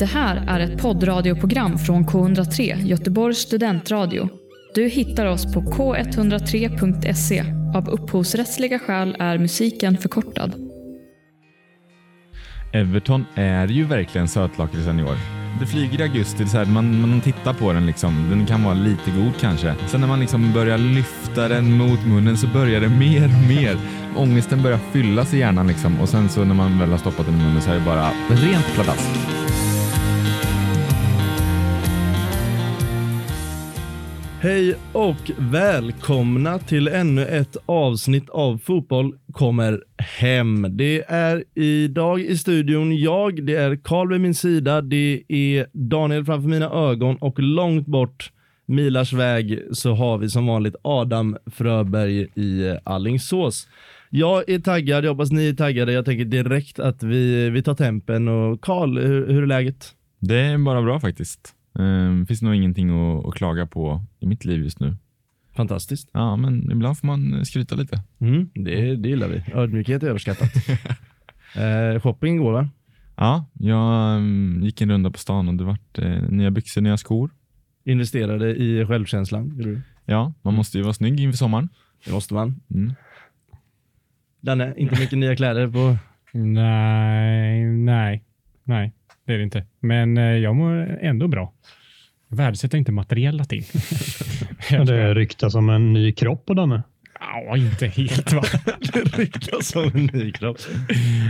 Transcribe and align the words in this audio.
Det 0.00 0.06
här 0.06 0.44
är 0.48 0.60
ett 0.60 0.82
poddradioprogram 0.82 1.78
från 1.78 2.06
K103, 2.06 2.86
Göteborgs 2.86 3.38
studentradio. 3.38 4.28
Du 4.74 4.88
hittar 4.88 5.26
oss 5.26 5.54
på 5.54 5.60
k103.se. 5.60 7.44
Av 7.74 7.88
upphovsrättsliga 7.88 8.78
skäl 8.78 9.16
är 9.18 9.38
musiken 9.38 9.96
förkortad. 9.96 10.54
Everton 12.72 13.24
är 13.34 13.68
ju 13.68 13.84
verkligen 13.84 14.28
sötlakritsen 14.28 15.00
i 15.00 15.02
år. 15.02 15.16
Det 15.60 15.66
flyger 15.66 16.00
i 16.00 16.02
augusti, 16.02 16.46
så 16.46 16.58
här, 16.58 16.64
man, 16.64 17.00
man 17.00 17.20
tittar 17.20 17.54
på 17.54 17.72
den 17.72 17.86
liksom. 17.86 18.30
Den 18.30 18.46
kan 18.46 18.64
vara 18.64 18.74
lite 18.74 19.10
god 19.10 19.32
kanske. 19.40 19.74
Sen 19.86 20.00
när 20.00 20.08
man 20.08 20.20
liksom 20.20 20.52
börjar 20.52 20.78
lyfta 20.78 21.48
den 21.48 21.72
mot 21.72 22.06
munnen 22.06 22.36
så 22.36 22.46
börjar 22.46 22.80
det 22.80 22.88
mer 22.88 23.24
och 23.24 23.48
mer. 23.48 23.76
Ångesten 24.16 24.62
börjar 24.62 24.78
fyllas 24.92 25.34
i 25.34 25.38
hjärnan 25.38 25.66
liksom. 25.66 26.00
Och 26.00 26.08
sen 26.08 26.28
så 26.28 26.44
när 26.44 26.54
man 26.54 26.78
väl 26.78 26.90
har 26.90 26.98
stoppat 26.98 27.26
den 27.26 27.34
i 27.34 27.38
munnen 27.38 27.62
så 27.62 27.70
är 27.70 27.74
det 27.74 27.80
bara 27.80 28.10
rent 28.28 28.74
pladask. 28.74 29.10
Hej 34.42 34.76
och 34.92 35.30
välkomna 35.38 36.58
till 36.58 36.88
ännu 36.88 37.26
ett 37.26 37.56
avsnitt 37.66 38.30
av 38.30 38.58
Fotboll 38.58 39.14
kommer 39.32 39.84
hem. 39.98 40.66
Det 40.70 41.04
är 41.08 41.44
idag 41.54 42.20
i 42.20 42.38
studion 42.38 42.96
jag, 42.96 43.46
det 43.46 43.54
är 43.54 43.76
Karl 43.76 44.12
vid 44.12 44.20
min 44.20 44.34
sida, 44.34 44.80
det 44.80 45.22
är 45.28 45.66
Daniel 45.72 46.24
framför 46.24 46.48
mina 46.48 46.70
ögon 46.70 47.16
och 47.16 47.38
långt 47.38 47.86
bort 47.86 48.32
milars 48.66 49.12
väg 49.12 49.62
så 49.72 49.94
har 49.94 50.18
vi 50.18 50.28
som 50.28 50.46
vanligt 50.46 50.76
Adam 50.82 51.36
Fröberg 51.46 52.20
i 52.20 52.76
Allingsås. 52.84 53.68
Jag 54.10 54.48
är 54.48 54.58
taggad, 54.58 55.04
jag 55.04 55.10
hoppas 55.10 55.30
ni 55.30 55.48
är 55.48 55.54
taggade. 55.54 55.92
Jag 55.92 56.04
tänker 56.04 56.24
direkt 56.24 56.78
att 56.78 57.02
vi, 57.02 57.50
vi 57.50 57.62
tar 57.62 57.74
tempen 57.74 58.28
och 58.28 58.60
Karl, 58.60 58.98
hur, 58.98 59.26
hur 59.26 59.42
är 59.42 59.46
läget? 59.46 59.94
Det 60.20 60.40
är 60.40 60.58
bara 60.58 60.82
bra 60.82 61.00
faktiskt. 61.00 61.54
Um, 61.72 62.26
finns 62.26 62.42
nog 62.42 62.54
ingenting 62.54 62.90
att, 62.90 63.26
att, 63.26 63.34
klaga 63.34 63.66
på 63.66 64.04
i 64.20 64.26
mitt 64.26 64.44
liv 64.44 64.62
just 64.62 64.80
nu. 64.80 64.96
Fantastiskt. 65.56 66.10
Ja, 66.12 66.36
men 66.36 66.70
ibland 66.72 66.98
får 66.98 67.06
man 67.06 67.44
skryta 67.44 67.74
lite. 67.74 68.02
Mm, 68.18 68.50
det, 68.54 68.96
det 68.96 69.08
gillar 69.08 69.28
vi. 69.28 69.44
Ödmjukhet 69.54 70.02
är 70.02 70.08
överskattat. 70.08 70.50
eh, 71.56 72.00
shopping 72.00 72.38
går 72.38 72.52
va? 72.52 72.68
Ja, 73.16 73.46
jag 73.52 74.16
um, 74.16 74.60
gick 74.62 74.80
en 74.80 74.90
runda 74.90 75.10
på 75.10 75.18
stan 75.18 75.48
och 75.48 75.54
det 75.54 75.64
vart 75.64 75.98
eh, 75.98 76.22
nya 76.22 76.50
byxor, 76.50 76.80
nya 76.80 76.96
skor. 76.96 77.30
Investerade 77.84 78.56
i 78.56 78.86
självkänslan? 78.86 79.58
Du? 79.58 79.80
Ja, 80.04 80.32
man 80.42 80.54
måste 80.54 80.78
ju 80.78 80.82
vara 80.82 80.94
snygg 80.94 81.20
inför 81.20 81.36
sommaren. 81.36 81.68
Det 82.04 82.12
måste 82.12 82.34
man. 82.34 82.60
Mm. 82.74 82.92
Danne, 84.40 84.74
inte 84.76 85.00
mycket 85.00 85.18
nya 85.18 85.36
kläder 85.36 85.68
på? 85.68 85.96
Nej, 86.32 87.64
nej, 87.64 88.24
nej 88.64 88.92
det 89.30 89.34
är 89.34 89.38
det 89.38 89.44
inte. 89.44 89.64
Men 89.80 90.18
eh, 90.18 90.24
jag 90.24 90.56
mår 90.56 90.98
ändå 91.00 91.28
bra. 91.28 91.52
Jag 92.28 92.36
värdesätter 92.36 92.78
inte 92.78 92.92
materiella 92.92 93.44
ting. 93.44 93.62
det 94.86 95.14
ryktas 95.14 95.54
om 95.54 95.68
en 95.68 95.92
ny 95.92 96.12
kropp 96.12 96.46
på 96.46 96.54
Danne. 96.54 96.82
Ja, 97.20 97.56
inte 97.56 97.86
helt 97.86 98.32
va? 98.32 98.42
det 98.92 99.18
ryktas 99.18 99.76
om 99.76 99.90
en 99.94 100.04
ny 100.04 100.32
kropp. 100.32 100.56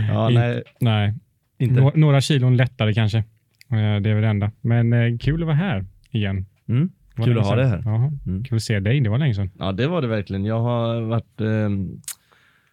Ja, 0.09 0.29
nej. 0.29 0.63
nej. 0.79 1.13
Inte. 1.57 1.91
några 1.95 2.21
kilon 2.21 2.57
lättare 2.57 2.93
kanske. 2.93 3.17
Eh, 3.17 3.23
det 3.69 4.09
är 4.09 4.13
väl 4.13 4.21
det 4.21 4.27
enda. 4.27 4.51
Men 4.61 4.93
eh, 4.93 5.17
kul 5.17 5.41
att 5.41 5.47
vara 5.47 5.57
här 5.57 5.85
igen. 6.11 6.45
Mm. 6.69 6.89
Kul 7.15 7.39
att 7.39 7.45
ha 7.45 7.55
dig 7.55 7.67
här. 7.67 7.81
Jaha. 7.85 8.11
Mm. 8.25 8.43
Kul 8.43 8.55
att 8.55 8.63
se 8.63 8.79
dig. 8.79 8.99
Det 9.01 9.09
var 9.09 9.17
länge 9.17 9.33
sedan. 9.33 9.49
Ja, 9.59 9.71
det 9.71 9.87
var 9.87 10.01
det 10.01 10.07
verkligen. 10.07 10.45
Jag 10.45 10.59
har 10.59 11.01
varit 11.01 11.41
eh, 11.41 11.69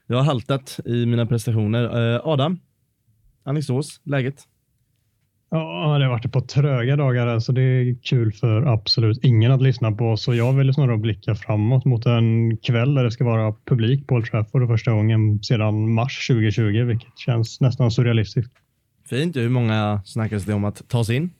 jag 0.07 0.17
har 0.17 0.25
haltat 0.25 0.81
i 0.85 1.07
mina 1.07 1.27
prestationer. 1.27 2.15
Eh, 2.15 2.21
Adam, 2.25 2.61
Alingsås, 3.45 4.01
läget? 4.05 4.45
Ja, 5.51 5.99
det 5.99 6.05
har 6.05 6.11
varit 6.11 6.25
ett 6.25 6.33
par 6.33 6.41
tröga 6.41 6.97
dagar, 6.97 7.39
så 7.39 7.53
det 7.53 7.63
är 7.63 7.97
kul 8.03 8.33
för 8.33 8.63
absolut 8.63 9.25
ingen 9.25 9.53
att 9.53 9.63
lyssna 9.63 9.93
på. 9.93 10.17
Så 10.17 10.35
jag 10.35 10.53
vill 10.53 10.75
snarare 10.75 10.99
blicka 10.99 11.35
framåt 11.35 11.85
mot 11.85 12.07
en 12.07 12.57
kväll 12.57 12.95
där 12.95 13.05
det 13.05 13.11
ska 13.11 13.25
vara 13.25 13.55
publik 13.65 14.07
på 14.07 14.15
Old 14.15 14.27
Trafford 14.27 14.63
för 14.63 14.67
första 14.67 14.93
gången 14.93 15.43
sedan 15.43 15.93
mars 15.93 16.27
2020, 16.29 16.85
vilket 16.85 17.19
känns 17.19 17.61
nästan 17.61 17.91
surrealistiskt. 17.91 18.53
Fint. 19.11 19.37
Hur 19.37 19.49
många 19.49 20.01
snackas 20.05 20.45
det 20.45 20.55
om 20.55 20.65
att 20.65 20.89
ta 20.89 21.05
sig 21.05 21.17
in? 21.17 21.31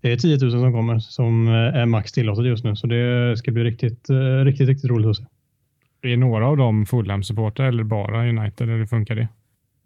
Det 0.00 0.12
är 0.12 0.16
10 0.16 0.36
000 0.36 0.50
som 0.50 0.72
kommer, 0.72 0.98
som 0.98 1.48
är 1.48 1.86
max 1.86 2.12
tillåtet 2.12 2.46
just 2.46 2.64
nu, 2.64 2.76
så 2.76 2.86
det 2.86 3.36
ska 3.36 3.50
bli 3.50 3.64
riktigt, 3.64 4.10
eh, 4.10 4.44
riktigt, 4.44 4.68
riktigt 4.68 4.90
roligt 4.90 5.06
att 5.06 5.16
se. 5.16 5.24
Är 6.02 6.16
några 6.16 6.46
av 6.46 6.56
dem 6.56 6.86
Fulham-supportrar 6.86 7.68
eller 7.68 7.84
bara 7.84 8.28
United, 8.28 8.68
eller 8.68 8.78
hur 8.78 8.86
funkar 8.86 9.14
det? 9.14 9.28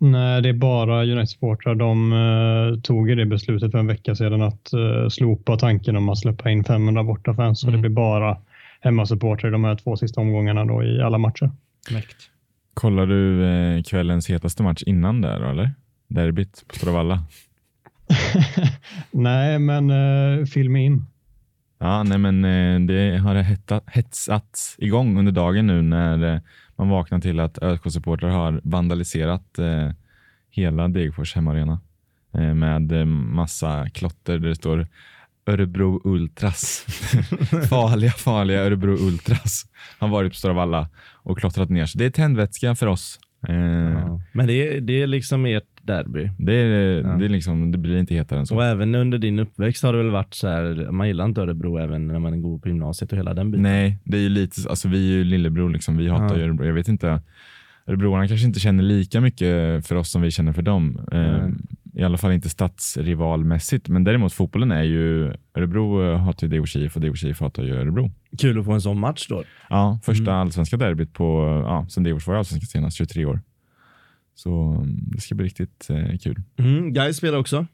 Nej, 0.05 0.43
det 0.43 0.49
är 0.49 0.53
bara 0.53 1.05
United-supportrar. 1.05 1.75
De 1.75 2.13
uh, 2.13 2.81
tog 2.81 3.17
det 3.17 3.27
beslutet 3.27 3.71
för 3.71 3.79
en 3.79 3.87
vecka 3.87 4.15
sedan 4.15 4.43
att 4.43 4.71
uh, 4.75 5.09
slopa 5.09 5.57
tanken 5.57 5.97
om 5.97 6.09
att 6.09 6.19
släppa 6.19 6.51
in 6.51 6.65
500 6.65 7.03
bortafans. 7.03 7.61
Så 7.61 7.69
mm. 7.69 7.83
det 7.83 7.89
blir 7.89 7.97
bara 7.97 8.37
hemmasupportrar 8.81 9.49
i 9.49 9.53
de 9.53 9.65
här 9.65 9.77
två 9.77 9.97
sista 9.97 10.21
omgångarna 10.21 10.65
då 10.65 10.85
i 10.85 11.03
alla 11.03 11.19
matcher. 11.19 11.51
Mäkt. 11.91 12.17
Kollar 12.75 13.07
du 13.07 13.45
eh, 13.45 13.83
kvällens 13.83 14.31
hetaste 14.31 14.63
match 14.63 14.83
innan 14.87 15.21
där 15.21 15.41
eller? 15.51 15.71
Derbyt 16.09 16.65
på 16.69 16.75
Stora 16.75 16.93
Valla? 16.93 17.23
nej, 19.11 19.59
men 19.59 19.91
uh, 19.91 20.45
film 20.45 20.77
in. 20.77 21.07
Ja, 21.79 22.03
nej, 22.03 22.19
men 22.19 22.45
eh, 22.45 22.81
det 22.81 23.19
har 23.19 23.35
hetsats 23.91 24.77
igång 24.79 25.19
under 25.19 25.33
dagen 25.33 25.67
nu 25.67 25.83
när 25.83 26.35
eh, 26.35 26.41
man 26.77 26.89
vaknar 26.89 27.21
till 27.21 27.41
att 27.41 27.59
ÖSK-supportrar 27.63 28.31
har 28.31 28.61
vandaliserat 28.65 29.59
eh, 29.59 29.91
hela 30.51 30.89
Degerfors 30.89 31.35
hemmaarena 31.35 31.81
eh, 32.35 32.55
med 32.55 32.93
eh, 32.93 33.05
massa 33.05 33.91
klotter 33.91 34.39
där 34.39 34.49
det 34.49 34.55
står 34.55 34.87
Örebro 35.47 36.01
Ultras. 36.05 36.87
farliga, 37.71 38.11
farliga 38.11 38.63
Örebro 38.63 38.93
Ultras 38.93 39.67
har 39.99 40.09
varit 40.09 40.33
på 40.33 40.37
Stora 40.37 40.53
Valla 40.53 40.89
och 41.13 41.39
klottrat 41.39 41.71
ner. 41.71 41.87
Så 41.87 41.99
det 41.99 42.05
är 42.05 42.11
tändvätska 42.11 42.75
för 42.75 42.87
oss. 42.87 43.21
Eh, 43.49 43.55
ja. 43.55 44.21
Men 44.33 44.47
det 44.47 44.53
är, 44.53 44.81
det 44.81 45.03
är 45.03 45.07
liksom 45.07 45.47
ert 45.47 45.72
derby. 45.83 46.31
Det, 46.39 46.55
är, 46.55 47.01
ja. 47.01 47.09
det, 47.09 47.25
är 47.25 47.29
liksom, 47.29 47.73
det 47.73 47.79
blir 47.79 47.97
inte 47.97 48.15
hetare 48.15 48.39
än 48.39 48.47
så. 48.47 48.57
Och 48.57 48.65
även 48.65 48.95
under 48.95 49.19
din 49.19 49.39
uppväxt 49.39 49.83
har 49.83 49.93
det 49.93 49.99
väl 49.99 50.11
varit 50.11 50.35
så 50.35 50.49
här, 50.49 50.91
man 50.91 51.07
gillar 51.07 51.25
inte 51.25 51.41
Örebro 51.41 51.79
även 51.79 52.07
när 52.07 52.19
man 52.19 52.43
går 52.43 52.59
på 52.59 52.69
gymnasiet 52.69 53.13
och 53.13 53.19
hela 53.19 53.35
den 53.35 53.51
biten. 53.51 53.63
Nej, 53.63 53.99
det 54.05 54.17
är 54.17 54.21
ju 54.21 54.29
lite, 54.29 54.69
alltså 54.71 54.89
vi 54.89 55.13
är 55.13 55.17
ju 55.17 55.25
lillebror 55.25 55.71
liksom, 55.71 55.97
vi 55.97 56.09
hatar 56.09 56.39
ja. 56.39 56.45
Örebro. 56.45 56.67
Jag 56.67 56.75
vet 56.75 56.89
inte, 56.89 57.21
Örebroarna 57.87 58.29
kanske 58.29 58.47
inte 58.47 58.61
känner 58.61 58.83
lika 58.83 59.21
mycket 59.21 59.87
för 59.87 59.95
oss 59.95 60.11
som 60.11 60.23
vi 60.23 60.31
känner 60.31 60.53
för 60.53 60.63
dem. 60.63 61.01
Mm. 61.13 61.67
I 61.95 62.03
alla 62.03 62.19
fall 62.19 62.33
inte 62.33 62.49
stadsrivalmässigt, 62.49 63.89
men 63.89 64.05
däremot 64.05 64.33
fotbollen 64.33 64.71
är 64.71 64.83
ju, 64.83 65.33
Örebro 65.55 66.17
hatar 66.17 66.47
ju 66.47 66.63
IF 66.85 66.97
och 66.97 67.05
IF 67.05 67.41
hatar 67.41 67.63
ju 67.63 67.75
Örebro. 67.75 68.11
Kul 68.39 68.59
att 68.59 68.65
få 68.65 68.73
en 68.73 68.81
sån 68.81 69.01
match 69.01 69.27
då. 69.29 69.45
Ja, 69.69 69.99
första 70.03 70.31
mm. 70.31 70.35
allsvenska 70.35 70.77
derbyt 70.77 71.13
på, 71.13 71.25
ja, 71.67 71.87
sen 71.89 72.03
Degerfors 72.03 72.27
var 72.27 72.35
allsvenska 72.35 72.67
senast, 72.67 72.97
23 72.97 73.25
år. 73.25 73.41
Så 74.35 74.51
mm, 74.51 74.97
det 75.07 75.21
ska 75.21 75.35
bli 75.35 75.47
riktigt 75.47 75.91
eh, 75.91 76.19
kul. 76.19 76.43
Mm, 76.57 76.93
Guy 76.93 77.13
spelar 77.13 77.39
också. 77.39 77.67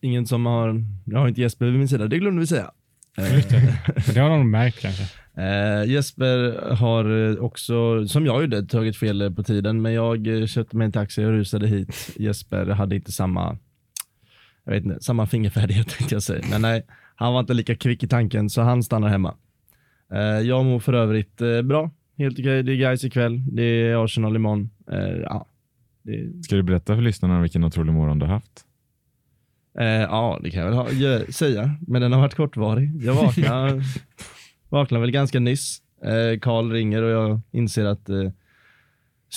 Ingen 0.00 0.26
som 0.26 0.46
har, 0.46 0.84
jag 1.04 1.18
har 1.18 1.28
inte 1.28 1.40
Jesper 1.40 1.66
vid 1.66 1.74
min 1.74 1.88
sida, 1.88 2.06
det 2.06 2.18
glömde 2.18 2.40
vi 2.40 2.46
säga. 2.46 2.70
det 4.14 4.20
har 4.20 4.30
de 4.30 4.50
märkt 4.50 4.80
kanske. 4.80 5.02
Uh, 5.38 5.84
Jesper 5.92 6.60
har 6.74 7.38
också, 7.40 8.08
som 8.08 8.26
jag 8.26 8.40
gjorde, 8.40 8.66
tagit 8.66 8.96
fel 8.96 9.34
på 9.34 9.42
tiden, 9.42 9.82
men 9.82 9.92
jag 9.92 10.48
köpte 10.48 10.76
mig 10.76 10.84
en 10.84 10.92
taxi 10.92 11.24
och 11.24 11.30
rusade 11.30 11.66
hit. 11.66 12.10
Jesper 12.16 12.66
hade 12.66 12.96
inte 12.96 13.12
samma, 13.12 13.56
jag 14.64 14.72
vet 14.72 14.84
inte, 14.84 15.00
samma 15.00 15.26
fingerfärdighet 15.26 15.88
tänkte 15.98 16.14
jag 16.14 16.22
säga. 16.22 16.44
Men 16.50 16.62
nej, 16.62 16.86
han 17.14 17.32
var 17.32 17.40
inte 17.40 17.54
lika 17.54 17.74
kvick 17.76 18.02
i 18.02 18.08
tanken, 18.08 18.50
så 18.50 18.62
han 18.62 18.82
stannar 18.82 19.08
hemma. 19.08 19.34
Uh, 20.12 20.20
jag 20.20 20.64
mår 20.64 20.80
för 20.80 20.92
övrigt 20.92 21.42
uh, 21.42 21.62
bra, 21.62 21.90
helt 22.18 22.38
okej. 22.38 22.44
Okay. 22.44 22.62
Det 22.62 22.72
är 22.72 22.76
guys 22.76 23.04
ikväll, 23.04 23.42
det 23.52 23.62
är 23.62 24.04
Arsenal 24.04 24.36
imorgon. 24.36 24.70
ja, 25.22 25.46
det... 26.02 26.44
Ska 26.44 26.56
du 26.56 26.62
berätta 26.62 26.94
för 26.94 27.02
lyssnarna 27.02 27.40
vilken 27.40 27.64
otrolig 27.64 27.92
morgon 27.92 28.18
du 28.18 28.26
har 28.26 28.32
haft? 28.32 28.64
Eh, 29.78 29.86
ja, 29.86 30.40
det 30.42 30.50
kan 30.50 30.60
jag 30.60 30.68
väl 30.68 30.78
ha, 30.78 30.90
gö, 30.90 31.32
säga, 31.32 31.76
men 31.86 32.02
den 32.02 32.12
har 32.12 32.20
varit 32.20 32.34
kortvarig. 32.34 32.90
Jag 33.02 33.14
vaknade, 33.14 33.82
vaknade 34.68 35.00
väl 35.00 35.10
ganska 35.10 35.40
nyss. 35.40 35.82
Eh, 36.04 36.38
Karl 36.40 36.72
ringer 36.72 37.02
och 37.02 37.10
jag 37.10 37.40
inser 37.50 37.84
att 37.84 38.08
eh, 38.08 38.30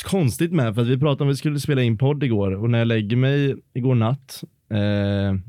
konstigt 0.06 0.52
med, 0.52 0.75
för 0.75 0.81
att 0.81 0.88
vi 0.88 1.00
pratade 1.00 1.24
om 1.24 1.30
att 1.30 1.34
vi 1.34 1.38
skulle 1.38 1.60
spela 1.60 1.81
in 1.81 1.98
podd 1.98 2.24
igår 2.24 2.52
och 2.52 2.69
när 2.69 2.80
jag 2.80 2.88
lägger 2.88 3.16
mig 3.16 3.56
igår 3.74 3.96
natt 3.96 4.44
eh, 4.69 5.40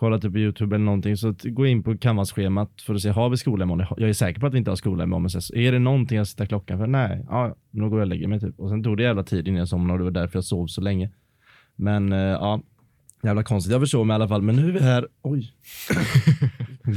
kollat 0.00 0.24
upp 0.24 0.32
på 0.32 0.38
YouTube 0.38 0.76
eller 0.76 0.84
någonting, 0.84 1.16
så 1.16 1.34
gå 1.44 1.66
in 1.66 1.82
på 1.82 1.96
Canvas-schemat 1.96 2.82
för 2.82 2.94
att 2.94 3.00
se, 3.00 3.10
har 3.10 3.28
vi 3.28 3.36
skola 3.36 3.64
imorgon? 3.64 3.86
Jag 3.96 4.08
är 4.08 4.12
säker 4.12 4.40
på 4.40 4.46
att 4.46 4.54
vi 4.54 4.58
inte 4.58 4.70
har 4.70 4.76
skola 4.76 5.04
imorgon, 5.04 5.22
men 5.22 5.30
så, 5.30 5.54
är 5.54 5.72
det 5.72 5.78
någonting 5.78 6.18
jag 6.18 6.26
sätter 6.26 6.46
klockan 6.46 6.78
för? 6.78 6.86
Nej, 6.86 7.24
ja, 7.28 7.54
då 7.70 7.88
går 7.88 7.98
jag 7.98 8.04
och 8.04 8.06
lägger 8.06 8.28
mig 8.28 8.40
typ. 8.40 8.60
Och 8.60 8.68
sen 8.68 8.82
tog 8.82 8.96
det 8.96 9.02
jävla 9.02 9.22
tid 9.22 9.48
innan 9.48 9.58
jag 9.58 9.68
somnade 9.68 9.92
och 9.92 9.98
det 9.98 10.04
var 10.04 10.22
därför 10.22 10.36
jag 10.36 10.44
sov 10.44 10.66
så 10.66 10.80
länge. 10.80 11.10
Men 11.76 12.12
eh, 12.12 12.18
ja, 12.18 12.62
jävla 13.22 13.42
konstigt. 13.42 13.72
Jag 13.72 13.80
förstår 13.80 14.04
mig 14.04 14.14
i 14.14 14.16
alla 14.16 14.28
fall, 14.28 14.42
men 14.42 14.56
nu 14.56 14.68
är 14.68 14.72
vi 14.72 14.80
här. 14.80 15.08
Oj. 15.22 15.52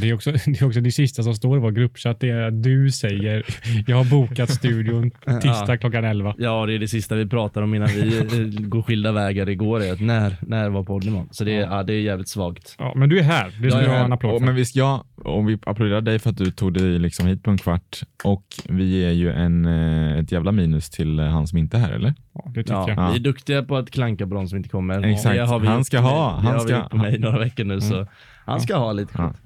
Det 0.02 0.10
är, 0.10 0.14
också, 0.14 0.32
det 0.32 0.62
är 0.62 0.66
också 0.68 0.82
det 0.82 0.92
sista 0.92 1.24
som 1.24 1.34
står 1.36 1.58
i 1.58 1.60
vår 1.60 1.72
gruppchatt. 1.72 2.20
Det 2.20 2.30
är 2.30 2.42
att 2.48 2.64
du 2.64 2.92
säger 2.92 3.44
jag 3.88 3.98
har 3.98 4.06
bokat 4.12 4.50
studion 4.50 5.12
tisdag 5.42 5.66
Ja. 5.70 5.78
klockan 5.78 6.06
11. 6.06 6.36
Ja, 6.38 6.66
det 6.66 6.74
är 6.74 6.80
det 6.80 6.88
sista 6.88 7.16
vi 7.16 7.26
pratar 7.30 7.62
om 7.62 7.76
innan 7.76 7.88
vi 7.88 8.18
eh, 8.18 8.24
går 8.68 8.82
skilda 8.82 9.12
vägar 9.12 9.50
igår. 9.50 9.84
Är 9.84 9.94
att 9.94 10.02
när, 10.02 10.36
när 10.42 10.70
var 10.70 10.84
podden 10.84 11.10
imorgon? 11.10 11.28
Så 11.32 11.44
det 11.44 11.52
är, 11.56 11.62
ja. 11.62 11.84
det 11.84 11.94
är 11.94 12.02
jävligt 12.02 12.28
svagt. 12.30 12.76
Ja, 12.80 12.94
men 12.96 13.10
du 13.10 13.20
är 13.20 13.24
här. 13.24 13.46
Det 13.62 13.70
ska 13.72 13.80
Jag 13.80 13.90
du 13.90 13.94
är 13.94 13.98
ha 13.98 14.06
en 14.06 14.14
applåd 14.14 14.34
Och, 14.34 14.40
för. 14.40 14.46
men 14.46 14.56
visst, 14.56 14.76
ja, 14.76 15.06
och 15.16 15.50
vi 15.50 15.58
applåderar 15.66 16.02
dig 16.02 16.20
för 16.20 16.30
att 16.30 16.38
du 16.38 16.52
tog 16.52 16.74
dig 16.74 17.00
liksom 17.00 17.28
hit 17.28 17.44
på 17.44 17.52
en 17.52 17.58
kvart 17.58 18.00
och 18.24 18.46
vi 18.70 19.06
är 19.06 19.12
ju 19.12 19.32
en, 19.32 19.66
eh, 19.66 20.20
ett 20.20 20.32
jävla 20.32 20.52
minus 20.52 20.90
till 20.90 21.20
eh, 21.20 21.26
han 21.26 21.48
som 21.48 21.58
inte 21.58 21.78
är 21.78 21.82
här, 21.82 21.92
eller? 21.92 22.14
Ja, 22.34 22.44
det 22.56 22.64
tycker 22.64 22.74
Ja, 22.74 22.90
jag. 22.90 22.98
Ja. 22.98 23.10
Vi 23.12 23.16
är 23.16 23.20
duktiga 23.24 23.64
på 23.64 23.78
att 23.78 23.92
klanka 23.92 24.28
på 24.28 24.34
de 24.36 24.48
som 24.48 24.58
inte 24.58 24.70
kommer. 24.70 25.06
Exakt. 25.06 25.36
Det 25.36 25.46
har 25.46 25.60
vi 25.60 25.68
Han 25.68 25.86
ska 25.86 26.00
ha, 26.00 26.36
mig- 26.36 26.44
han 26.44 26.46
det 26.46 26.52
har 26.52 26.60
ska- 26.60 26.76
vi 26.76 26.82
gjort 26.82 26.90
på 26.92 26.98
mig 26.98 27.16
i 27.16 27.20
några 27.20 27.40
veckor 27.40 27.64
nu, 27.64 27.82
så 27.82 28.08
han 28.46 28.60
ska 28.62 28.76
ha 28.78 28.92
lite 28.94 29.12
Ja. 29.18 29.28
skit. 29.30 29.38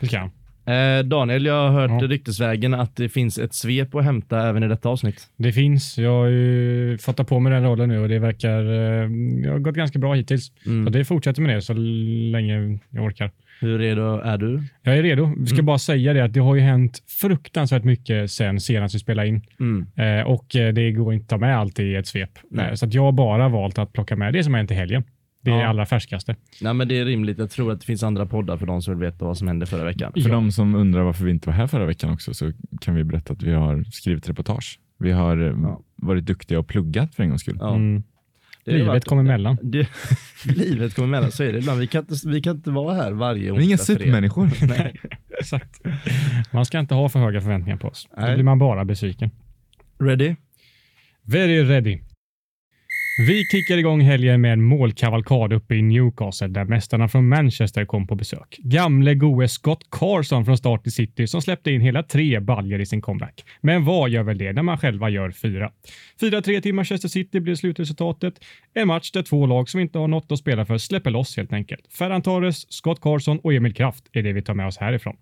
Det 0.00 0.06
ska. 0.06 0.30
Eh, 0.72 1.02
Daniel, 1.04 1.46
jag 1.46 1.70
har 1.70 1.80
hört 1.88 2.02
Ja. 2.02 2.08
ryktesvägen 2.08 2.74
att 2.74 2.96
det 2.96 3.08
finns 3.08 3.38
ett 3.38 3.54
svep 3.54 3.94
att 3.94 4.04
hämta 4.04 4.48
även 4.48 4.62
i 4.62 4.68
detta 4.68 4.88
avsnitt. 4.88 5.26
Det 5.36 5.52
finns. 5.52 5.98
Jag 5.98 6.10
har 6.10 6.26
ju 6.26 6.98
fått 6.98 7.16
ta 7.16 7.24
på 7.24 7.40
mig 7.40 7.52
den 7.52 7.64
rollen 7.64 7.88
nu 7.88 7.98
och 7.98 8.08
det 8.08 8.18
verkar... 8.18 8.64
eh, 8.64 9.10
Jag 9.44 9.52
har 9.52 9.58
gått 9.58 9.74
ganska 9.74 9.98
bra 9.98 10.14
hittills. 10.14 10.52
Mm. 10.66 10.84
Så 10.86 10.90
det 10.92 11.04
fortsätter 11.04 11.42
med 11.42 11.54
det 11.56 11.62
så 11.62 11.72
länge 11.74 12.78
jag 12.90 13.04
orkar. 13.04 13.30
Hur 13.60 13.78
redo 13.78 14.02
är 14.18 14.38
du? 14.38 14.62
Jag 14.82 14.98
är 14.98 15.02
redo. 15.02 15.34
Vi 15.38 15.46
ska 15.46 15.54
Mm. 15.56 15.66
bara 15.66 15.78
säga 15.78 16.12
det 16.12 16.24
att 16.24 16.32
det 16.32 16.40
har 16.40 16.54
ju 16.54 16.60
hänt 16.60 17.02
fruktansvärt 17.20 17.84
mycket 17.84 18.30
sen 18.30 18.60
senast 18.60 18.94
vi 18.94 18.98
spelade 18.98 19.28
in. 19.28 19.40
Mm. 19.60 19.86
Eh, 19.96 20.26
och 20.26 20.56
eh, 20.56 20.72
det 20.72 20.92
går 20.92 21.14
inte 21.14 21.24
att 21.24 21.28
ta 21.28 21.36
med 21.46 21.58
allt 21.58 21.78
i 21.80 21.94
ett 21.94 22.06
svep. 22.06 22.30
Nej. 22.50 22.68
Eh, 22.68 22.74
så 22.74 22.86
att 22.86 22.94
jag 22.94 23.02
har 23.02 23.12
bara 23.12 23.48
valt 23.48 23.78
att 23.78 23.92
plocka 23.92 24.16
med 24.16 24.32
det 24.32 24.44
som 24.44 24.52
har 24.52 24.58
hänt 24.58 24.70
i 24.70 24.74
helgen. 24.74 25.04
Det 25.44 25.50
är 25.50 25.54
Ja. 25.60 25.66
allra 25.68 25.86
färskaste. 25.86 26.36
Nej, 26.60 26.74
men 26.74 26.88
det 26.88 26.98
är 26.98 27.04
rimligt. 27.04 27.38
Jag 27.38 27.50
tror 27.50 27.72
att 27.72 27.80
det 27.80 27.86
finns 27.86 28.02
andra 28.02 28.26
poddar 28.26 28.56
för 28.56 28.66
de 28.66 28.82
som 28.82 28.94
vill 28.98 29.10
veta 29.10 29.24
vad 29.24 29.38
som 29.38 29.48
hände 29.48 29.66
förra 29.66 29.84
veckan. 29.84 30.12
För 30.12 30.20
Ja. 30.20 30.28
de 30.28 30.52
som 30.52 30.74
undrar 30.74 31.02
varför 31.02 31.24
vi 31.24 31.30
inte 31.30 31.48
var 31.48 31.54
här 31.54 31.66
förra 31.66 31.86
veckan 31.86 32.10
också 32.12 32.34
så 32.34 32.52
kan 32.80 32.94
vi 32.94 33.04
berätta 33.04 33.32
att 33.32 33.42
vi 33.42 33.52
har 33.52 33.84
skrivit 33.84 34.28
reportage. 34.28 34.78
Vi 34.98 35.12
har 35.12 35.36
eh, 35.38 35.56
Ja. 35.62 35.80
varit 35.96 36.26
duktiga 36.26 36.58
och 36.58 36.66
pluggat 36.66 37.14
för 37.14 37.22
en 37.22 37.28
gångs 37.28 37.40
skull. 37.42 37.56
Ja, 37.60 37.74
Mm. 37.74 38.02
det 38.64 38.72
Livet 38.72 38.86
varit- 38.88 39.04
kommer 39.04 39.22
emellan. 39.22 39.58
Det, 39.62 39.88
livet 40.44 40.94
kommer 40.94 41.08
emellan, 41.08 41.30
så 41.32 41.42
är 41.42 41.52
det 41.52 41.58
ibland. 41.58 41.80
Vi 41.80 41.86
kan 41.86 42.00
inte, 42.10 42.28
vi 42.28 42.40
kan 42.42 42.56
inte 42.56 42.70
vara 42.70 42.94
här 42.94 43.12
varje 43.12 43.40
Vi 43.42 43.46
är 43.48 43.52
onsdag 43.52 43.64
inga 43.64 43.72
er. 43.72 43.76
supermänniskor. 43.76 44.50
Nej. 44.68 44.94
Exakt. 45.38 45.80
Man 46.52 46.64
ska 46.64 46.78
inte 46.78 46.94
ha 46.94 47.08
för 47.08 47.18
höga 47.20 47.40
förväntningar 47.40 47.76
på 47.76 47.88
oss. 47.88 48.08
Då 48.16 48.20
Nej. 48.22 48.34
blir 48.34 48.44
man 48.44 48.58
bara 48.58 48.84
besviken. 48.84 49.30
Ready? 50.00 50.34
Very 51.22 51.64
ready. 51.64 52.00
Vi 53.18 53.44
kickar 53.44 53.78
igång 53.78 54.00
helgen 54.00 54.40
med 54.40 54.52
en 54.52 54.62
målkavalkad 54.62 55.52
uppe 55.52 55.74
i 55.74 55.82
Newcastle 55.82 56.48
där 56.48 56.64
mästarna 56.64 57.08
från 57.08 57.28
Manchester 57.28 57.84
kom 57.84 58.06
på 58.06 58.14
besök. 58.14 58.58
Gamle 58.58 59.14
goe 59.14 59.48
Scott 59.48 59.84
Carson 59.90 60.44
från 60.44 60.58
start 60.58 60.86
i 60.86 60.90
City 60.90 61.26
som 61.26 61.42
släppte 61.42 61.70
in 61.70 61.80
hela 61.80 62.02
tre 62.02 62.40
baljer 62.40 62.78
i 62.78 62.86
sin 62.86 63.00
comeback. 63.00 63.44
Men 63.60 63.84
vad 63.84 64.10
gör 64.10 64.22
väl 64.22 64.38
det 64.38 64.52
när 64.52 64.62
man 64.62 64.78
själva 64.78 65.10
gör 65.10 65.30
fyra? 65.30 65.70
4-3 66.20 66.60
till 66.60 66.74
Manchester 66.74 67.08
City 67.08 67.40
blir 67.40 67.54
slutresultatet. 67.54 68.34
En 68.74 68.88
match 68.88 69.10
där 69.10 69.22
två 69.22 69.46
lag 69.46 69.68
som 69.68 69.80
inte 69.80 69.98
har 69.98 70.08
något 70.08 70.32
att 70.32 70.38
spela 70.38 70.66
för 70.66 70.78
släpper 70.78 71.10
loss 71.10 71.36
helt 71.36 71.52
enkelt. 71.52 71.86
Ferran 71.98 72.22
Torres, 72.22 72.72
Scott 72.72 73.00
Carson 73.00 73.38
och 73.38 73.54
Emil 73.54 73.74
Kraft 73.74 74.04
är 74.12 74.22
det 74.22 74.32
vi 74.32 74.42
tar 74.42 74.54
med 74.54 74.66
oss 74.66 74.78
härifrån. 74.78 75.16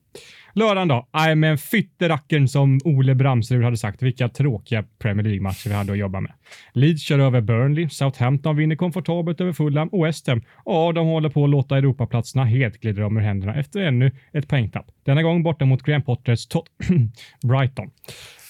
Lördagen 0.53 0.89
då? 0.89 1.09
Nej, 1.12 1.35
men 1.35 1.59
fytteracken 1.59 2.49
som 2.49 2.81
Ole 2.85 3.15
Bramserud 3.15 3.65
hade 3.65 3.77
sagt. 3.77 4.03
Vilka 4.03 4.29
tråkiga 4.29 4.85
Premier 4.99 5.25
League-matcher 5.25 5.69
vi 5.69 5.75
hade 5.75 5.93
att 5.93 5.99
jobba 5.99 6.21
med. 6.21 6.33
Leeds 6.73 7.03
kör 7.03 7.19
över 7.19 7.41
Burnley, 7.41 7.89
Southampton 7.89 8.57
vinner 8.57 8.77
komfortabelt 8.77 9.41
över 9.41 9.53
Fulham 9.53 9.89
och 9.89 10.07
West 10.07 10.27
Ham, 10.27 10.43
ja, 10.65 10.93
de 10.93 11.07
håller 11.07 11.29
på 11.29 11.45
att 11.45 11.51
låta 11.51 11.79
Europaplatserna 11.79 12.45
helt 12.45 12.81
glida 12.81 13.03
dem 13.03 13.17
ur 13.17 13.21
händerna 13.21 13.55
efter 13.55 13.81
ännu 13.81 14.11
ett 14.33 14.49
poängtapp. 14.49 14.87
Denna 15.05 15.23
gång 15.23 15.43
borta 15.43 15.65
mot 15.65 15.83
Graham 15.83 16.03
Potters 16.03 16.47
Tot 16.47 16.67
Brighton. 17.43 17.91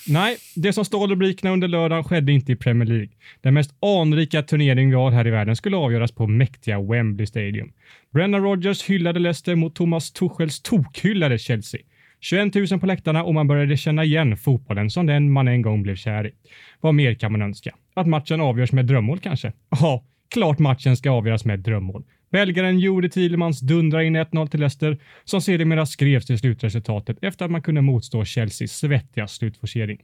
Nej, 0.08 0.37
det 0.56 0.73
som 0.73 0.85
stal 0.85 1.11
rubrikerna 1.11 1.52
under 1.52 1.69
lördagen 1.69 2.05
skedde 2.05 2.32
inte 2.32 2.52
i 2.52 2.56
Premier 2.56 2.88
League. 2.88 3.08
Den 3.41 3.55
mest 3.55 3.75
anrika 3.82 4.43
turnering 4.43 4.91
vi 4.91 4.97
har 4.97 5.11
här 5.11 5.26
i 5.26 5.31
världen 5.31 5.56
skulle 5.56 5.76
avgöras 5.76 6.12
på 6.12 6.26
mäktiga 6.26 6.81
Wembley 6.81 7.26
Stadium. 7.26 7.73
Brendan 8.12 8.43
Rodgers 8.43 8.82
hyllade 8.82 9.20
Leicester 9.20 9.55
mot 9.55 9.75
Thomas 9.75 10.12
Tuchels 10.12 10.62
tokhyllade 10.62 11.38
Chelsea. 11.38 11.81
21 12.20 12.55
000 12.55 12.81
på 12.81 12.87
läktarna 12.87 13.25
och 13.25 13.35
man 13.35 13.49
började 13.49 13.76
känna 13.76 14.05
igen 14.05 14.37
fotbollen 14.37 14.91
som 14.91 15.06
den 15.06 15.32
man 15.32 15.49
en 15.49 15.62
gång 15.62 15.82
blev 15.82 15.97
kär 15.97 16.26
i. 16.26 16.31
Vad 16.81 16.94
mer 16.94 17.14
kan 17.14 17.32
man 17.32 17.43
önska? 17.43 17.75
Att 17.94 18.06
matchen 18.06 18.41
avgörs 18.41 18.73
med 18.73 18.87
drömmål 18.87 19.19
kanske? 19.19 19.53
Ja, 19.81 20.05
klart 20.29 20.58
matchen 20.58 20.96
ska 20.96 21.11
avgöras 21.11 21.44
med 21.44 21.61
drömmål. 21.61 22.05
Belgaren 22.31 22.79
Juri 22.79 23.11
Thielemans 23.11 23.61
dundrar 23.61 24.00
in 24.00 24.17
1-0 24.17 24.47
till 24.47 24.61
Leicester 24.61 24.99
som 25.25 25.41
sedermera 25.41 25.87
skrevs 25.87 26.27
till 26.27 26.38
slutresultatet 26.38 27.19
efter 27.23 27.44
att 27.44 27.50
man 27.50 27.62
kunde 27.62 27.82
motstå 27.82 28.25
Chelseas 28.25 28.73
svettiga 28.73 29.27
slutforcering. 29.27 29.99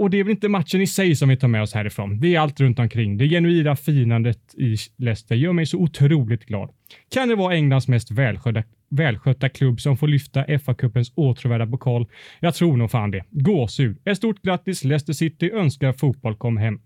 Och 0.00 0.10
det 0.10 0.20
är 0.20 0.24
väl 0.24 0.30
inte 0.30 0.48
matchen 0.48 0.80
i 0.80 0.86
sig 0.86 1.16
som 1.16 1.28
vi 1.28 1.36
tar 1.36 1.48
med 1.48 1.62
oss 1.62 1.74
härifrån. 1.74 2.20
Det 2.20 2.34
är 2.34 2.40
allt 2.40 2.60
runt 2.60 2.78
omkring. 2.78 3.16
Det 3.16 3.28
genuina 3.28 3.76
finandet 3.76 4.54
i 4.54 4.76
Leicester 4.96 5.34
gör 5.34 5.52
mig 5.52 5.66
så 5.66 5.78
otroligt 5.78 6.44
glad. 6.44 6.70
Kan 7.14 7.28
det 7.28 7.34
vara 7.34 7.54
Englands 7.54 7.88
mest 7.88 8.10
välskötta, 8.10 8.62
välskötta 8.90 9.48
klubb 9.48 9.80
som 9.80 9.96
får 9.96 10.08
lyfta 10.08 10.44
FA-cupens 10.44 11.12
åtråvärda 11.14 11.66
pokal? 11.66 12.06
Jag 12.40 12.54
tror 12.54 12.76
nog 12.76 12.90
fan 12.90 13.10
det. 13.10 13.24
Gåshud. 13.30 13.98
Ett 14.04 14.16
stort 14.16 14.42
grattis 14.42 14.84
Leicester 14.84 15.12
City 15.12 15.50
önskar 15.50 15.92
fotboll 15.92 16.36
kom 16.36 16.56
hem. 16.56 16.80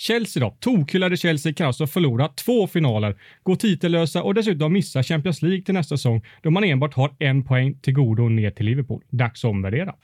Chelsea 0.00 0.40
då? 0.40 0.56
Tokhyllade 0.60 1.16
Chelsea 1.16 1.52
kan 1.54 1.66
alltså 1.66 1.86
förlora 1.86 2.28
två 2.28 2.66
finaler, 2.66 3.16
gå 3.42 3.56
titellösa 3.56 4.22
och 4.22 4.34
dessutom 4.34 4.72
missa 4.72 5.02
Champions 5.02 5.42
League 5.42 5.62
till 5.62 5.74
nästa 5.74 5.96
säsong 5.96 6.24
då 6.42 6.50
man 6.50 6.64
enbart 6.64 6.94
har 6.94 7.16
en 7.18 7.44
poäng 7.44 7.78
till 7.80 7.94
godo 7.94 8.28
ner 8.28 8.50
till 8.50 8.66
Liverpool. 8.66 9.02
Dags 9.10 9.44
att 9.44 9.48
omvärdera. 9.48 9.94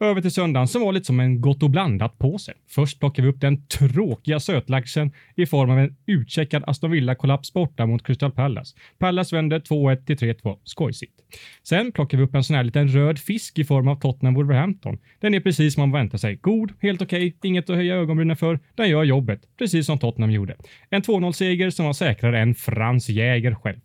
Över 0.00 0.20
till 0.20 0.30
söndagen 0.30 0.68
som 0.68 0.82
var 0.82 0.92
lite 0.92 1.06
som 1.06 1.20
en 1.20 1.40
gott 1.40 1.62
och 1.62 1.70
blandat 1.70 2.18
påse. 2.18 2.52
Först 2.68 3.00
plockar 3.00 3.22
vi 3.22 3.28
upp 3.28 3.40
den 3.40 3.66
tråkiga 3.66 4.40
sötlaxen 4.40 5.12
i 5.36 5.46
form 5.46 5.70
av 5.70 5.78
en 5.78 5.96
utcheckad 6.06 6.64
Aston 6.66 6.90
Villa-kollaps 6.90 7.52
borta 7.52 7.86
mot 7.86 8.06
Crystal 8.06 8.30
Palace. 8.30 8.76
Palace 8.98 9.36
vänder 9.36 9.60
2-1 9.60 10.04
till 10.04 10.16
3-2. 10.16 10.58
Skojsigt. 10.64 11.12
Sen 11.62 11.92
plockar 11.92 12.18
vi 12.18 12.24
upp 12.24 12.34
en 12.34 12.44
sån 12.44 12.56
här 12.56 12.64
liten 12.64 12.88
röd 12.88 13.18
fisk 13.18 13.58
i 13.58 13.64
form 13.64 13.88
av 13.88 13.96
Tottenham 13.96 14.34
Wolverhampton. 14.34 14.98
Den 15.20 15.34
är 15.34 15.40
precis 15.40 15.74
som 15.74 15.80
man 15.80 15.92
väntar 15.92 16.18
sig. 16.18 16.36
God, 16.36 16.72
helt 16.80 17.02
okej, 17.02 17.36
inget 17.42 17.70
att 17.70 17.76
höja 17.76 17.94
ögonbrynen 17.94 18.36
för. 18.36 18.60
Den 18.74 18.88
gör 18.88 19.04
jobbet, 19.04 19.40
precis 19.58 19.86
som 19.86 19.98
Tottenham 19.98 20.30
gjorde. 20.30 20.56
En 20.90 21.02
2-0-seger 21.02 21.70
som 21.70 21.86
var 21.86 21.92
säkrare 21.92 22.40
än 22.40 22.54
Frans 22.54 23.08
Jäger 23.08 23.54
själv. 23.54 23.78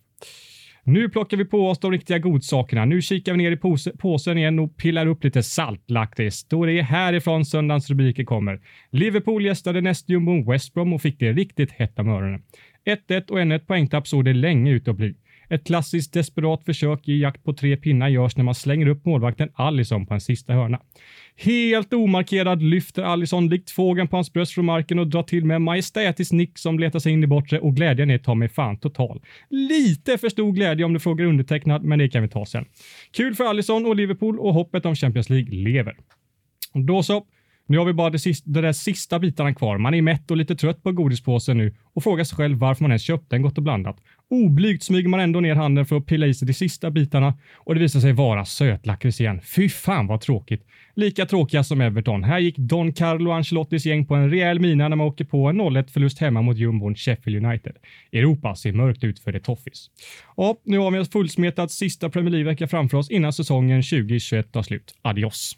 Nu 0.84 1.10
plockar 1.10 1.38
vi 1.38 1.46
på 1.46 1.68
oss 1.70 1.80
de 1.80 1.92
riktiga 1.92 2.20
godsakerna. 2.20 2.86
Nu 2.86 3.02
kikar 3.02 3.32
vi 3.32 3.38
ner 3.38 3.52
i 3.52 3.58
pose, 3.58 3.92
påsen 3.98 4.38
igen 4.38 4.60
och 4.60 4.78
pillar 4.78 5.06
upp 5.06 5.24
lite 5.24 5.44
saltlaktis. 5.44 6.44
Då 6.44 6.66
det 6.66 6.80
är 6.80 6.84
härifrån 6.84 7.46
söndagens 7.46 7.90
rubriker 7.90 8.24
kommer. 8.24 8.60
Liverpool 8.92 9.46
gästade 9.46 9.82
nästjumbon 9.82 10.52
West 10.52 10.74
Brom 10.74 10.94
och 10.94 11.02
fick 11.02 11.20
det 11.20 11.34
riktigt 11.34 11.72
hett 11.72 12.00
om 12.00 12.10
öronen. 12.10 12.42
1-1 13.10 13.32
och 13.32 13.42
ännu 13.42 13.56
ett 13.56 13.68
poängtapp 13.68 14.08
såg 14.08 14.26
det 14.26 14.34
länge 14.34 14.72
ut 14.72 14.88
att 14.88 14.96
bli. 14.96 15.16
Ett 15.50 15.64
klassiskt 15.64 16.14
desperat 16.14 16.66
försök 16.66 17.08
i 17.08 17.20
jakt 17.20 17.44
på 17.44 17.54
tre 17.54 17.78
pinnar 17.78 18.08
görs 18.08 18.38
när 18.38 18.44
man 18.44 18.56
slänger 18.56 18.88
upp 18.88 19.06
målvakten 19.06 19.50
Allison 19.54 20.06
på 20.06 20.14
en 20.14 20.22
sista 20.22 20.54
hörna. 20.54 20.80
Helt 21.36 21.94
omarkerad 21.94 22.62
lyfter 22.62 23.04
Allison 23.04 23.50
likt 23.50 23.72
fågeln 23.72 24.08
på 24.08 24.18
hans 24.18 24.34
bröst 24.34 24.54
från 24.54 24.66
marken 24.66 25.00
och 25.00 25.08
drar 25.08 25.24
till 25.24 25.46
med 25.46 25.56
en 25.56 25.62
majestätisk 25.62 26.32
nick 26.32 26.58
som 26.58 26.80
letar 26.80 27.00
sig 27.00 27.12
in 27.12 27.24
i 27.24 27.28
bortre 27.28 27.60
och 27.60 27.76
glädjen 27.76 28.10
är 28.10 28.18
ta 28.18 28.36
mig 28.36 28.50
fan 28.50 28.78
total. 28.78 29.22
Lite 29.50 30.18
för 30.18 30.30
stor 30.30 30.52
glädje 30.52 30.86
om 30.86 30.94
du 30.94 31.00
frågar 31.00 31.26
undertecknad, 31.26 31.84
men 31.84 32.00
det 32.00 32.10
kan 32.10 32.22
vi 32.22 32.30
ta 32.30 32.46
sen. 32.46 32.66
Kul 33.12 33.36
för 33.36 33.44
Allison 33.44 33.86
och 33.86 33.96
Liverpool 33.96 34.40
och 34.40 34.54
hoppet 34.54 34.86
om 34.86 34.96
Champions 34.96 35.30
League 35.30 35.52
lever. 35.52 35.96
Då 36.74 37.04
så. 37.04 37.26
Nu 37.70 37.78
har 37.78 37.86
vi 37.86 37.94
bara 37.94 38.10
de, 38.10 38.20
sista, 38.20 38.50
de 38.50 38.62
där 38.62 38.74
sista 38.74 39.20
bitarna 39.20 39.54
kvar. 39.54 39.78
Man 39.78 39.94
är 39.94 40.02
mätt 40.02 40.32
och 40.32 40.38
lite 40.38 40.56
trött 40.56 40.84
på 40.84 40.92
godispåsen 40.92 41.58
nu 41.58 41.76
och 41.94 42.04
frågar 42.04 42.24
sig 42.24 42.36
själv 42.36 42.58
varför 42.58 42.84
man 42.84 42.92
ens 42.92 43.04
köpte 43.04 43.36
en 43.36 43.42
Gott 43.42 43.58
och 43.58 43.64
blandat. 43.64 43.98
Oblygt 44.32 44.84
smyger 44.84 45.10
man 45.10 45.20
ändå 45.20 45.40
ner 45.40 45.56
handen 45.56 45.86
för 45.86 45.98
att 45.98 46.06
pilla 46.06 46.28
i 46.28 46.34
sig 46.34 46.48
de 46.48 46.54
sista 46.54 46.92
bitarna 46.92 47.34
och 47.56 47.76
det 47.76 47.82
visar 47.82 48.00
sig 48.00 48.14
vara 48.14 48.46
sötlakrits 48.46 49.22
igen. 49.22 49.42
Fy 49.42 49.70
fan 49.70 50.08
vad 50.08 50.22
tråkigt. 50.22 50.66
Lika 50.96 51.26
tråkiga 51.26 51.64
som 51.64 51.82
Everton. 51.82 52.24
Här 52.24 52.40
gick 52.40 52.58
Don 52.58 52.94
Carlo 52.94 53.32
Ancelottis 53.32 53.86
gäng 53.86 54.06
på 54.06 54.16
en 54.16 54.30
rejäl 54.30 54.60
mina 54.60 54.88
när 54.88 54.96
man 54.96 55.08
åker 55.08 55.26
på 55.26 55.48
en 55.48 55.62
0-1 55.62 55.88
förlust 55.88 56.20
hemma 56.20 56.42
mot 56.42 56.58
jumbon 56.58 56.96
Sheffield 56.96 57.46
United. 57.46 57.76
Europa 58.12 58.56
ser 58.56 58.74
mörkt 58.74 59.04
ut 59.04 59.20
för 59.20 59.32
The 59.32 59.40
Toffees. 59.40 59.88
Ja, 60.38 60.56
nu 60.64 60.78
har 60.78 60.92
vi 60.92 60.98
en 60.98 61.06
fullsmetad 61.06 61.72
sista 61.72 62.10
Premier 62.10 62.32
League-vecka 62.32 62.68
framför 62.68 62.98
oss 62.98 63.10
innan 63.12 63.34
säsongen 63.34 63.84
2021 63.84 64.52
tar 64.52 64.64
slut. 64.64 64.94
Adios! 65.02 65.58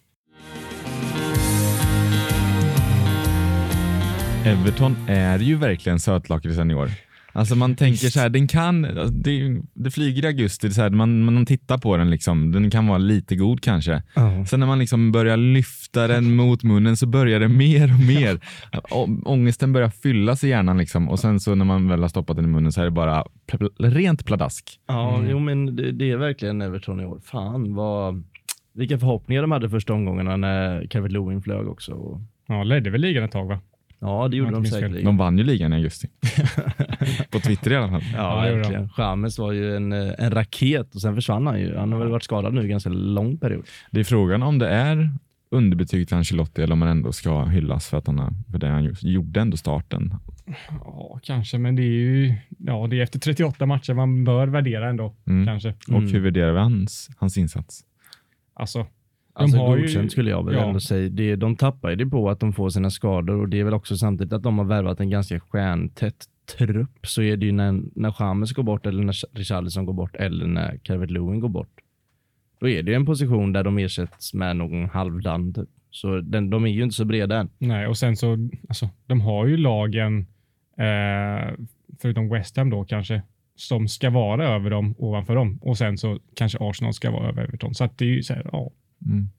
Everton 4.45 4.95
är 5.07 5.39
ju 5.39 5.55
verkligen 5.55 5.99
sötlakritsen 5.99 6.71
i 6.71 6.75
år. 6.75 6.89
Alltså 7.33 7.55
man 7.55 7.75
tänker 7.75 8.07
så 8.07 8.19
här, 8.19 8.29
den 8.29 8.47
kan, 8.47 8.81
det, 9.11 9.61
det 9.73 9.91
flyger 9.91 10.23
i 10.23 10.27
augusti, 10.27 10.67
det 10.67 10.73
så 10.73 10.81
här, 10.81 10.89
man, 10.89 11.23
man 11.33 11.45
tittar 11.45 11.77
på 11.77 11.97
den 11.97 12.09
liksom, 12.09 12.51
den 12.51 12.69
kan 12.71 12.87
vara 12.87 12.97
lite 12.97 13.35
god 13.35 13.61
kanske. 13.61 14.03
Ja. 14.15 14.45
Sen 14.45 14.59
när 14.59 14.67
man 14.67 14.79
liksom 14.79 15.11
börjar 15.11 15.37
lyfta 15.37 16.07
den 16.07 16.35
mot 16.35 16.63
munnen 16.63 16.97
så 16.97 17.07
börjar 17.07 17.39
det 17.39 17.47
mer 17.47 17.93
och 17.93 17.99
mer. 17.99 18.39
Ångesten 19.25 19.73
börjar 19.73 19.89
fyllas 19.89 20.43
i 20.43 20.47
hjärnan 20.49 20.77
liksom 20.77 21.09
och 21.09 21.19
sen 21.19 21.39
så 21.39 21.55
när 21.55 21.65
man 21.65 21.87
väl 21.87 22.01
har 22.01 22.09
stoppat 22.09 22.35
den 22.35 22.45
i 22.45 22.47
munnen 22.47 22.71
så 22.71 22.81
är 22.81 22.85
det 22.85 22.91
bara 22.91 23.23
pl- 23.51 23.89
rent 23.91 24.25
pladask. 24.25 24.79
Ja, 24.87 25.17
Mm. 25.17 25.29
jo 25.31 25.39
men 25.39 25.75
det, 25.75 25.91
det 25.91 26.11
är 26.11 26.17
verkligen 26.17 26.61
Everton 26.61 26.99
i 27.01 27.05
år. 27.05 27.19
Fan 27.25 27.75
vad, 27.75 28.23
vilka 28.73 28.99
förhoppningar 28.99 29.41
de 29.41 29.51
hade 29.51 29.69
första 29.69 29.93
omgångarna 29.93 30.37
när 30.37 30.87
Calvert 30.87 31.11
Lewin 31.11 31.41
flög 31.41 31.67
också. 31.67 31.91
Och, 31.93 32.21
Ja, 32.47 32.63
ledde 32.63 32.89
väl 32.89 33.01
ligan 33.01 33.23
ett 33.23 33.31
tag 33.31 33.45
va? 33.47 33.59
Ja, 34.01 34.27
det 34.27 34.37
gjorde 34.37 34.51
de 34.51 34.65
säkerligen. 34.65 35.05
De 35.05 35.17
vann 35.17 35.37
ju 35.37 35.43
ligan 35.43 35.73
i 35.73 35.75
augusti. 35.75 36.07
På 37.29 37.39
Twitter 37.39 37.71
i 37.71 37.75
alla 37.75 37.89
fall. 37.89 38.01
Ja, 38.15 38.35
verkligen. 38.41 38.89
Chamez 38.89 39.39
var 39.39 39.51
ju 39.51 39.75
en, 39.75 39.91
eh, 39.93 40.13
en 40.17 40.31
raket 40.31 40.95
och 40.95 41.01
sen 41.01 41.15
försvann 41.15 41.47
han 41.47 41.59
ju. 41.59 41.75
Han 41.77 41.91
har 41.91 41.99
väl 41.99 42.09
varit 42.09 42.23
skadad 42.23 42.53
nu 42.53 42.65
i 42.65 42.67
ganska 42.67 42.89
lång 42.89 43.37
period. 43.37 43.65
Det 43.91 43.99
är 43.99 44.03
frågan 44.03 44.43
om 44.43 44.59
det 44.59 44.67
är 44.69 45.09
underbetyg 45.51 46.07
till 46.07 46.17
Ancelotti 46.17 46.61
eller 46.61 46.73
om 46.73 46.79
man 46.79 46.87
ändå 46.89 47.11
ska 47.11 47.43
hyllas 47.45 47.87
för 47.89 47.97
att 47.97 48.07
han, 48.07 48.19
har, 48.19 48.33
för 48.51 48.57
det 48.59 48.67
han 48.67 48.83
just, 48.83 49.03
gjorde 49.03 49.41
ändå 49.41 49.57
starten. 49.57 50.13
Ja, 50.69 51.19
kanske, 51.23 51.57
men 51.57 51.75
det 51.75 51.81
är 51.81 51.85
ju 51.85 52.33
ja, 52.57 52.87
det 52.89 52.99
är 52.99 53.03
efter 53.03 53.19
38 53.19 53.65
matcher 53.65 53.93
man 53.93 54.23
bör 54.23 54.47
värdera 54.47 54.89
ändå. 54.89 55.15
Mm. 55.27 55.45
Kanske. 55.45 55.69
Och 55.87 55.97
Mm. 55.97 56.11
hur 56.13 56.19
värderar 56.19 56.53
vi 56.53 56.59
hans, 56.59 57.09
hans 57.17 57.37
insats? 57.37 57.81
Alltså, 58.53 58.85
Alltså 59.33 59.57
har 59.57 59.75
ju- 59.77 59.81
godkänt 59.81 60.11
skulle 60.11 60.29
jag 60.29 60.45
väl 60.45 60.55
ja. 60.55 60.65
ändå 60.67 60.79
säga. 60.79 61.09
Det, 61.09 61.35
de 61.35 61.55
tappar 61.55 61.89
ju 61.89 61.95
det 61.95 62.05
på 62.05 62.29
att 62.29 62.39
de 62.39 62.53
får 62.53 62.69
sina 62.69 62.89
skador 62.89 63.41
och 63.41 63.49
det 63.49 63.59
är 63.59 63.63
väl 63.63 63.73
också 63.73 63.97
samtidigt 63.97 64.33
att 64.33 64.43
de 64.43 64.57
har 64.57 64.65
värvat 64.65 64.99
en 64.99 65.09
ganska 65.09 65.39
stjärntätt 65.39 66.25
trupp. 66.57 67.07
Så 67.07 67.21
är 67.21 67.37
det 67.37 67.45
ju 67.45 67.51
när, 67.51 67.81
när 67.95 68.11
Chamez 68.11 68.51
går 68.51 68.63
bort 68.63 68.85
eller 68.85 69.03
när 69.03 69.15
Richarlison 69.37 69.85
går 69.85 69.93
bort 69.93 70.15
eller 70.15 70.45
när 70.47 70.77
Calvert 70.77 71.09
Lewin 71.09 71.39
går 71.39 71.49
bort. 71.49 71.79
Då 72.59 72.69
är 72.69 72.83
det 72.83 72.91
ju 72.91 72.95
en 72.95 73.05
position 73.05 73.53
där 73.53 73.63
de 73.63 73.77
ersätts 73.77 74.33
med 74.33 74.55
någon 74.57 74.89
halvdan. 74.89 75.53
Typ. 75.53 75.69
Så 75.91 76.21
den, 76.21 76.49
de 76.49 76.65
är 76.65 76.69
ju 76.69 76.83
inte 76.83 76.95
så 76.95 77.05
breda 77.05 77.37
än. 77.39 77.49
nej, 77.57 77.87
och 77.87 77.97
sen 77.97 78.17
så, 78.17 78.49
alltså, 78.69 78.89
de 79.05 79.21
har 79.21 79.47
ju 79.47 79.57
lagen, 79.57 80.19
eh, 80.77 81.53
förutom 82.01 82.29
West 82.29 82.57
Ham 82.57 82.69
då 82.69 82.85
kanske, 82.85 83.21
som 83.55 83.87
ska 83.87 84.09
vara 84.09 84.47
över 84.47 84.69
dem, 84.69 84.95
ovanför 84.97 85.35
dem. 85.35 85.59
Och 85.61 85.77
sen 85.77 85.97
så 85.97 86.19
kanske 86.35 86.57
Arsenal 86.61 86.93
ska 86.93 87.11
vara 87.11 87.29
över 87.29 87.43
Everton. 87.43 87.73
Så 87.75 87.83
att 87.83 87.97
det 87.97 88.05
är 88.05 88.09
ju 88.09 88.23
så 88.23 88.33
här, 88.33 88.49
ja. 88.51 88.71
Mm. 89.05 89.29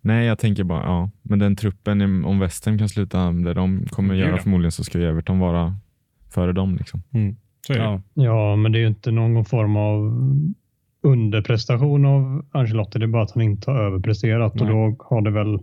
Nej, 0.00 0.26
jag 0.26 0.38
tänker 0.38 0.64
bara, 0.64 0.82
ja, 0.82 1.10
men 1.22 1.38
den 1.38 1.56
truppen, 1.56 2.24
om 2.24 2.38
Western 2.38 2.78
kan 2.78 2.88
sluta 2.88 3.32
där 3.32 3.54
de 3.54 3.86
kommer 3.86 4.14
Gud, 4.14 4.24
göra 4.24 4.36
ja. 4.36 4.42
förmodligen 4.42 4.72
så 4.72 4.84
ska 4.84 4.98
ju 4.98 5.08
Everton 5.08 5.38
vara 5.38 5.76
före 6.30 6.52
dem. 6.52 6.76
Liksom. 6.76 7.02
Så 7.66 7.72
är 7.72 7.78
det. 7.78 7.84
Ja. 7.84 8.02
Ja, 8.14 8.56
men 8.56 8.72
det 8.72 8.78
är 8.78 8.80
ju 8.80 8.86
inte 8.86 9.10
någon 9.10 9.44
form 9.44 9.76
av 9.76 10.20
underprestation 11.02 12.06
av 12.06 12.46
Ancelotti. 12.52 12.98
Det 12.98 13.04
är 13.04 13.06
bara 13.06 13.22
att 13.22 13.30
han 13.30 13.42
inte 13.42 13.70
har 13.70 13.78
överpresterat 13.78 14.60
och 14.60 14.66
Nej. 14.66 14.70
då 14.70 14.96
har 15.04 15.20
det 15.20 15.30
väl 15.30 15.58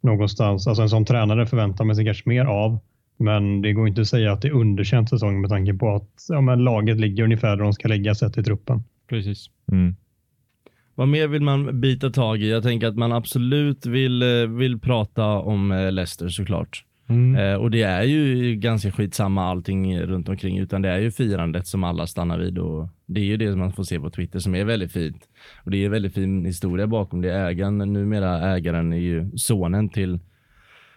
någonstans, 0.00 0.66
alltså 0.66 0.82
en 0.82 0.88
sån 0.88 1.04
tränare 1.04 1.46
förväntar 1.46 1.84
man 1.84 1.96
sig 1.96 2.04
kanske 2.04 2.28
mer 2.28 2.44
av. 2.44 2.78
Men 3.16 3.62
det 3.62 3.72
går 3.72 3.88
inte 3.88 4.00
att 4.00 4.06
säga 4.06 4.32
att 4.32 4.42
det 4.42 4.48
är 4.48 4.52
underkänt 4.52 5.08
säsong 5.08 5.40
med 5.40 5.50
tanke 5.50 5.74
på 5.74 5.94
att 5.94 6.26
ja, 6.28 6.40
men 6.40 6.64
laget 6.64 7.00
ligger 7.00 7.24
ungefär 7.24 7.56
där 7.56 7.64
de 7.64 7.72
ska 7.72 7.88
lägga 7.88 8.14
sett 8.14 8.38
i 8.38 8.42
truppen. 8.42 8.84
Precis. 9.08 9.50
Mm. 9.72 9.96
Vad 10.98 11.08
mer 11.08 11.28
vill 11.28 11.42
man 11.42 11.80
bita 11.80 12.10
tag 12.10 12.42
i? 12.42 12.50
Jag 12.50 12.62
tänker 12.62 12.86
att 12.86 12.96
man 12.96 13.12
absolut 13.12 13.86
vill, 13.86 14.22
eh, 14.22 14.48
vill 14.48 14.80
prata 14.80 15.26
om 15.26 15.72
eh, 15.72 15.92
Leicester 15.92 16.28
såklart. 16.28 16.84
Mm. 17.08 17.36
Eh, 17.36 17.54
och 17.54 17.70
det 17.70 17.82
är 17.82 18.02
ju 18.02 18.54
ganska 18.56 18.92
skitsamma 18.92 19.44
allting 19.44 20.00
runt 20.00 20.28
omkring 20.28 20.58
utan 20.58 20.82
det 20.82 20.88
är 20.88 20.98
ju 20.98 21.10
firandet 21.10 21.66
som 21.66 21.84
alla 21.84 22.06
stannar 22.06 22.38
vid 22.38 22.58
och 22.58 22.88
det 23.06 23.20
är 23.20 23.24
ju 23.24 23.36
det 23.36 23.50
som 23.50 23.58
man 23.58 23.72
får 23.72 23.84
se 23.84 24.00
på 24.00 24.10
Twitter 24.10 24.38
som 24.38 24.54
är 24.54 24.64
väldigt 24.64 24.92
fint. 24.92 25.28
Och 25.64 25.70
det 25.70 25.78
är 25.78 25.84
en 25.84 25.90
väldigt 25.92 26.14
fin 26.14 26.44
historia 26.44 26.86
bakom 26.86 27.20
det. 27.20 27.32
Ägaren, 27.32 27.78
numera 27.78 28.54
ägaren 28.56 28.92
är 28.92 28.96
ju 28.96 29.30
sonen 29.36 29.88
till 29.88 30.18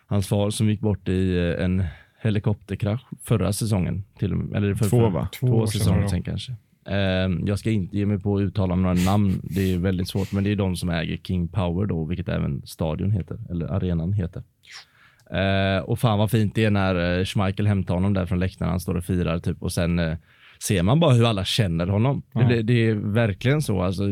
hans 0.05 0.27
far 0.27 0.49
som 0.49 0.69
gick 0.69 0.79
bort 0.79 1.09
i 1.09 1.55
en 1.59 1.83
helikopterkrasch 2.21 3.05
förra 3.23 3.53
säsongen. 3.53 4.03
Till, 4.19 4.31
eller 4.31 4.75
för, 4.75 4.89
Två, 4.89 5.09
va? 5.09 5.29
Två, 5.39 5.47
Två 5.47 5.67
sedan 5.67 5.79
säsonger 5.79 6.07
sen 6.07 6.23
kanske. 6.23 6.55
Eh, 6.87 7.45
jag 7.45 7.59
ska 7.59 7.71
inte 7.71 7.97
ge 7.97 8.05
mig 8.05 8.19
på 8.19 8.35
att 8.37 8.41
uttala 8.41 8.75
några 8.75 8.93
namn. 8.93 9.41
Det 9.43 9.73
är 9.73 9.77
väldigt 9.77 10.07
svårt, 10.07 10.31
men 10.31 10.43
det 10.43 10.51
är 10.51 10.55
de 10.55 10.75
som 10.75 10.89
äger 10.89 11.17
King 11.17 11.47
Power 11.47 11.85
då, 11.85 12.05
vilket 12.05 12.29
även 12.29 12.61
stadion 12.65 13.11
heter, 13.11 13.39
eller 13.49 13.67
arenan 13.67 14.13
heter. 14.13 14.43
Eh, 15.31 15.83
och 15.83 15.99
fan 15.99 16.19
vad 16.19 16.31
fint 16.31 16.55
det 16.55 16.65
är 16.65 16.71
när 16.71 17.19
eh, 17.19 17.25
Schmeichel 17.25 17.67
hämtar 17.67 17.93
honom 17.93 18.13
där 18.13 18.25
från 18.25 18.39
läktaren. 18.39 18.69
Han 18.69 18.79
står 18.79 18.95
och 18.95 19.05
firar 19.05 19.39
typ 19.39 19.63
och 19.63 19.71
sen 19.71 19.99
eh, 19.99 20.17
ser 20.59 20.83
man 20.83 20.99
bara 20.99 21.13
hur 21.13 21.25
alla 21.25 21.45
känner 21.45 21.87
honom. 21.87 22.23
Ja. 22.33 22.41
Det, 22.41 22.61
det 22.61 22.89
är 22.89 22.95
verkligen 22.95 23.61
så. 23.61 23.81
Alltså, 23.81 24.03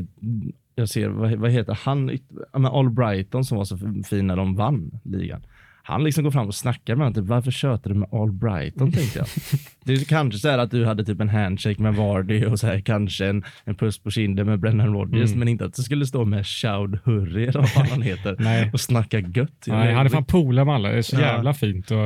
jag 0.76 0.90
ser, 0.90 1.10
vad, 1.10 1.32
vad 1.32 1.52
heter 1.52 1.78
han? 1.82 2.18
Albrighton 2.52 3.46
som 3.46 3.58
var 3.58 3.66
så 3.66 3.78
fin 4.10 4.28
när 4.28 4.36
de 4.36 4.56
vann 4.56 5.00
ligan. 5.04 5.42
Han 5.90 6.04
liksom 6.04 6.24
går 6.24 6.32
fram 6.32 6.48
och 6.48 6.56
snackar 6.56 6.96
med 6.96 7.06
honom. 7.08 7.14
Typ, 7.24 7.30
Varför 7.30 7.52
tjötar 7.52 7.90
du 7.90 7.96
med 7.96 8.10
Albrighton? 8.14 8.92
tänkte 8.92 9.20
jag. 9.20 9.28
Det 9.84 9.94
är 9.94 10.06
kanske 10.06 10.40
så 10.40 10.50
här 10.50 10.58
att 10.58 10.72
du 10.72 10.86
hade 10.86 11.06
typ 11.06 11.22
en 11.22 11.30
handshake 11.30 11.82
med 11.82 11.96
Vardy 11.96 12.46
och 12.46 12.60
så 12.60 12.68
här, 12.68 12.80
kanske 12.80 13.26
en, 13.28 13.44
en 13.66 13.76
puss 13.76 14.00
på 14.00 14.12
kinden 14.12 14.46
med 14.46 14.60
Brennan 14.60 14.94
Rodgers, 14.94 15.28
Mm. 15.30 15.40
men 15.40 15.48
inte 15.48 15.66
att 15.66 15.74
du 15.74 15.82
skulle 15.84 16.06
stå 16.06 16.26
med 16.26 16.48
Shoud 16.48 17.00
Hurry 17.04 17.44
eller 17.44 17.60
vad 17.60 17.70
fan 17.70 17.88
han 17.90 18.02
heter 18.02 18.36
Nej. 18.40 18.70
och 18.74 18.80
snacka 18.80 19.20
gött. 19.20 19.64
Nej, 19.68 19.94
han 19.94 20.06
är 20.06 20.10
fan 20.10 20.26
polare 20.26 20.66
med 20.66 20.76
alla. 20.76 20.90
Det 20.90 20.98
är 20.98 21.02
så 21.02 21.16
Ja. 21.16 21.22
jävla 21.22 21.54
fint 21.54 21.92
att 21.92 21.98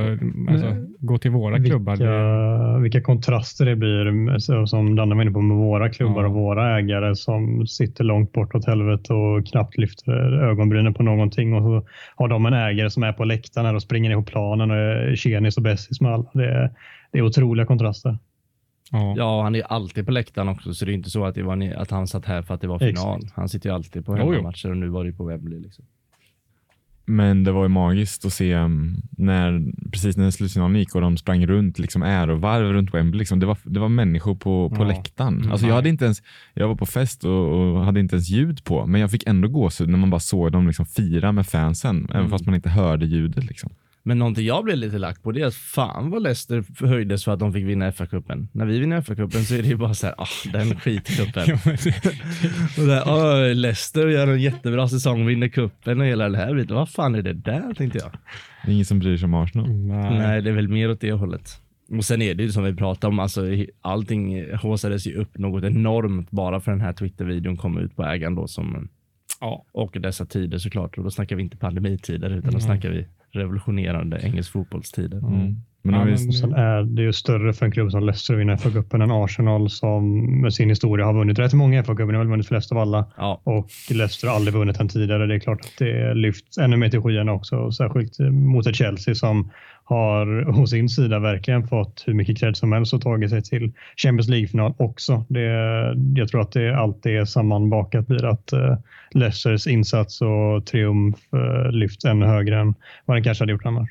alltså, 0.50 0.76
gå 1.06 1.18
till 1.18 1.32
våra 1.32 1.64
klubbar. 1.64 1.96
Det- 1.96 2.04
Vilka, 2.04 2.78
vilka 2.80 3.02
kontraster 3.02 3.66
det 3.66 3.76
blir 3.76 4.38
så 4.40 4.68
som 4.68 4.96
Danne 4.96 5.16
var 5.16 5.22
inne 5.22 5.32
på 5.32 5.42
med 5.42 5.58
våra 5.58 5.90
klubbar 5.90 6.22
Ja. 6.24 6.28
och 6.30 6.34
våra 6.34 6.80
ägare 6.80 7.16
som 7.16 7.68
sitter 7.68 8.04
långt 8.04 8.32
bort 8.32 8.56
åt 8.56 8.66
helvete 8.66 9.14
och 9.14 9.46
knappt 9.48 9.78
lyfter 9.78 10.34
ögonbrynen 10.44 10.94
på 10.94 11.04
någonting 11.04 11.54
och 11.54 11.62
så 11.62 11.88
har 12.16 12.28
de 12.28 12.46
en 12.46 12.54
ägare 12.54 12.90
som 12.90 13.04
är 13.04 13.14
på 13.14 13.24
läktaren 13.24 13.66
här 13.66 13.76
och 13.76 13.82
springer 13.82 14.12
ihop 14.12 14.26
planen 14.28 14.72
och 14.72 14.78
är 14.78 15.16
tjenis 15.16 15.58
och 15.58 15.64
bästis 15.64 16.02
med 16.02 16.14
alla. 16.14 16.26
Det 16.34 16.46
är, 16.50 16.70
det 17.12 17.18
är 17.18 17.22
otroliga 17.22 17.66
kontraster. 17.66 18.18
Ja. 18.92 19.14
Ja, 19.18 19.42
han 19.44 19.56
är 19.56 19.64
alltid 19.64 20.06
på 20.06 20.12
läktaren 20.12 20.50
också, 20.50 20.74
så 20.74 20.86
det 20.86 20.92
är 20.92 20.94
inte 20.94 21.10
så 21.10 21.26
att, 21.26 21.36
det 21.36 21.44
var, 21.44 21.74
att 21.78 21.92
han 21.92 22.08
satt 22.08 22.26
här 22.26 22.42
för 22.42 22.54
att 22.54 22.62
det 22.62 22.68
var 22.68 22.80
final. 22.80 23.22
Han 23.36 23.50
sitter 23.50 23.70
ju 23.70 23.76
alltid 23.76 24.06
på 24.06 24.16
hemmamatcher 24.16 24.70
och 24.70 24.78
nu 24.78 24.88
var 24.88 25.06
det 25.06 25.12
på 25.12 25.24
Wembley. 25.26 25.60
Liksom. 25.60 25.86
Men 27.06 27.44
det 27.44 27.52
var 27.52 27.64
ju 27.64 27.70
magiskt 27.70 28.26
att 28.26 28.34
se 28.34 28.56
um, 28.56 28.96
när, 29.18 29.62
precis 29.92 30.18
när 30.18 30.32
slutsignalen 30.32 30.76
gick 30.80 30.96
och 30.96 31.02
de 31.02 31.18
sprang 31.18 31.46
runt 31.46 31.80
liksom 31.80 32.04
ärovarv 32.04 32.74
runt 32.74 32.94
Wembley. 32.94 33.20
Liksom. 33.20 33.40
Det, 33.40 33.46
var, 33.46 33.58
det 33.64 33.80
var 33.80 33.90
människor 33.90 34.36
på, 34.36 34.70
på 34.70 34.84
Ja. 34.84 34.88
läktaren. 34.88 35.38
Mm. 35.38 35.52
Alltså 35.52 35.68
jag, 35.68 35.76
hade 35.76 35.90
inte 35.90 36.06
ens, 36.06 36.22
jag 36.54 36.68
var 36.68 36.76
på 36.76 36.86
fest 36.86 37.24
och, 37.24 37.74
och 37.74 37.86
hade 37.86 38.00
inte 38.00 38.16
ens 38.16 38.30
ljud 38.30 38.64
på, 38.64 38.86
men 38.86 39.02
jag 39.02 39.12
fick 39.12 39.28
ändå 39.28 39.48
gåshud 39.48 39.90
när 39.90 39.98
man 39.98 40.10
bara 40.10 40.20
såg 40.20 40.52
dem 40.52 40.68
liksom 40.68 40.86
fira 40.86 41.32
med 41.32 41.48
fansen, 41.48 42.08
även 42.14 42.30
fast 42.30 42.46
man 42.46 42.56
inte 42.56 42.70
hörde 42.70 43.06
ljudet. 43.06 43.44
Liksom. 43.44 43.70
Men 44.06 44.20
någonting 44.20 44.46
jag 44.46 44.64
blev 44.64 44.78
lite 44.78 44.98
lack 44.98 45.24
på 45.24 45.32
det 45.32 45.42
är 45.42 45.46
att 45.46 45.56
fan 45.56 46.10
vad 46.10 46.24
Leicester 46.24 46.86
höjdes 46.86 47.24
för 47.26 47.32
att 47.32 47.40
de 47.40 47.54
fick 47.54 47.66
vinna 47.66 47.92
FA-cupen. 47.92 48.48
När 48.52 48.66
vi 48.66 48.80
vinner 48.80 49.02
FA-cupen 49.02 49.44
så 49.44 49.56
är 49.56 49.62
det 49.62 49.68
ju 49.68 49.76
bara 49.76 49.94
så 49.94 50.08
här, 50.08 50.16
ah, 50.18 50.28
den 50.54 50.80
skitcupen. 50.80 51.44
Och 52.78 52.88
där, 52.88 53.02
oh, 53.04 53.56
Leicester 53.56 54.08
gör 54.08 54.28
en 54.28 54.42
jättebra 54.42 54.88
säsong, 54.88 55.26
vinner 55.26 55.48
cupen 55.48 56.00
och 56.00 56.06
hela 56.06 56.30
det 56.30 56.38
här 56.38 56.56
biten. 56.56 56.76
Vad 56.76 56.90
fan 56.90 57.16
är 57.16 57.22
det 57.22 57.34
där 57.34 57.74
tänkte 57.74 57.98
jag. 57.98 58.12
Det 58.66 58.72
är 58.72 58.74
ingen 58.74 58.86
som 58.86 59.00
bryr 59.00 59.18
sig 59.18 59.26
om 59.26 59.34
Arsenal. 59.34 59.70
Nej. 59.70 60.20
Nej, 60.20 60.42
det 60.42 60.50
är 60.50 60.54
väl 60.54 60.68
mer 60.68 60.90
åt 60.92 61.02
det 61.02 61.12
hållet. 61.12 61.50
Och 61.98 62.06
sen 62.06 62.22
är 62.22 62.36
det 62.36 62.44
ju 62.44 62.52
som 62.52 62.64
vi 62.64 62.76
pratade 62.76 63.12
om, 63.12 63.20
alltså, 63.20 63.42
allting 63.82 64.56
håsades 64.56 65.08
ju 65.08 65.16
upp 65.16 65.38
något 65.38 65.64
enormt 65.64 66.32
bara 66.32 66.60
för 66.60 66.72
den 66.72 66.82
här 66.82 66.94
Twitter-videon 66.94 67.58
kom 67.58 67.78
ut 67.78 67.96
på 67.96 68.04
ägaren 68.04 68.36
då 68.36 68.48
som 68.48 68.90
Ja. 69.40 69.66
och 69.72 69.98
dessa 70.00 70.26
tider 70.26 70.58
såklart. 70.58 70.98
Och 70.98 71.04
då 71.04 71.12
snackar 71.12 71.36
vi 71.36 71.44
inte 71.44 71.58
pandemitider 71.58 72.30
utan 72.30 72.52
då 72.52 72.58
Nej. 72.58 72.62
snackar 72.62 72.90
vi 72.90 73.08
revolutionerande 73.34 74.20
engelsk 74.24 74.52
fotbollstider. 74.52 75.18
Mm. 75.18 75.56
Men 75.86 75.96
Ja, 75.96 76.06
men- 76.06 76.18
sen 76.18 76.54
är 76.54 76.84
det 76.84 77.02
ju 77.02 77.14
större 77.14 77.54
för 77.54 77.66
en 77.66 77.72
klubb 77.72 77.92
som 77.92 78.04
Leicester 78.04 78.34
att 78.34 78.40
vinna 78.40 78.56
FA-cupen 78.56 79.04
än 79.04 79.12
Arsenal 79.12 79.70
som 79.70 80.26
med 80.42 80.54
sin 80.54 80.70
historia 80.70 81.06
har 81.06 81.14
vunnit 81.14 81.40
rätt 81.40 81.54
många 81.54 81.82
FA-cuper. 81.84 81.98
De 82.08 82.14
har 82.14 82.20
väl 82.24 82.28
vunnit 82.28 82.48
flest 82.48 82.72
av 82.72 82.78
alla. 82.78 83.06
Ja, 83.18 83.42
Och 83.44 83.70
Leicester 83.92 84.28
har 84.28 84.36
aldrig 84.36 84.54
vunnit 84.54 84.78
den 84.78 84.88
tidigare. 84.88 85.28
Det 85.28 85.36
är 85.36 85.40
klart 85.40 85.60
att 85.62 85.74
det 85.80 86.14
lyfts 86.14 86.58
ännu 86.58 86.78
mer 86.78 86.90
till 86.90 87.02
skyarna 87.02 87.32
också. 87.34 87.56
Och 87.56 87.76
särskilt 87.76 88.20
mot 88.32 88.68
ett 88.68 88.76
Chelsea 88.76 89.16
som 89.16 89.50
har 89.84 90.52
hos 90.52 90.70
sin 90.70 90.90
sida 90.90 91.20
verkligen 91.20 91.68
fått 91.68 92.04
hur 92.06 92.14
mycket 92.14 92.38
cred 92.38 92.58
som 92.58 92.72
helst 92.72 92.94
och 92.94 93.02
tagit 93.02 93.30
sig 93.30 93.42
till 93.42 93.72
Champions 93.98 94.30
League-final 94.30 94.74
också. 94.78 95.26
Det, 95.30 95.42
jag 96.16 96.28
tror 96.28 96.42
att 96.42 96.52
det 96.52 96.78
alltid 96.78 97.12
är 97.12 97.26
sammanbakat 97.26 98.08
blir 98.08 98.26
att 98.26 98.54
eh, 98.54 98.78
Leicesters 99.12 99.68
insats 99.68 100.22
och 100.22 100.66
triumf 100.66 101.16
eh, 101.34 101.72
lyfts 101.72 102.06
ännu 102.06 102.26
högre 102.26 102.60
än 102.60 102.76
vad 103.06 103.18
den 103.18 103.24
kanske 103.24 103.42
hade 103.42 103.52
gjort 103.52 103.66
annars. 103.66 103.90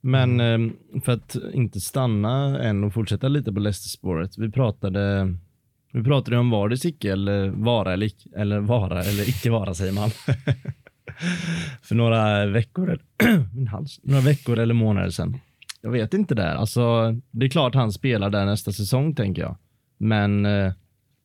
men 0.00 0.40
eh, 0.40 0.58
för 1.04 1.12
att 1.12 1.36
inte 1.52 1.80
stanna 1.80 2.62
än 2.62 2.84
och 2.84 2.94
fortsätta 2.94 3.28
lite 3.28 3.52
på 3.52 3.60
Leicester-spåret. 3.60 4.38
Vi 4.38 4.50
pratade 4.50 5.34
vi 5.92 6.04
pratade 6.04 6.38
om 6.38 6.50
Vardys 6.50 6.84
icke 6.84 7.12
eller 7.12 7.48
vara 7.48 7.92
eller, 7.92 8.10
eller 8.36 8.60
vara 8.60 9.00
eller 9.00 9.28
icke 9.28 9.50
vara 9.50 9.74
säger 9.74 9.92
man. 9.92 10.10
för 11.82 11.94
några 11.94 12.46
veckor, 12.46 12.98
min 13.54 13.68
hals, 13.68 14.00
några 14.02 14.20
veckor 14.20 14.58
eller 14.58 14.74
månader 14.74 15.10
sedan. 15.10 15.36
jag 15.82 15.90
vet 15.90 16.14
inte 16.14 16.34
där. 16.34 16.54
Alltså, 16.54 17.14
det 17.30 17.46
är 17.46 17.50
klart 17.50 17.74
han 17.74 17.92
spelar 17.92 18.30
där 18.30 18.46
nästa 18.46 18.72
säsong, 18.72 19.14
tänker 19.14 19.42
jag. 19.42 19.56
Men 19.98 20.46
eh, 20.46 20.72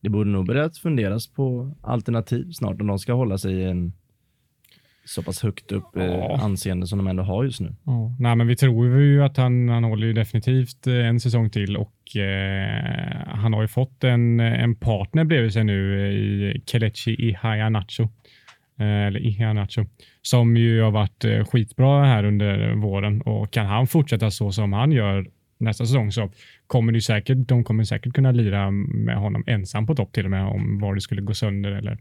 det 0.02 0.08
borde 0.08 0.30
nog 0.30 0.46
börjat 0.46 0.78
funderas 0.78 1.26
på 1.32 1.74
alternativ 1.82 2.50
snart 2.52 2.80
om 2.80 2.86
de 2.86 2.98
ska 2.98 3.12
hålla 3.12 3.38
sig 3.38 3.52
i 3.54 3.64
en 3.64 3.92
så 5.04 5.22
pass 5.22 5.42
högt 5.42 5.72
upp 5.72 5.96
eh, 5.96 6.04
Ja. 6.04 6.38
anseende 6.42 6.86
som 6.86 6.98
de 6.98 7.06
ändå 7.06 7.22
har 7.22 7.44
just 7.44 7.60
nu. 7.60 7.74
Ja, 7.84 8.16
nej, 8.18 8.36
men 8.36 8.46
vi 8.46 8.56
tror 8.56 9.00
ju 9.00 9.22
att 9.22 9.36
han, 9.36 9.68
han 9.68 9.84
håller 9.84 10.06
ju 10.06 10.12
definitivt 10.12 10.86
eh, 10.86 10.94
en 10.94 11.20
säsong 11.20 11.50
till 11.50 11.76
och 11.76 12.16
eh, 12.16 13.26
han 13.26 13.52
har 13.52 13.62
ju 13.62 13.68
fått 13.68 14.04
en, 14.04 14.40
en 14.40 14.74
partner 14.76 15.24
bredvid 15.24 15.52
sig 15.52 15.64
nu 15.64 16.00
eh, 16.06 16.10
i 16.12 16.62
Kelechi 16.66 17.28
Ihaianacho. 17.28 18.02
Eh, 18.02 18.08
eller 18.84 19.20
Ihaianacho, 19.26 19.86
som 20.22 20.56
ju 20.56 20.82
har 20.82 20.90
varit 20.90 21.24
eh, 21.24 21.44
skitbra 21.44 22.04
här 22.04 22.24
under 22.24 22.74
våren 22.74 23.22
och 23.22 23.50
kan 23.50 23.66
han 23.66 23.86
fortsätta 23.86 24.30
så 24.30 24.52
som 24.52 24.72
han 24.72 24.92
gör 24.92 25.26
nästa 25.58 25.86
säsong 25.86 26.12
så 26.12 26.30
kommer 26.66 26.92
det 26.92 27.00
säkert, 27.00 27.38
de 27.48 27.64
kommer 27.64 27.84
säkert 27.84 28.12
kunna 28.14 28.32
lira 28.32 28.70
med 28.70 29.16
honom 29.16 29.44
ensam 29.46 29.86
på 29.86 29.94
topp 29.94 30.12
till 30.12 30.24
och 30.24 30.30
med 30.30 30.44
om 30.44 30.78
var 30.80 30.94
det 30.94 31.00
skulle 31.00 31.22
gå 31.22 31.34
sönder 31.34 31.70
eller 31.70 31.98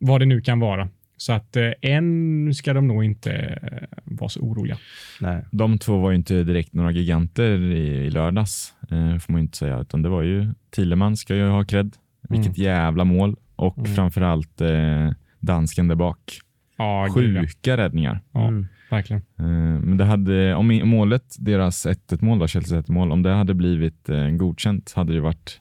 vad 0.00 0.20
det 0.20 0.26
nu 0.26 0.40
kan 0.40 0.60
vara. 0.60 0.88
Så 1.16 1.32
att 1.32 1.56
eh, 1.56 1.70
än 1.82 2.54
ska 2.54 2.72
de 2.72 2.86
nog 2.88 3.04
inte 3.04 3.32
eh, 3.32 3.98
vara 4.04 4.28
så 4.28 4.40
oroliga. 4.40 4.76
Nej. 5.20 5.44
De 5.50 5.78
två 5.78 5.98
var 5.98 6.10
ju 6.10 6.16
inte 6.16 6.44
direkt 6.44 6.72
några 6.74 6.90
giganter 6.90 7.58
i, 7.72 8.06
i 8.06 8.10
lördags, 8.10 8.74
eh, 8.90 9.18
får 9.18 9.32
man 9.32 9.40
ju 9.40 9.44
inte 9.44 9.56
säga, 9.58 9.80
utan 9.80 10.02
det 10.02 10.08
var 10.08 10.22
ju 10.22 10.46
Thielemann 10.70 11.16
ska 11.16 11.34
ju 11.36 11.48
ha 11.48 11.64
cred. 11.64 11.96
Vilket 12.28 12.58
jävla 12.58 13.04
mål 13.04 13.36
och 13.56 13.78
Mm. 13.78 13.94
framförallt 13.94 14.60
eh, 14.60 15.10
dansken 15.40 15.88
där 15.88 15.94
bak. 15.96 16.38
Ja, 16.78 17.06
gud, 17.14 17.36
ja. 17.36 17.40
Sjuka 17.42 17.76
räddningar. 17.76 18.20
Ja, 18.32 18.48
Mm. 18.48 18.66
verkligen. 18.90 19.22
Eh, 19.38 19.44
Men 19.80 19.96
det 19.96 20.04
hade, 20.04 20.54
om 20.54 20.80
målet, 20.84 21.36
deras 21.38 21.86
1-1 21.86 22.22
mål, 22.24 22.48
Chelseas 22.48 22.84
1 22.84 22.88
mål, 22.88 23.12
om 23.12 23.22
det 23.22 23.30
hade 23.30 23.54
blivit 23.54 24.08
eh, 24.08 24.28
godkänt 24.28 24.92
hade 24.96 25.12
det 25.12 25.20
varit 25.20 25.60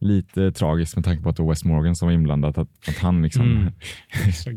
lite 0.00 0.52
tragiskt 0.52 0.96
med 0.96 1.04
tanke 1.04 1.22
på 1.22 1.28
att 1.28 1.36
det 1.36 1.42
var 1.42 1.50
West 1.50 1.64
Morgan 1.64 1.96
som 1.96 2.06
var 2.08 2.12
inblandad. 2.12 2.58
Att, 2.58 2.88
att 2.88 2.98
han 2.98 3.22
liksom, 3.22 3.42
Mm. 3.46 3.72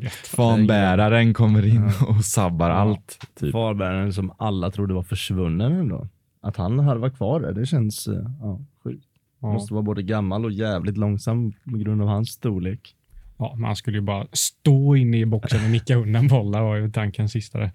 Fanbäraren 0.36 1.34
kommer 1.34 1.66
in 1.66 1.84
och 2.08 2.26
sabbar 2.26 2.70
allt. 2.70 3.28
Typ. 3.40 3.52
Farbäraren 3.52 4.14
som 4.14 4.32
alla 4.38 4.72
trodde 4.72 4.94
var 4.94 5.04
försvunnen 5.04 5.72
ändå. 5.72 6.08
Att 6.42 6.58
han 6.58 6.80
harvar 6.80 7.10
kvar 7.10 7.40
där, 7.40 7.52
det 7.54 7.66
känns 7.66 8.08
eh, 8.08 8.14
ja, 8.42 8.60
sjukt. 8.84 9.06
Ja. 9.42 9.54
Måste 9.54 9.74
vara 9.74 9.84
både 9.84 10.04
gammal 10.04 10.46
och 10.46 10.52
jävligt 10.52 10.98
långsam 10.98 11.52
på 11.72 11.78
grund 11.78 12.02
av 12.02 12.08
hans 12.08 12.30
storlek. 12.30 12.96
Ja, 13.42 13.56
man 13.56 13.76
skulle 13.76 13.98
ju 13.98 14.02
bara 14.02 14.28
stå 14.32 14.96
inne 14.96 15.18
i 15.18 15.26
boxen 15.26 15.64
och 15.66 15.70
nicka 15.72 15.96
undan 15.96 16.28
bollar 16.28 16.62
var 16.62 16.76
ju 16.76 16.92
tanken 16.92 17.30
sista 17.30 17.60
där. 17.60 17.72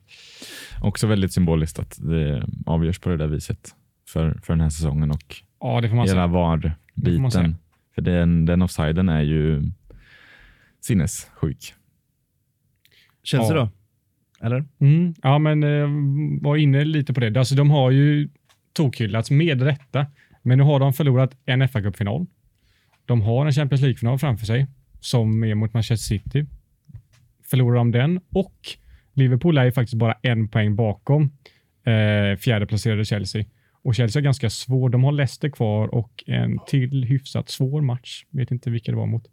Också 0.82 1.06
väldigt 1.06 1.32
symboliskt 1.32 1.78
att 1.78 1.96
det 2.00 2.46
avgörs 2.66 2.98
på 2.98 3.08
det 3.10 3.16
där 3.16 3.26
viset 3.26 3.74
för, 4.08 4.40
för 4.42 4.52
den 4.52 4.60
här 4.60 4.70
säsongen 4.70 5.10
och 5.10 5.36
Ja, 5.60 5.80
det 5.80 5.88
får 5.88 5.96
man 5.96 6.08
hela. 6.08 6.26
VAR-biten. 6.26 7.56
För 7.94 8.02
den, 8.02 8.46
den 8.46 8.62
offsiden 8.62 9.08
är 9.08 9.22
ju 9.22 9.62
sinnessjuk. 10.80 11.74
Känns 13.22 13.48
Ja. 13.48 13.54
det 13.54 13.60
då? 13.60 13.68
Eller? 14.46 14.64
Mm, 14.80 15.14
ja, 15.22 15.38
men 15.38 15.62
eh, 15.62 15.88
var 16.42 16.56
inne 16.56 16.84
lite 16.84 17.14
på 17.14 17.20
det. 17.20 17.38
Alltså, 17.38 17.54
de 17.54 17.70
har 17.70 17.90
ju 17.90 18.28
tokhyllats 18.72 19.30
med 19.30 19.62
rätta, 19.62 20.06
men 20.42 20.58
nu 20.58 20.64
har 20.64 20.80
de 20.80 20.92
förlorat 20.92 21.36
en 21.44 21.68
fa 21.68 21.82
Cup-final. 21.82 22.26
De 23.04 23.22
har 23.22 23.46
en 23.46 23.52
Champions 23.52 23.82
League-final 23.82 24.18
framför 24.18 24.46
sig 24.46 24.66
som 25.06 25.44
är 25.44 25.54
mot 25.54 25.74
Manchester 25.74 26.18
City. 26.18 26.46
Förlorar 27.50 27.76
de 27.76 27.90
den 27.90 28.20
och 28.30 28.56
Liverpool 29.12 29.58
är 29.58 29.64
ju 29.64 29.72
faktiskt 29.72 29.98
bara 29.98 30.12
en 30.22 30.48
poäng 30.48 30.76
bakom 30.76 31.22
eh, 31.84 32.38
fjärde 32.38 32.66
placerade 32.66 33.04
Chelsea. 33.04 33.44
Och 33.82 33.94
Chelsea 33.94 34.20
är 34.20 34.24
ganska 34.24 34.50
svår. 34.50 34.88
De 34.90 35.04
har 35.04 35.12
Leicester 35.12 35.48
kvar 35.48 35.94
och 35.94 36.24
en 36.26 36.58
till 36.66 37.04
hyfsat 37.04 37.48
svår 37.48 37.80
match. 37.80 38.24
Vet 38.30 38.50
inte 38.50 38.70
vilka 38.70 38.92
det 38.92 38.96
var 38.96 39.06
mot. 39.06 39.24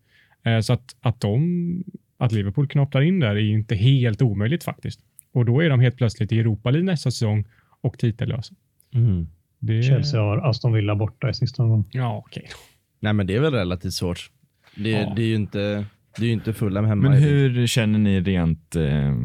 Eh, 0.44 0.60
så 0.60 0.74
att, 0.74 0.96
att, 1.02 1.22
de, 1.22 1.84
att 2.18 2.32
Liverpool 2.32 2.68
knoppar 2.68 3.02
in 3.02 3.20
där 3.20 3.36
är 3.36 3.40
ju 3.40 3.54
inte 3.54 3.76
helt 3.76 4.22
omöjligt 4.22 4.64
faktiskt. 4.64 5.00
Och 5.34 5.46
då 5.46 5.64
är 5.64 5.70
de 5.70 5.80
helt 5.80 5.98
plötsligt 5.98 6.32
i 6.32 6.40
Europa 6.40 6.72
League 6.72 6.86
nästa 6.86 7.12
säsong 7.12 7.46
och 7.82 8.00
titellösa. 8.00 8.56
Det... 9.60 9.84
Chelsea 9.84 10.22
har 10.22 10.38
Aston 10.38 10.74
Villa 10.74 10.96
borta 10.96 11.30
i 11.30 11.34
sista 11.34 11.64
omgången. 11.64 11.86
Ja, 11.92 12.24
okej. 12.28 12.50
Nej, 13.00 13.14
men 13.14 13.28
det 13.28 13.36
är 13.36 13.40
väl 13.40 13.54
relativt 13.54 13.94
svårt. 13.94 14.30
Det, 14.76 14.90
Ja. 14.90 15.14
det 15.16 15.22
är 15.22 15.28
ju 15.28 15.36
inte, 15.36 15.86
det 16.18 16.26
är 16.26 16.32
inte 16.32 16.54
Fulham 16.54 16.86
hemma. 16.86 17.10
Men 17.10 17.22
hur 17.24 17.68
känner 17.68 18.00
ni 18.00 18.22
rent 18.22 18.76
eh, 18.76 19.16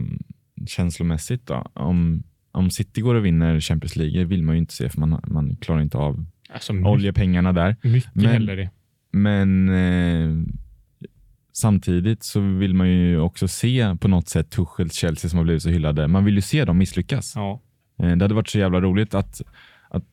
känslomässigt 0.67 1.47
då? 1.47 1.71
Om, 1.75 2.23
om 2.53 2.71
City 2.71 3.01
går 3.01 3.15
och 3.15 3.25
vinner 3.27 3.61
Champions 3.61 3.97
League 3.97 4.25
vill 4.25 4.43
man 4.43 4.55
ju 4.55 4.59
inte 4.59 4.75
se 4.75 4.89
för 4.89 5.01
man, 5.01 5.21
man 5.27 5.57
klarar 5.57 5.81
inte 5.83 5.99
av 5.99 6.25
Alltså, 6.53 6.73
oljepengarna 6.73 7.53
där. 7.53 7.77
mycket 7.83 8.15
Men- 8.15 8.27
hellre. 8.27 8.71
Men 9.13 9.69
eh, 9.69 10.45
samtidigt 11.53 12.23
så 12.23 12.41
vill 12.41 12.75
man 12.75 12.89
ju 12.89 13.19
också 13.21 13.49
se 13.49 13.97
på 14.01 14.09
något 14.09 14.29
sätt 14.29 14.51
Tuchels 14.51 14.95
Chelsea 14.95 15.29
som 15.29 15.37
har 15.39 15.45
blivit 15.45 15.63
så 15.63 15.69
hyllade. 15.69 16.09
Man 16.09 16.25
vill 16.25 16.35
ju 16.35 16.41
se 16.41 16.65
dem 16.65 16.79
misslyckas. 16.79 17.33
Ja. 17.37 17.61
Eh, 18.03 18.17
Det 18.17 18.25
hade 18.25 18.35
varit 18.35 18.49
så 18.49 18.59
jävla 18.59 18.81
roligt 18.81 19.15
att, 19.15 19.41
att 19.91 20.05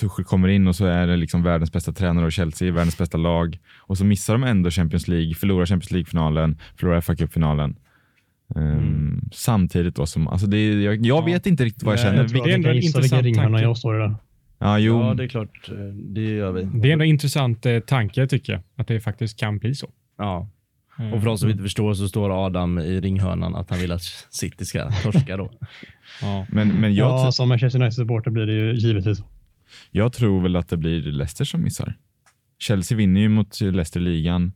Tuchel 0.00 0.24
kommer 0.24 0.48
in 0.48 0.68
och 0.68 0.76
så 0.76 0.86
är 0.86 1.06
det 1.06 1.16
liksom 1.16 1.42
världens 1.42 1.72
bästa 1.72 1.92
tränare 1.92 2.26
och 2.26 2.32
Chelsea 2.32 2.68
är 2.68 2.72
världens 2.72 2.98
bästa 2.98 3.18
lag 3.18 3.58
och 3.78 3.98
så 3.98 4.04
missar 4.04 4.34
de 4.34 4.44
ändå 4.44 4.70
Champions 4.70 5.08
League, 5.08 5.34
förlorar 5.34 5.66
Champions 5.66 5.90
League-finalen, 5.90 6.58
förlorar 6.76 7.00
fa 7.00 7.16
Cup-finalen. 7.16 7.76
Um, 8.54 9.20
Samtidigt 9.32 9.94
då 9.96 10.06
som, 10.06 10.28
alltså 10.28 10.46
det, 10.46 10.82
jag, 10.82 10.94
jag 10.94 11.06
Ja. 11.06 11.20
vet 11.24 11.46
inte 11.46 11.64
riktigt 11.64 11.82
vad 11.82 11.92
jag 11.92 12.00
känner. 12.00 12.16
Jag 12.18 12.28
det 12.44 12.50
är 12.50 12.54
ändå 12.54 12.68
en 12.68 12.76
intressant 12.76 13.22
ringhörna 13.24 13.48
tanke. 13.48 13.62
jag 13.64 13.76
står 13.78 13.94
där. 13.94 14.14
ja, 14.58 14.78
jo, 14.78 15.00
Ja, 15.02 15.14
det 15.14 15.24
är 15.24 15.28
klart. 15.28 15.68
eh, 15.68 15.74
Det 15.94 16.20
gör 16.20 16.52
vi. 16.52 16.62
Det 16.80 16.88
är 16.88 16.92
ändå 16.92 17.04
en 17.04 17.08
intressant 17.10 17.66
eh, 17.66 17.80
tanke 17.80 18.26
tycker 18.26 18.52
jag, 18.52 18.62
att 18.76 18.88
det 18.88 19.00
faktiskt 19.00 19.40
kan 19.40 19.58
bli 19.58 19.74
så. 19.74 19.90
Ja. 20.18 20.48
Eh, 20.98 21.12
Och 21.12 21.20
för 21.22 21.28
oss 21.28 21.40
som 21.40 21.50
inte 21.50 21.62
förstår 21.62 21.94
så 21.94 22.08
står 22.08 22.46
Adam 22.46 22.78
i 22.78 23.00
ringhörnan 23.00 23.56
att 23.56 23.70
han 23.70 23.78
vill 23.78 23.92
att 23.92 24.02
City 24.30 24.64
ska 24.64 24.90
torska 24.90 25.36
då. 25.36 25.50
ja. 26.22 26.46
men, 26.48 26.68
men 26.68 26.94
jag, 26.94 27.08
Ja, 27.10 27.32
som 27.32 27.48
Manchester 27.48 27.78
United-supporter 27.80 28.30
blir 28.30 28.46
det 28.46 28.52
ju 28.52 28.74
givetvis 28.74 29.18
så. 29.18 29.24
Jag 29.90 30.12
tror 30.12 30.42
väl 30.42 30.56
att 30.56 30.68
det 30.68 30.76
blir 30.76 31.00
Leicester 31.02 31.44
som 31.44 31.62
missar. 31.62 31.94
Chelsea 32.58 32.98
vinner 32.98 33.20
ju 33.20 33.28
mot 33.28 33.60
Leicester 33.60 34.00
ligan 34.00 34.52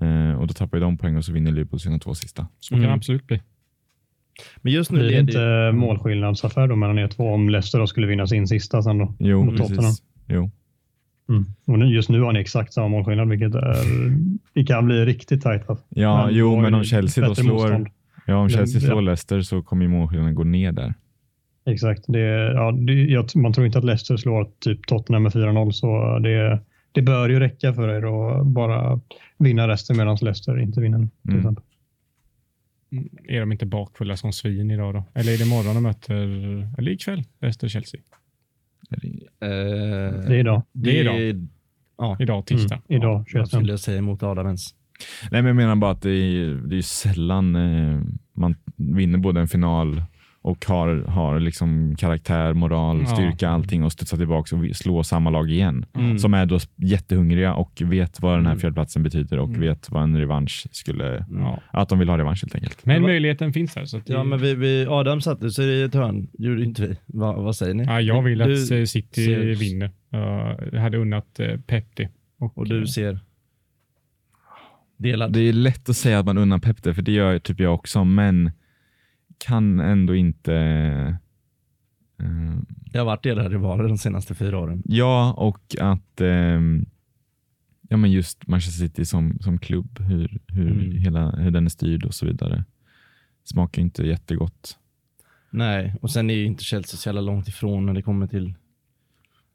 eh, 0.00 0.32
och 0.40 0.46
då 0.46 0.54
tappar 0.54 0.76
ju 0.78 0.84
de 0.84 0.98
poäng 0.98 1.16
och 1.16 1.24
så 1.24 1.32
vinner 1.32 1.52
Liverpool 1.52 1.80
sina 1.80 1.98
två 1.98 2.14
sista. 2.14 2.46
Så 2.60 2.68
kan 2.74 2.78
Mm. 2.78 2.90
det 2.90 2.94
absolut 2.96 3.26
bli. 3.26 3.42
Men 4.56 4.72
just 4.72 4.90
nu 4.92 4.98
Blir 4.98 5.10
det 5.10 5.18
inte 5.20 5.38
ju- 5.38 5.72
målskillnadsaffär 5.72 6.68
då 6.68 6.76
mellan 6.76 6.98
er 6.98 7.08
två 7.08 7.32
om 7.34 7.48
Leicester 7.50 7.78
då 7.78 7.86
skulle 7.86 8.06
vinna 8.06 8.26
sin 8.26 8.48
sista 8.48 8.82
sen 8.82 8.98
då? 8.98 9.14
Jo, 9.18 9.44
Mot 9.44 9.56
Tottenham. 9.56 9.92
Jo. 10.28 10.50
Mm. 11.28 11.44
Och 11.66 11.78
nu, 11.78 11.86
just 11.86 12.08
nu 12.08 12.20
har 12.20 12.32
ni 12.32 12.40
exakt 12.40 12.72
samma 12.72 12.88
målskillnad, 12.88 13.28
vilket 13.28 13.54
är, 13.54 13.76
det 14.52 14.64
kan 14.64 14.86
bli 14.86 15.04
riktigt 15.04 15.42
tajt. 15.42 15.70
Alltså. 15.70 15.84
Ja, 15.88 16.28
jo, 16.30 16.50
då 16.50 16.56
är 16.58 16.62
men 16.62 16.74
om 16.74 16.80
det 16.80 16.86
Chelsea 16.86 17.28
då 17.28 17.34
slår, 17.34 17.52
motstånd. 17.52 17.88
ja, 18.26 18.34
om 18.36 18.40
Men- 18.42 18.50
Chelsea 18.50 18.80
slår 18.80 18.94
ja. 18.94 19.00
Leicester 19.00 19.40
så 19.40 19.62
kommer 19.62 19.82
ju 19.84 19.88
målskillnaden 19.88 20.34
gå 20.34 20.44
ner 20.44 20.72
där. 20.72 20.94
Exakt. 21.66 22.04
Det, 22.06 22.18
ja, 22.52 22.72
det, 22.72 22.92
jag, 22.92 23.36
man 23.36 23.52
tror 23.52 23.66
inte 23.66 23.78
att 23.78 23.84
Leicester 23.84 24.16
slår 24.16 24.48
typ 24.58 24.86
Tottenham 24.86 25.22
med 25.22 25.32
4-0, 25.32 25.70
så 25.70 26.18
det, 26.18 26.60
det 26.92 27.02
bör 27.02 27.28
ju 27.28 27.40
räcka 27.40 27.74
för 27.74 27.88
er 27.88 28.02
att 28.40 28.46
bara 28.46 29.00
vinna 29.38 29.68
resten 29.68 29.96
medan 29.96 30.16
Leicester 30.22 30.60
inte 30.60 30.80
vinner. 30.80 30.98
Till 30.98 31.30
Mm. 31.30 31.38
exempel. 31.40 31.64
Mm, 32.92 33.08
Är 33.28 33.40
de 33.40 33.52
inte 33.52 33.66
bakfulla 33.66 34.16
som 34.16 34.32
svin 34.32 34.70
idag 34.70 34.94
då? 34.94 35.04
Eller 35.14 35.32
är 35.32 35.38
det 35.38 35.44
imorgon 35.44 35.74
de 35.74 35.82
möter, 35.82 36.14
eller 36.78 36.90
ikväll, 36.90 37.22
Leicester-Chelsea? 37.40 38.00
Det 39.38 39.46
är 39.46 40.34
idag. 40.34 40.62
Det 40.72 41.00
är 41.00 41.00
idag. 41.00 41.48
Ja, 41.98 42.16
Idag, 42.20 42.46
tisdag. 42.46 42.80
Mm, 42.88 43.02
idag, 43.02 43.14
vad 43.18 43.28
21. 43.28 43.48
skulle 43.48 43.72
jag 43.72 43.80
säga 43.80 43.98
emot 43.98 44.22
Adam 44.22 44.46
ens? 44.46 44.74
Nej, 45.30 45.42
men 45.42 45.46
jag 45.46 45.56
menar 45.56 45.76
bara 45.76 45.90
att 45.90 46.02
det 46.02 46.10
är, 46.10 46.68
det 46.68 46.76
är 46.78 46.82
sällan 46.82 47.56
eh, 47.56 48.00
man 48.32 48.54
vinner 48.76 49.18
både 49.18 49.40
en 49.40 49.48
final 49.48 50.02
och 50.46 50.64
har, 50.66 51.02
har 51.08 51.40
liksom 51.40 51.96
karaktär, 51.98 52.52
moral, 52.54 53.00
Ja. 53.00 53.06
styrka, 53.06 53.48
allting 53.48 53.84
och 53.84 53.92
studsa 53.92 54.16
tillbaka 54.16 54.56
och 54.56 54.64
vi- 54.64 54.74
slå 54.74 55.02
samma 55.02 55.30
lag 55.30 55.50
igen. 55.50 55.84
Mm. 55.94 56.18
Som 56.18 56.34
är 56.34 56.46
då 56.46 56.58
jättehungriga 56.76 57.54
och 57.54 57.82
vet 57.84 58.20
vad 58.22 58.32
den 58.38 58.44
här 58.46 58.52
Mm. 58.52 58.60
fjärdeplatsen 58.60 59.02
betyder 59.02 59.38
och 59.38 59.48
Mm. 59.48 59.60
vet 59.60 59.90
vad 59.90 60.02
en 60.02 60.16
revansch 60.18 60.66
skulle... 60.70 61.26
Ja. 61.30 61.60
Att 61.70 61.88
de 61.88 61.98
vill 61.98 62.08
ha 62.08 62.18
revansch 62.18 62.42
helt 62.44 62.54
enkelt. 62.54 62.86
Men 62.86 63.02
möjligheten 63.02 63.52
finns 63.52 63.74
där. 63.74 63.84
Så 63.84 63.96
det, 63.96 64.12
Ja, 64.12 64.24
men 64.24 64.38
vi, 64.38 64.54
vi, 64.54 64.86
Adam 64.88 65.20
satte 65.20 65.50
sig 65.50 65.66
i 65.66 65.82
ett 65.82 65.94
hörn, 65.94 66.28
gjorde 66.38 66.64
inte 66.64 66.82
vi. 66.82 66.96
Va, 67.06 67.32
vad 67.32 67.56
säger 67.56 67.74
ni? 67.74 67.84
ja, 67.84 68.00
jag 68.00 68.22
vill 68.22 68.42
att 68.42 68.48
Du 68.48 68.78
eh, 68.80 68.84
City 68.84 69.24
ser- 69.24 69.54
vinner. 69.54 69.90
Jag 70.72 70.80
hade 70.80 70.98
unnat 70.98 71.40
eh, 71.40 71.56
Pep 71.66 71.96
det. 71.96 72.08
Och, 72.38 72.58
Och 72.58 72.64
eh, 72.66 72.68
du 72.70 72.86
ser? 72.86 73.18
Delad? 74.98 75.32
Det 75.32 75.40
är 75.40 75.52
lätt 75.52 75.88
att 75.88 75.96
säga 75.96 76.18
att 76.18 76.26
man 76.26 76.38
unnar 76.38 76.58
Pep 76.58 76.82
det, 76.82 76.94
för 76.94 77.02
det 77.02 77.12
gör 77.12 77.38
typ 77.38 77.60
jag 77.60 77.74
också, 77.74 78.04
men 78.04 78.50
kan 79.38 79.80
ändå 79.80 80.14
inte... 80.14 80.54
eh, 82.18 82.56
Jag 82.92 83.00
har 83.00 83.04
varit 83.06 83.22
delad 83.22 83.52
rivaler 83.52 83.84
de 83.84 83.98
senaste 83.98 84.34
fyra 84.34 84.58
åren. 84.58 84.82
Ja, 84.84 85.32
och 85.36 85.76
att 85.80 86.20
ehm, 86.20 86.86
ja, 87.88 87.96
men 87.96 88.10
just 88.12 88.46
Manchester 88.46 88.86
City 88.86 89.04
som, 89.04 89.38
som 89.40 89.58
klubb, 89.58 89.98
hur, 90.00 90.40
hur, 90.46 90.70
Mm. 90.70 90.92
hela, 90.92 91.30
hur 91.30 91.50
den 91.50 91.64
är 91.64 91.70
styrd 91.70 92.04
och 92.04 92.14
så 92.14 92.26
vidare, 92.26 92.64
smakar 93.44 93.82
inte 93.82 94.02
jättegott. 94.06 94.78
Nej, 95.50 95.94
och 96.02 96.10
sen 96.10 96.30
är 96.30 96.34
ju 96.34 96.44
inte 96.44 96.64
Chelsea 96.64 96.96
så 96.98 97.08
jävla 97.08 97.20
långt 97.20 97.48
ifrån 97.48 97.86
när 97.86 97.94
det 97.94 98.02
kommer 98.02 98.26
till 98.26 98.54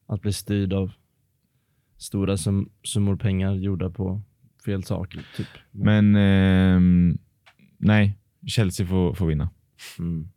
att 0.08 0.22
bli 0.22 0.34
styrd 0.34 0.74
av 0.74 0.92
stora 1.98 2.38
sum, 2.38 2.70
summor 2.84 3.16
pengar 3.16 3.54
gjorda 3.54 3.90
på 3.90 4.22
fel 4.66 4.84
saker. 4.84 5.26
Typ. 5.38 5.48
Men 5.72 6.16
ehm, 6.16 7.18
nej, 7.78 8.18
Chelsea 8.48 8.88
får, 8.88 9.14
får 9.14 9.28
vinna. 9.28 9.50
Mm. 10.00 10.28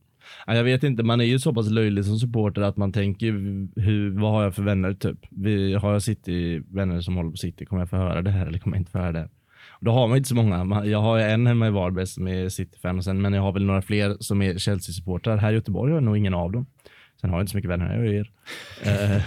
Ja, 0.46 0.54
jag 0.56 0.64
vet 0.64 0.82
inte, 0.82 1.02
man 1.02 1.20
är 1.20 1.24
ju 1.24 1.38
så 1.38 1.54
pass 1.54 1.70
löjlig 1.70 2.04
som 2.04 2.18
supporter 2.18 2.62
att 2.62 2.76
man 2.76 2.92
tänker 2.92 3.32
hur, 3.80 4.20
vad 4.20 4.32
har 4.32 4.42
jag 4.42 4.54
för 4.54 4.62
vänner 4.62 4.94
typ? 4.94 5.18
Vi, 5.30 5.74
har 5.74 5.92
jag 5.92 6.02
City, 6.02 6.62
vänner 6.70 7.00
som 7.00 7.16
håller 7.16 7.30
på 7.30 7.36
City, 7.36 7.64
kommer 7.64 7.82
jag 7.82 7.90
få 7.90 7.96
höra 7.96 8.22
det 8.22 8.30
här 8.30 8.46
eller 8.46 8.58
kommer 8.58 8.76
jag 8.76 8.80
inte 8.80 8.90
få 8.90 8.98
höra 8.98 9.12
det 9.12 9.18
här? 9.18 9.28
Och 9.78 9.84
då 9.84 9.92
har 9.92 10.08
man 10.08 10.16
inte 10.16 10.28
så 10.28 10.34
många. 10.34 10.84
Jag 10.86 10.98
har 11.02 11.18
en 11.18 11.46
hemma 11.46 11.66
i 11.66 11.70
Varberg 11.70 12.06
som 12.06 12.28
är 12.28 12.48
City-fan, 12.48 12.98
och 12.98 13.04
sen- 13.04 13.22
men 13.22 13.32
jag 13.32 13.42
har 13.42 13.52
väl 13.52 13.64
några 13.64 13.82
fler 13.82 14.16
som 14.20 14.42
är 14.42 14.58
Chelsea-supportrar. 14.58 15.36
Här 15.36 15.52
i 15.52 15.54
Göteborg 15.54 15.90
har 15.92 15.96
jag 15.96 16.02
nog 16.04 16.16
ingen 16.16 16.34
av 16.34 16.52
dem. 16.52 16.66
Sen 17.20 17.30
har 17.30 17.36
jag 17.38 17.42
inte 17.42 17.50
så 17.50 17.56
mycket 17.56 17.70
vänner 17.70 17.86
här, 17.86 17.98
jag 18.04 18.14
er. 18.14 18.30
Eh, 19.16 19.22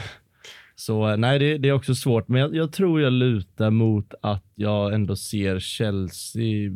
så 0.76 1.16
nej, 1.16 1.40
det, 1.40 1.58
det 1.58 1.70
är 1.70 1.74
också 1.74 1.96
svårt, 1.96 2.28
men 2.28 2.42
jag, 2.42 2.56
jag 2.56 2.72
tror 2.72 3.02
jag 3.02 3.14
lutar 3.14 3.70
mot 3.70 4.14
att 4.22 4.44
jag 4.56 4.94
ändå 4.94 5.16
ser 5.16 5.60
Chelsea 5.60 6.72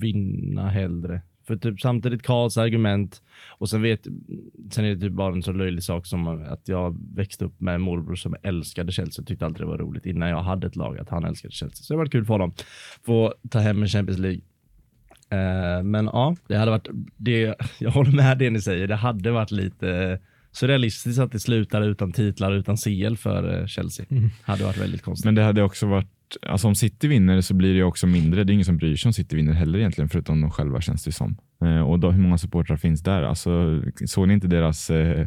vinna 0.00 0.68
hellre. 0.70 1.22
För 1.46 1.56
typ 1.56 1.80
samtidigt 1.80 2.22
Karls 2.22 2.56
argument 2.56 3.22
och 3.48 3.70
sen 3.70 3.82
vet, 3.82 4.06
sen 4.70 4.84
är 4.84 4.94
det 4.94 5.00
typ 5.00 5.12
bara 5.12 5.34
en 5.34 5.42
så 5.42 5.52
löjlig 5.52 5.82
sak 5.82 6.06
som 6.06 6.28
att 6.28 6.68
jag 6.68 6.96
växte 7.14 7.44
upp 7.44 7.60
med 7.60 7.74
en 7.74 7.80
morbror 7.80 8.14
som 8.14 8.34
älskade 8.42 8.92
Chelsea 8.92 9.24
tyckte 9.24 9.46
alltid 9.46 9.60
det 9.60 9.66
var 9.66 9.78
roligt 9.78 10.06
innan 10.06 10.28
jag 10.28 10.42
hade 10.42 10.66
ett 10.66 10.76
lag 10.76 10.98
att 10.98 11.08
han 11.08 11.24
älskade 11.24 11.52
Chelsea. 11.52 11.82
Så 11.82 11.92
det 11.92 11.98
var 11.98 12.06
kul 12.06 12.24
för 12.24 12.34
honom. 12.34 12.54
Få 13.06 13.34
ta 13.50 13.58
hem 13.58 13.82
en 13.82 13.88
Champions 13.88 14.18
League. 14.20 14.40
Eh, 15.30 15.82
men 15.82 16.04
ja, 16.04 16.36
det 16.48 16.56
hade 16.56 16.70
varit, 16.70 16.88
det, 17.16 17.54
jag 17.78 17.90
håller 17.90 18.12
med 18.12 18.38
det 18.38 18.50
ni 18.50 18.60
säger, 18.60 18.86
det 18.86 18.96
hade 18.96 19.30
varit 19.30 19.50
lite 19.50 20.20
surrealistiskt 20.52 21.20
att 21.20 21.32
det 21.32 21.40
slutar 21.40 21.82
utan 21.82 22.12
titlar, 22.12 22.52
utan 22.52 22.76
CL 22.76 23.16
för 23.16 23.60
eh, 23.60 23.66
Chelsea. 23.66 24.06
Hade 24.42 24.64
varit 24.64 24.76
väldigt 24.78 25.02
konstigt. 25.02 25.24
Men 25.24 25.34
det 25.34 25.42
hade 25.42 25.62
också 25.62 25.86
varit, 25.86 26.08
alltså 26.42 26.68
om 26.68 26.74
City 26.74 27.08
vinner 27.08 27.40
så 27.40 27.54
blir 27.54 27.74
det 27.74 27.82
också 27.82 28.06
mindre. 28.06 28.44
Det 28.44 28.52
är 28.52 28.54
ingen 28.54 28.64
som 28.64 28.76
bryr 28.76 28.96
sig 28.96 29.08
om 29.08 29.12
City 29.12 29.36
vinner 29.36 29.52
heller 29.52 29.78
egentligen, 29.78 30.08
förutom 30.08 30.40
de 30.40 30.50
själva 30.50 30.80
känns 30.80 31.04
det 31.04 31.12
som. 31.12 31.36
Eh, 31.64 31.80
och 31.80 31.98
då, 31.98 32.10
hur 32.10 32.22
många 32.22 32.38
supportrar 32.38 32.76
finns 32.76 33.02
där? 33.02 33.22
Alltså, 33.22 33.82
såg 34.06 34.28
ni 34.28 34.34
inte 34.34 34.46
deras 34.46 34.90
eh, 34.90 35.26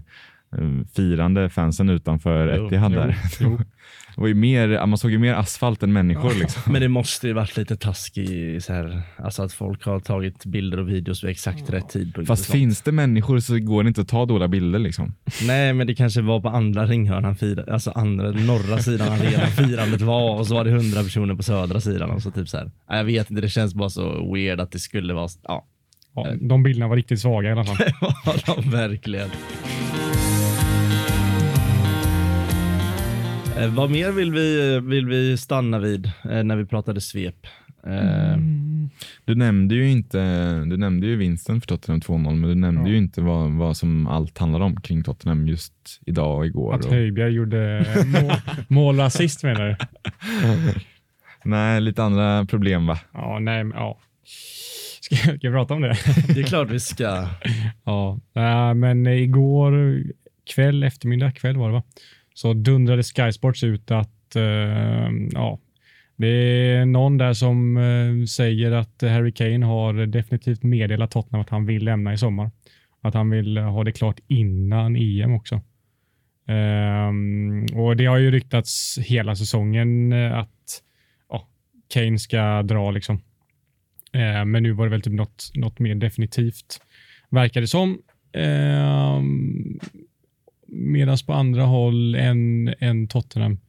firande 0.96 1.50
fansen 1.50 1.90
utanför 1.90 2.58
Jo, 2.58 2.68
Etihad 2.68 2.92
jo, 2.92 3.00
där? 3.00 3.16
jo. 3.40 3.60
Det 4.16 4.22
var 4.22 4.28
ju 4.28 4.34
mer, 4.36 4.86
man 4.86 4.98
såg 4.98 5.12
ju 5.12 5.18
mer 5.18 5.34
asfalt 5.34 5.84
än 5.84 5.94
människor. 5.94 6.34
Liksom. 6.40 6.74
Men 6.74 6.82
det 6.82 6.88
måste 6.88 7.28
ju 7.28 7.34
varit 7.34 7.58
lite 7.58 7.78
taskigt, 7.78 8.64
så 8.64 8.74
här, 8.74 9.02
alltså 9.18 9.44
att 9.44 9.54
folk 9.54 9.86
har 9.86 10.00
tagit 10.00 10.46
bilder 10.46 10.80
och 10.80 10.90
videos 10.90 11.24
vid 11.24 11.32
exakt 11.32 11.70
rätt 11.70 11.90
tidpunkt. 11.90 12.28
Fast 12.28 12.52
finns 12.52 12.82
det 12.82 12.92
människor 12.92 13.40
så 13.40 13.60
går 13.60 13.84
det 13.84 13.88
inte 13.88 14.02
att 14.02 14.08
ta 14.08 14.26
dåliga 14.26 14.48
bilder. 14.48 14.80
Liksom. 14.80 15.14
Nej, 15.48 15.74
men 15.74 15.88
det 15.88 15.96
kanske 15.96 16.22
var 16.22 16.42
på 16.42 16.50
andra 16.50 16.86
ringhörnan, 16.86 17.36
fira, 17.36 17.74
alltså 17.74 17.92
andra, 17.92 18.32
norra 18.32 18.78
sidan 18.80 19.08
arenan 19.08 19.48
firandet 19.58 20.02
var 20.02 20.40
och 20.40 20.48
så 20.48 20.54
var 20.56 20.64
det 20.64 20.72
hundra 20.72 21.04
personer 21.04 21.36
på 21.36 21.44
södra 21.44 21.82
sidan 21.82 22.10
och 22.12 22.22
så 22.22 22.32
typ 22.32 22.50
så 22.50 22.58
här. 22.58 22.72
Jag 22.90 23.04
vet 23.04 23.30
inte, 23.30 23.42
det 23.42 23.50
känns 23.50 23.76
bara 23.76 23.90
så 23.90 24.34
weird 24.34 24.60
att 24.60 24.72
det 24.72 24.80
skulle 24.80 25.14
vara, 25.14 25.30
ja, 25.44 25.66
Ja, 26.16 26.36
de 26.42 26.64
bilderna 26.64 26.88
var 26.88 26.96
riktigt 26.96 27.20
svaga 27.20 27.50
i 27.50 27.52
alla 27.52 27.64
fall. 27.64 27.78
det 27.86 27.94
var 28.02 28.56
de 28.56 28.70
verkligen. 28.70 29.30
Eh, 33.60 33.74
vad 33.76 33.90
mer 33.92 34.12
vill 34.12 34.32
vi, 34.32 34.80
vill 34.84 35.06
vi 35.08 35.38
stanna 35.38 35.80
vid 35.80 36.06
eh, 36.06 36.44
när 36.44 36.56
vi 36.56 36.66
pratade 36.66 37.02
svep? 37.02 37.48
Eh, 37.88 38.38
Du 39.26 39.36
nämnde 39.36 39.76
ju 39.76 39.90
inte, 39.92 40.20
du 40.66 40.78
nämnde 40.78 41.08
ju 41.08 41.16
vinsten 41.16 41.62
för 41.62 41.68
Tottenham 41.68 42.00
2-0, 42.02 42.36
men 42.36 42.50
du 42.50 42.56
nämnde 42.56 42.82
Ja. 42.82 42.88
ju 42.94 42.98
inte 42.98 43.22
vad, 43.22 43.52
vad 43.52 43.78
som 43.78 44.08
allt 44.08 44.38
handlar 44.38 44.60
om 44.60 44.82
kring 44.82 45.04
Tottenham 45.04 45.48
just 45.48 45.74
idag 46.06 46.38
och 46.38 46.46
igår. 46.46 46.76
Att 46.76 46.86
och, 46.86 46.92
Höjbjerg 46.92 47.34
gjorde 47.34 47.86
mål, 48.06 48.32
mål 48.68 49.00
och 49.00 49.06
assist 49.06 49.44
menar 49.44 49.68
du? 49.68 49.76
nej, 51.44 51.82
lite 51.82 52.04
andra 52.04 52.46
problem 52.46 52.86
va? 52.88 53.00
Ja, 53.14 53.40
nej, 53.40 53.64
men 53.64 53.78
ja. 53.78 54.00
Ska, 55.02 55.16
ska 55.16 55.38
jag 55.42 55.54
prata 55.54 55.74
om 55.74 55.82
det? 55.82 55.98
det 56.36 56.40
är 56.42 56.44
klart 56.44 56.70
vi 56.72 56.80
ska. 56.80 57.28
Ja, 58.34 58.74
men 58.74 59.08
igår 59.08 60.04
kväll, 60.56 60.84
eftermiddag, 60.84 61.32
kväll 61.32 61.58
var 61.58 61.68
det 61.68 61.74
va? 61.74 61.84
Så 62.38 62.54
dundrade 62.54 63.04
Sky 63.04 63.32
Sports 63.32 63.64
ut 63.64 63.92
att 63.92 64.36
eh, 64.36 65.10
ja, 65.32 65.60
det 66.16 66.28
är 66.28 66.86
någon 66.86 67.18
där 67.18 67.34
som 67.34 67.78
eh, 67.78 68.26
säger 68.26 68.72
att 68.72 69.02
Harry 69.02 69.32
Kane 69.32 69.66
har 69.66 69.94
definitivt 70.06 70.64
meddelat 70.64 71.12
Tottenham 71.12 71.42
att 71.42 71.50
han 71.50 71.66
vill 71.66 71.86
lämna 71.86 72.14
i 72.14 72.18
sommar. 72.18 72.52
Att 73.02 73.14
han 73.14 73.30
vill 73.30 73.58
ha 73.58 73.84
det 73.84 73.92
klart 73.92 74.20
innan 74.28 74.96
EM 74.96 75.34
också. 75.34 75.62
Ehm, 76.48 77.66
och 77.74 77.98
Det 77.98 78.06
har 78.06 78.18
ju 78.18 78.32
ryktats 78.32 79.00
hela 79.02 79.36
säsongen 79.36 80.14
eh, 80.14 80.38
att 80.38 80.84
ja, 81.30 81.48
Kane 81.94 82.20
ska 82.20 82.64
dra. 82.64 82.92
liksom. 82.92 83.16
Eh, 84.14 84.46
men 84.46 84.64
nu 84.64 84.72
var 84.72 84.86
det 84.86 84.92
väl 84.92 85.02
typ 85.02 85.14
något, 85.14 85.52
något 85.56 85.80
mer 85.80 85.96
definitivt, 85.96 86.82
verkar 87.30 87.62
det 87.62 87.68
som. 87.68 88.02
Eh, 88.34 89.22
Medan 90.68 91.18
på 91.28 91.34
andra 91.34 91.64
håll 91.64 92.16
en, 92.16 92.74
en 92.80 93.08
Tottenham 93.08 93.60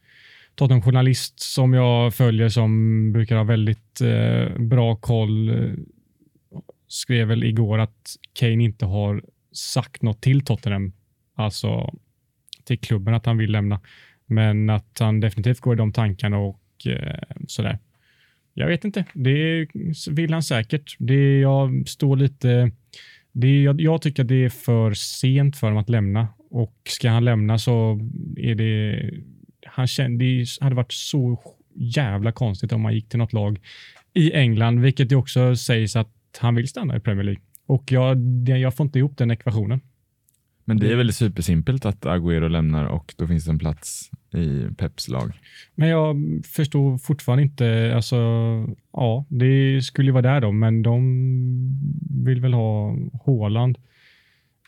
Tottenham-journalist 0.58 1.40
som 1.40 1.72
jag 1.72 2.14
följer 2.14 2.48
som 2.48 3.12
brukar 3.12 3.36
ha 3.36 3.44
väldigt 3.44 4.00
eh, 4.00 4.58
bra 4.58 4.96
koll 4.96 5.48
eh, 5.48 5.72
skrev 6.88 7.28
väl 7.28 7.44
igår 7.44 7.78
att 7.78 8.16
Kane 8.32 8.64
inte 8.64 8.86
har 8.86 9.22
sagt 9.52 10.02
något 10.02 10.20
till 10.20 10.44
Tottenham, 10.44 10.92
alltså 11.34 11.94
till 12.64 12.78
klubben 12.78 13.14
att 13.14 13.26
han 13.26 13.38
vill 13.38 13.52
lämna, 13.52 13.80
men 14.26 14.70
att 14.70 14.96
han 15.00 15.20
definitivt 15.20 15.60
går 15.60 15.74
i 15.74 15.76
de 15.76 15.92
tankarna 15.92 16.38
och 16.38 16.86
eh, 16.86 17.18
sådär. 17.46 17.78
Jag 18.54 18.66
vet 18.66 18.84
inte. 18.84 19.04
Det 19.12 19.66
vill 20.10 20.32
han 20.32 20.42
säkert. 20.42 20.96
Det 20.98 21.38
jag 21.40 21.88
står 21.88 22.16
lite... 22.16 22.70
Det, 23.32 23.62
jag, 23.62 23.80
jag 23.80 24.02
tycker 24.02 24.22
att 24.22 24.28
det 24.28 24.44
är 24.44 24.48
för 24.48 24.94
sent 24.94 25.56
för 25.56 25.66
honom 25.66 25.82
att 25.82 25.88
lämna 25.88 26.28
och 26.50 26.74
ska 26.88 27.10
han 27.10 27.24
lämna 27.24 27.58
så 27.58 28.00
är 28.36 28.54
det... 28.54 29.10
Han 29.66 29.86
kände, 29.86 30.24
det 30.24 30.46
hade 30.60 30.76
varit 30.76 30.92
så 30.92 31.42
jävla 31.74 32.32
konstigt 32.32 32.72
om 32.72 32.84
han 32.84 32.94
gick 32.94 33.08
till 33.08 33.18
något 33.18 33.32
lag 33.32 33.58
i 34.14 34.32
England, 34.32 34.80
vilket 34.80 35.08
det 35.08 35.16
också 35.16 35.56
sägs 35.56 35.96
att 35.96 36.14
han 36.38 36.54
vill 36.54 36.68
stanna 36.68 36.96
i 36.96 37.00
Premier 37.00 37.24
League. 37.24 37.42
Och 37.66 37.92
jag, 37.92 38.18
jag 38.46 38.76
får 38.76 38.86
inte 38.86 38.98
ihop 38.98 39.16
den 39.16 39.30
ekvationen. 39.30 39.80
Men 40.64 40.76
det 40.76 40.92
är 40.92 40.96
väl 40.96 41.12
supersimpelt 41.12 41.86
att 41.86 42.04
Agüero 42.04 42.48
lämnar 42.48 42.84
och 42.84 43.14
då 43.16 43.26
finns 43.26 43.44
det 43.44 43.50
en 43.50 43.58
plats 43.58 44.10
i 44.34 44.74
Peps 44.74 45.08
lag. 45.08 45.32
Men 45.74 45.88
jag 45.88 46.16
förstår 46.46 46.98
fortfarande 46.98 47.42
inte, 47.42 47.92
alltså, 47.96 48.16
ja, 48.92 49.24
det 49.28 49.82
skulle 49.82 50.08
ju 50.08 50.12
vara 50.12 50.22
där 50.22 50.40
då, 50.40 50.52
men 50.52 50.82
de 50.82 51.00
vill 52.24 52.40
väl 52.40 52.54
ha 52.54 52.96
Haaland, 53.26 53.78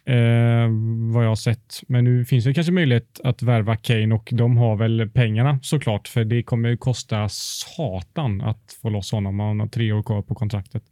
eh, 0.04 0.68
vad 1.12 1.24
jag 1.24 1.28
har 1.28 1.36
sett. 1.36 1.82
Men 1.86 2.04
nu 2.04 2.24
finns 2.24 2.44
det 2.44 2.54
kanske 2.54 2.72
möjlighet 2.72 3.20
att 3.24 3.42
värva 3.42 3.76
Kane 3.76 4.14
och 4.14 4.30
de 4.32 4.56
har 4.56 4.76
väl 4.76 5.10
pengarna 5.10 5.58
såklart, 5.62 6.08
för 6.08 6.24
det 6.24 6.42
kommer 6.42 6.68
ju 6.68 6.76
kosta 6.76 7.28
satan 7.28 8.40
att 8.40 8.78
få 8.82 8.90
loss 8.90 9.12
honom. 9.12 9.40
Han 9.40 9.60
har 9.60 9.66
tre 9.66 9.92
år 9.92 10.02
kvar 10.02 10.22
på 10.22 10.34
kontraktet. 10.34 10.82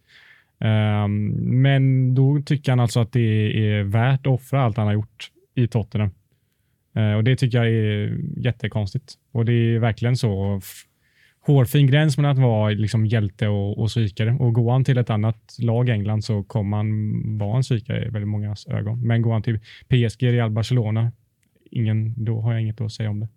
Eh, 0.60 1.08
men 1.38 2.14
då 2.14 2.42
tycker 2.46 2.72
han 2.72 2.80
alltså 2.80 3.00
att 3.00 3.12
det 3.12 3.68
är 3.70 3.82
värt 3.82 4.20
att 4.20 4.26
offra 4.26 4.62
allt 4.62 4.76
han 4.76 4.86
har 4.86 4.94
gjort 4.94 5.30
i 5.54 5.66
Tottenham. 5.66 6.10
Eh, 6.96 7.12
och 7.12 7.24
Det 7.24 7.36
tycker 7.36 7.58
jag 7.58 7.68
är 7.68 8.18
jättekonstigt. 8.36 9.14
Och 9.32 9.44
det 9.44 9.52
är 9.52 9.78
verkligen 9.78 10.16
så 10.16 10.60
hårfin 11.52 11.86
gräns 11.86 12.16
mellan 12.16 12.32
att 12.32 12.38
vara 12.38 12.70
liksom 12.70 13.06
hjälte 13.06 13.48
och, 13.48 13.78
och 13.78 13.90
svikare. 13.90 14.32
Och 14.32 14.54
går 14.54 14.72
han 14.72 14.84
till 14.84 14.98
ett 14.98 15.10
annat 15.10 15.56
lag 15.58 15.88
i 15.88 15.92
England 15.92 16.24
så 16.24 16.42
kommer 16.42 16.76
han 16.76 17.38
vara 17.38 17.56
en 17.56 17.64
svikare 17.64 18.06
i 18.06 18.10
väldigt 18.10 18.28
många 18.28 18.56
ögon. 18.68 19.06
Men 19.06 19.22
går 19.22 19.32
han 19.32 19.42
till 19.42 19.58
PSG, 19.88 20.22
Real 20.22 20.50
Barcelona, 20.50 21.12
ingen, 21.70 22.24
då 22.24 22.40
har 22.40 22.52
jag 22.52 22.62
inget 22.62 22.80
att 22.80 22.92
säga 22.92 23.10
om 23.10 23.20
det. 23.20 23.28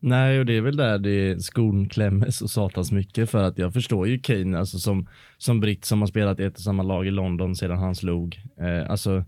Nej, 0.00 0.38
och 0.38 0.46
det 0.46 0.56
är 0.56 0.60
väl 0.60 0.76
där 0.76 0.98
det 0.98 1.42
skon 1.42 1.88
klämmer 1.88 2.30
så 2.30 2.48
satans 2.48 2.92
mycket 2.92 3.30
för 3.30 3.44
att 3.44 3.58
jag 3.58 3.72
förstår 3.72 4.08
ju 4.08 4.18
Kane 4.18 4.58
alltså 4.58 4.78
som, 4.78 5.08
som 5.38 5.60
britt 5.60 5.84
som 5.84 6.00
har 6.00 6.06
spelat 6.06 6.40
i 6.40 6.44
ett 6.44 6.56
och 6.56 6.62
samma 6.62 6.82
lag 6.82 7.06
i 7.06 7.10
London 7.10 7.56
sedan 7.56 7.78
han 7.78 7.94
slog. 7.94 8.40
Eh, 8.60 8.90
alltså, 8.90 9.24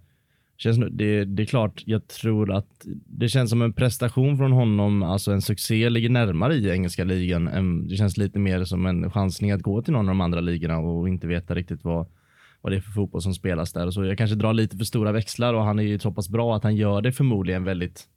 känns, 0.56 0.78
det, 0.90 1.24
det 1.24 1.42
är 1.42 1.46
klart, 1.46 1.82
jag 1.86 2.08
tror 2.08 2.52
att 2.52 2.86
det 3.06 3.28
känns 3.28 3.50
som 3.50 3.62
en 3.62 3.72
prestation 3.72 4.36
från 4.36 4.52
honom, 4.52 5.02
alltså 5.02 5.32
en 5.32 5.42
succé 5.42 5.88
ligger 5.88 6.10
närmare 6.10 6.54
i 6.54 6.70
engelska 6.70 7.04
ligan. 7.04 7.86
Det 7.88 7.96
känns 7.96 8.16
lite 8.16 8.38
mer 8.38 8.64
som 8.64 8.86
en 8.86 9.10
chansning 9.10 9.50
att 9.50 9.62
gå 9.62 9.82
till 9.82 9.92
någon 9.92 10.08
av 10.08 10.14
de 10.14 10.20
andra 10.20 10.40
ligorna 10.40 10.78
och 10.78 11.08
inte 11.08 11.26
veta 11.26 11.54
riktigt 11.54 11.84
vad, 11.84 12.06
vad 12.60 12.72
det 12.72 12.76
är 12.76 12.80
för 12.80 12.92
fotboll 12.92 13.22
som 13.22 13.34
spelas 13.34 13.72
där. 13.72 13.90
Så 13.90 14.04
jag 14.04 14.18
kanske 14.18 14.36
drar 14.36 14.52
lite 14.52 14.76
för 14.76 14.84
stora 14.84 15.12
växlar 15.12 15.54
och 15.54 15.64
han 15.64 15.78
är 15.78 15.82
ju 15.82 15.98
så 15.98 16.12
pass 16.12 16.28
bra 16.28 16.56
att 16.56 16.64
han 16.64 16.76
gör 16.76 17.02
det 17.02 17.12
förmodligen 17.12 17.64
väldigt 17.64 18.08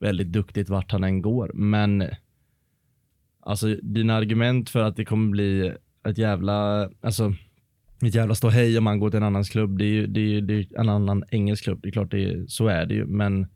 väldigt 0.00 0.32
duktigt 0.32 0.68
vart 0.68 0.92
han 0.92 1.04
än 1.04 1.22
går. 1.22 1.50
Men 1.54 2.04
alltså 3.40 3.66
dina 3.82 4.14
argument 4.14 4.70
för 4.70 4.80
att 4.80 4.96
det 4.96 5.04
kommer 5.04 5.30
bli 5.30 5.72
ett 6.08 6.18
jävla, 6.18 6.88
alltså 7.00 7.34
ett 8.08 8.14
jävla 8.14 8.34
ståhej 8.34 8.78
om 8.78 8.84
man 8.84 8.98
går 8.98 9.10
till 9.10 9.16
en 9.16 9.22
annans 9.22 9.50
klubb. 9.50 9.78
Det 9.78 9.84
är 9.84 9.92
ju 9.92 10.06
det 10.06 10.20
är, 10.20 10.40
det 10.40 10.54
är 10.54 10.80
en 10.80 10.88
annan 10.88 11.24
engelsk 11.30 11.64
klubb. 11.64 11.80
Det 11.82 11.88
är 11.88 11.92
klart, 11.92 12.10
det 12.10 12.24
är, 12.24 12.44
så 12.46 12.66
är 12.66 12.86
det 12.86 12.94
ju. 12.94 13.06
Men 13.06 13.46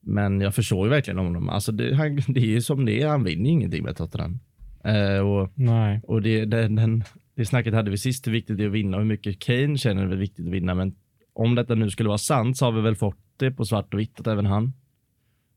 Men 0.00 0.40
jag 0.40 0.54
förstår 0.54 0.86
ju 0.86 0.90
verkligen 0.90 1.18
honom. 1.18 1.48
Alltså 1.48 1.72
det, 1.72 1.94
han, 1.94 2.16
det 2.28 2.40
är 2.40 2.46
ju 2.46 2.60
som 2.60 2.84
det 2.84 3.02
är. 3.02 3.08
Han 3.08 3.24
vinner 3.24 3.44
ju 3.44 3.50
ingenting 3.50 3.84
med 3.84 3.96
Tottenham. 3.96 4.38
Eh, 4.84 5.18
och 5.18 5.52
Nej. 5.54 6.00
och 6.04 6.22
det, 6.22 6.44
det, 6.44 6.68
den, 6.68 7.04
det 7.34 7.44
snacket 7.46 7.74
hade 7.74 7.90
vi 7.90 7.98
sist, 7.98 8.26
hur 8.26 8.32
viktigt 8.32 8.56
det 8.56 8.64
är 8.64 8.68
att 8.68 8.72
vinna 8.72 8.96
och 8.96 9.02
hur 9.02 9.08
mycket 9.08 9.38
Kane 9.38 9.78
känner 9.78 10.06
det 10.06 10.14
är 10.14 10.18
viktigt 10.18 10.46
att 10.46 10.52
vinna. 10.52 10.74
Men 10.74 10.94
om 11.32 11.54
detta 11.54 11.74
nu 11.74 11.90
skulle 11.90 12.08
vara 12.08 12.18
sant 12.18 12.56
så 12.56 12.64
har 12.64 12.72
vi 12.72 12.80
väl 12.80 12.96
fått 12.96 13.18
det 13.36 13.50
på 13.50 13.64
svart 13.64 13.94
och 13.94 14.00
vitt 14.00 14.20
att 14.20 14.26
även 14.26 14.46
han 14.46 14.72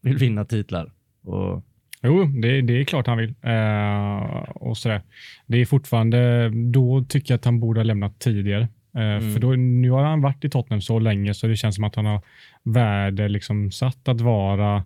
vill 0.02 0.17
vinna 0.17 0.45
titlar. 0.45 0.93
Och, 1.22 1.63
Jo, 2.03 2.25
det, 2.25 2.62
det 2.62 2.73
är 2.73 2.83
klart 2.83 3.07
han 3.07 3.17
vill. 3.17 3.33
Eh, 3.41 4.49
och 4.49 4.77
sådär. 4.77 5.01
Det 5.47 5.57
är 5.57 5.65
fortfarande, 5.65 6.49
då 6.49 7.05
tycker 7.09 7.33
jag 7.33 7.38
att 7.38 7.45
han 7.45 7.59
borde 7.59 7.79
ha 7.79 7.83
lämnat 7.83 8.19
tidigare. 8.19 8.67
Eh, 8.93 9.33
För 9.33 9.39
då, 9.39 9.51
nu 9.51 9.91
har 9.91 10.03
han 10.03 10.21
varit 10.21 10.45
i 10.45 10.49
Tottenham 10.49 10.81
så 10.81 10.99
länge 10.99 11.33
så 11.33 11.47
det 11.47 11.55
känns 11.55 11.75
som 11.75 11.83
att 11.83 11.95
han 11.95 12.05
har 12.05 12.21
värde 12.63 13.29
liksom 13.29 13.71
satt 13.71 14.07
att 14.07 14.21
vara, 14.21 14.83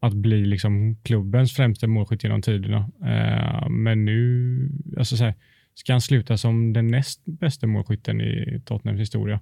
att 0.00 0.12
bli 0.12 0.44
liksom 0.46 0.96
klubbens 1.02 1.56
främsta 1.56 1.86
målskytt 1.86 2.24
genom 2.24 2.42
tiderna. 2.42 2.90
Eh, 3.04 3.68
men 3.68 4.04
nu, 4.04 4.68
alltså 4.98 5.16
så 5.16 5.24
här, 5.24 5.34
ska 5.74 5.92
han 5.92 6.00
sluta 6.00 6.36
som 6.36 6.72
den 6.72 6.86
näst 6.86 7.22
bästa 7.24 7.66
målskytten 7.66 8.20
i 8.20 8.60
Tottenhams 8.64 9.00
historia? 9.00 9.40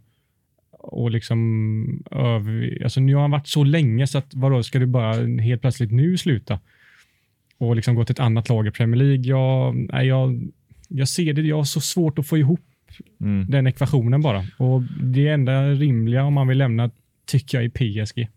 Och 0.70 1.10
liksom, 1.10 2.02
över, 2.10 2.82
alltså 2.82 3.00
nu 3.00 3.14
har 3.14 3.22
han 3.22 3.30
varit 3.30 3.48
så 3.48 3.64
länge 3.64 4.06
så 4.06 4.18
att 4.18 4.34
vadå, 4.34 4.62
ska 4.62 4.78
du 4.78 4.86
bara 4.86 5.26
helt 5.40 5.60
plötsligt 5.60 5.90
nu 5.92 6.18
sluta? 6.18 6.60
Och 7.60 7.76
liksom 7.76 7.94
gå 7.94 8.04
till 8.04 8.12
ett 8.12 8.20
annat 8.20 8.48
lag 8.48 8.66
i 8.66 8.70
Premier 8.70 8.96
League. 9.04 9.24
Jag, 9.24 9.76
nej, 9.92 10.06
jag, 10.06 10.48
jag 10.88 11.08
ser 11.08 11.32
det, 11.32 11.42
jag 11.42 11.56
har 11.56 11.64
så 11.64 11.80
svårt 11.80 12.18
att 12.18 12.26
få 12.26 12.38
ihop 12.38 12.60
Mm. 13.20 13.46
den 13.50 13.66
ekvationen 13.66 14.20
bara. 14.20 14.44
Och 14.58 14.82
Det 15.02 15.28
enda 15.28 15.68
rimliga 15.68 16.24
om 16.24 16.34
man 16.34 16.48
vill 16.48 16.58
lämna 16.58 16.90
tycker 17.26 17.58
jag 17.60 17.64
är 17.64 17.68
PSG. 18.04 18.28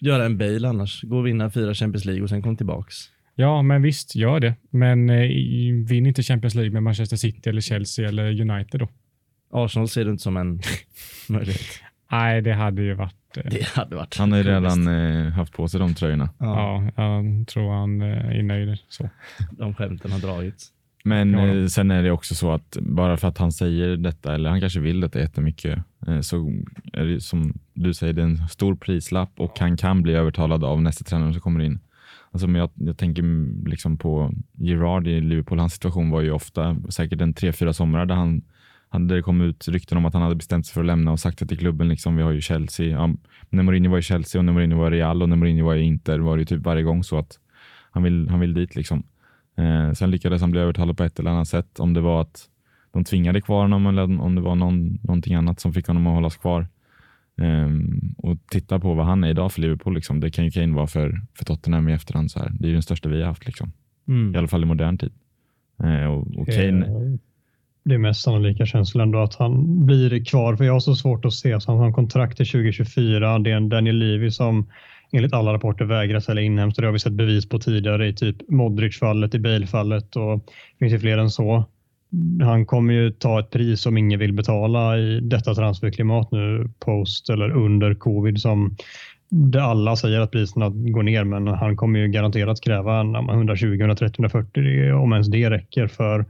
göra 0.00 0.24
en 0.26 0.38
Bale 0.38 0.68
annars. 0.68 1.02
Gå 1.02 1.16
och 1.18 1.26
vinna 1.26 1.50
fyra 1.50 1.74
Champions 1.74 2.04
League 2.04 2.22
och 2.22 2.28
sen 2.28 2.42
kom 2.42 2.56
tillbaks. 2.56 2.94
Ja, 3.34 3.62
men 3.62 3.82
visst, 3.82 4.14
gör 4.16 4.40
det. 4.40 4.54
Men 4.70 5.10
eh, 5.10 5.28
vinn 5.88 6.06
inte 6.06 6.22
Champions 6.22 6.54
League 6.54 6.72
med 6.72 6.82
Manchester 6.82 7.16
City 7.16 7.50
eller 7.50 7.60
Chelsea 7.60 8.08
eller 8.08 8.40
United 8.50 8.80
då. 8.80 8.88
Arsenal 9.52 9.88
ser 9.88 10.04
du 10.04 10.10
inte 10.10 10.22
som 10.22 10.36
en 10.36 10.60
möjlighet. 11.28 11.60
Nej, 12.10 12.42
det 12.42 12.52
hade 12.54 12.82
ju 12.82 12.94
varit... 12.94 13.14
Eh, 13.36 13.42
Det 13.50 13.66
hade 13.68 13.96
varit 13.96 14.16
Han 14.18 14.32
har 14.32 14.38
ju 14.38 14.44
redan 14.44 14.88
eh, 14.88 15.32
haft 15.32 15.52
på 15.52 15.68
sig 15.68 15.80
de 15.80 15.94
tröjorna. 15.94 16.28
Ja, 16.38 16.82
ja, 16.96 17.22
jag 17.22 17.46
tror 17.48 17.72
han 17.72 18.02
eh, 18.02 18.38
är 18.38 18.42
nöjd 18.42 18.78
så. 18.88 19.08
de 19.50 19.74
skämten 19.74 20.12
har 20.12 20.18
dragits. 20.18 20.68
Men 21.04 21.32
Ja. 21.32 21.46
eh, 21.46 21.66
sen 21.66 21.90
är 21.90 22.02
det 22.02 22.10
också 22.10 22.34
så 22.34 22.52
att 22.52 22.76
bara 22.80 23.16
för 23.16 23.28
att 23.28 23.38
han 23.38 23.52
säger 23.52 23.96
detta, 23.96 24.34
eller 24.34 24.50
han 24.50 24.60
kanske 24.60 24.80
vill 24.80 25.00
detta 25.00 25.20
jättemycket, 25.20 25.78
eh, 26.06 26.20
så 26.20 26.52
är 26.92 27.04
det 27.04 27.20
som 27.20 27.54
du 27.74 27.94
säger, 27.94 28.12
det 28.12 28.20
är 28.22 28.26
en 28.26 28.48
stor 28.48 28.74
prislapp 28.74 29.30
och 29.36 29.58
han 29.58 29.76
kan 29.76 30.02
bli 30.02 30.12
övertalad 30.12 30.64
av 30.64 30.82
nästa 30.82 31.04
tränare 31.04 31.32
som 31.32 31.40
kommer 31.42 31.60
in. 31.60 31.80
Alltså, 32.32 32.48
men 32.48 32.60
jag, 32.60 32.70
jag 32.74 32.98
tänker 32.98 33.22
liksom 33.68 33.96
på 33.98 34.32
Gerard 34.52 35.06
i 35.06 35.20
Liverpool, 35.20 35.58
hans 35.58 35.72
situation 35.74 36.10
var 36.10 36.20
ju 36.20 36.30
ofta 36.30 36.76
säkert 36.88 37.20
en 37.20 37.34
tre, 37.34 37.52
fyra 37.52 37.72
somrar 37.72 38.06
där 38.06 38.14
han 38.14 38.42
hade 38.90 39.14
det 39.14 39.22
kommit 39.22 39.46
ut 39.48 39.68
rykten 39.68 39.98
om 39.98 40.06
att 40.06 40.14
han 40.14 40.22
hade 40.22 40.34
bestämt 40.34 40.66
sig 40.66 40.74
för 40.74 40.80
att 40.80 40.86
lämna 40.86 41.12
och 41.12 41.20
sagt 41.20 41.38
det 41.38 41.46
till 41.46 41.58
klubben. 41.58 41.88
Liksom, 41.88 42.16
vi 42.16 42.22
har 42.22 42.30
ju 42.30 42.40
Chelsea. 42.40 42.86
Ja, 42.86 43.10
när 43.50 43.62
Mourinho 43.62 43.90
var 43.90 43.98
i 43.98 44.02
Chelsea 44.02 44.38
och 44.38 44.44
när 44.44 44.52
Mourinho 44.52 44.78
var 44.78 44.92
i 44.92 44.96
Real 44.96 45.22
och 45.22 45.28
när 45.28 45.36
Mourinho 45.36 45.66
var 45.66 45.74
i 45.74 45.82
Inter 45.82 46.18
var 46.18 46.36
det 46.36 46.40
ju 46.40 46.46
typ 46.46 46.64
varje 46.64 46.82
gång 46.82 47.04
så 47.04 47.18
att 47.18 47.38
han 47.90 48.02
vill, 48.02 48.28
han 48.28 48.40
vill 48.40 48.54
dit. 48.54 48.76
Liksom. 48.76 49.02
Eh, 49.56 49.92
sen 49.92 50.10
lyckades 50.10 50.40
han 50.40 50.50
bli 50.50 50.60
övertalad 50.60 50.96
på 50.96 51.04
ett 51.04 51.18
eller 51.18 51.30
annat 51.30 51.48
sätt. 51.48 51.80
Om 51.80 51.94
det 51.94 52.00
var 52.00 52.20
att 52.20 52.48
de 52.92 53.04
tvingade 53.04 53.40
kvar 53.40 53.62
honom 53.62 53.86
eller 53.86 54.20
om 54.20 54.34
det 54.34 54.40
var 54.40 54.54
någon, 54.54 54.98
någonting 55.02 55.34
annat 55.34 55.60
som 55.60 55.72
fick 55.72 55.86
honom 55.86 56.06
att 56.06 56.14
hållas 56.14 56.36
kvar. 56.36 56.66
Ehm, 57.40 58.14
och 58.18 58.38
titta 58.50 58.78
på 58.78 58.94
vad 58.94 59.06
han 59.06 59.24
är 59.24 59.28
idag 59.28 59.52
för 59.52 59.60
Liverpool. 59.60 59.94
Liksom. 59.94 60.20
Det 60.20 60.30
kan 60.30 60.44
ju 60.44 60.50
Kane 60.50 60.74
vara 60.74 60.86
för, 60.86 61.20
för 61.34 61.44
Tottenham 61.44 61.88
i 61.88 61.92
efterhand. 61.92 62.30
Så 62.30 62.38
här. 62.38 62.50
Det 62.58 62.64
är 62.64 62.68
ju 62.68 62.72
den 62.72 62.82
största 62.82 63.08
vi 63.08 63.20
har 63.20 63.28
haft. 63.28 63.46
Liksom. 63.46 63.72
Mm. 64.08 64.34
I 64.34 64.38
alla 64.38 64.48
fall 64.48 64.62
i 64.62 64.66
modern 64.66 64.98
tid. 64.98 65.12
Eh, 65.82 66.04
och, 66.04 66.36
och 66.36 66.46
Kane, 66.46 66.86
Eh, 66.86 67.18
det 67.84 67.94
är 67.94 67.98
mest 67.98 68.22
sannolika 68.22 68.66
känslan 68.66 69.02
ändå 69.02 69.18
att 69.18 69.34
han 69.34 69.86
blir 69.86 70.24
kvar. 70.24 70.56
För 70.56 70.64
jag 70.64 70.72
har 70.72 70.80
så 70.80 70.94
svårt 70.94 71.24
att 71.24 71.32
se. 71.32 71.60
Så 71.60 71.72
han 71.72 71.80
har 71.80 71.92
kontrakt 71.92 72.36
till 72.36 72.46
2024. 72.46 73.38
Det 73.38 73.50
är 73.50 73.56
en 73.56 73.68
Daniel 73.68 73.96
Levy 73.96 74.30
som 74.30 74.66
enligt 75.12 75.32
alla 75.32 75.52
rapporter 75.52 75.84
vägrar 75.84 76.20
sälja 76.20 76.42
inhemskt. 76.42 76.80
Det 76.80 76.86
har 76.86 76.92
vi 76.92 76.98
sett 76.98 77.12
bevis 77.12 77.48
på 77.48 77.58
tidigare 77.58 78.08
i 78.08 78.14
typ 78.14 78.36
Modric-fallet, 78.48 79.34
i 79.34 79.38
Bale-fallet 79.38 80.16
och 80.16 80.38
det 80.38 80.78
finns 80.78 80.92
ju 80.92 80.98
fler 80.98 81.18
än 81.18 81.30
så. 81.30 81.64
Han 82.42 82.66
kommer 82.66 82.94
ju 82.94 83.10
ta 83.10 83.40
ett 83.40 83.50
pris 83.50 83.80
som 83.80 83.98
ingen 83.98 84.18
vill 84.18 84.32
betala 84.32 84.98
i 84.98 85.20
detta 85.20 85.54
transferklimat 85.54 86.32
nu 86.32 86.70
post 86.78 87.30
eller 87.30 87.50
under 87.50 87.94
covid 87.94 88.40
som 88.40 88.76
där 89.28 89.60
alla 89.60 89.96
säger 89.96 90.20
att 90.20 90.30
priserna 90.30 90.68
går 90.68 91.02
ner 91.02 91.24
men 91.24 91.46
han 91.46 91.76
kommer 91.76 91.98
ju 91.98 92.08
garanterat 92.08 92.60
kräva 92.60 93.00
120, 93.00 93.80
130, 93.80 94.14
140 94.18 94.92
om 94.92 95.12
ens 95.12 95.28
det 95.28 95.50
räcker 95.50 95.86
för 95.86 96.24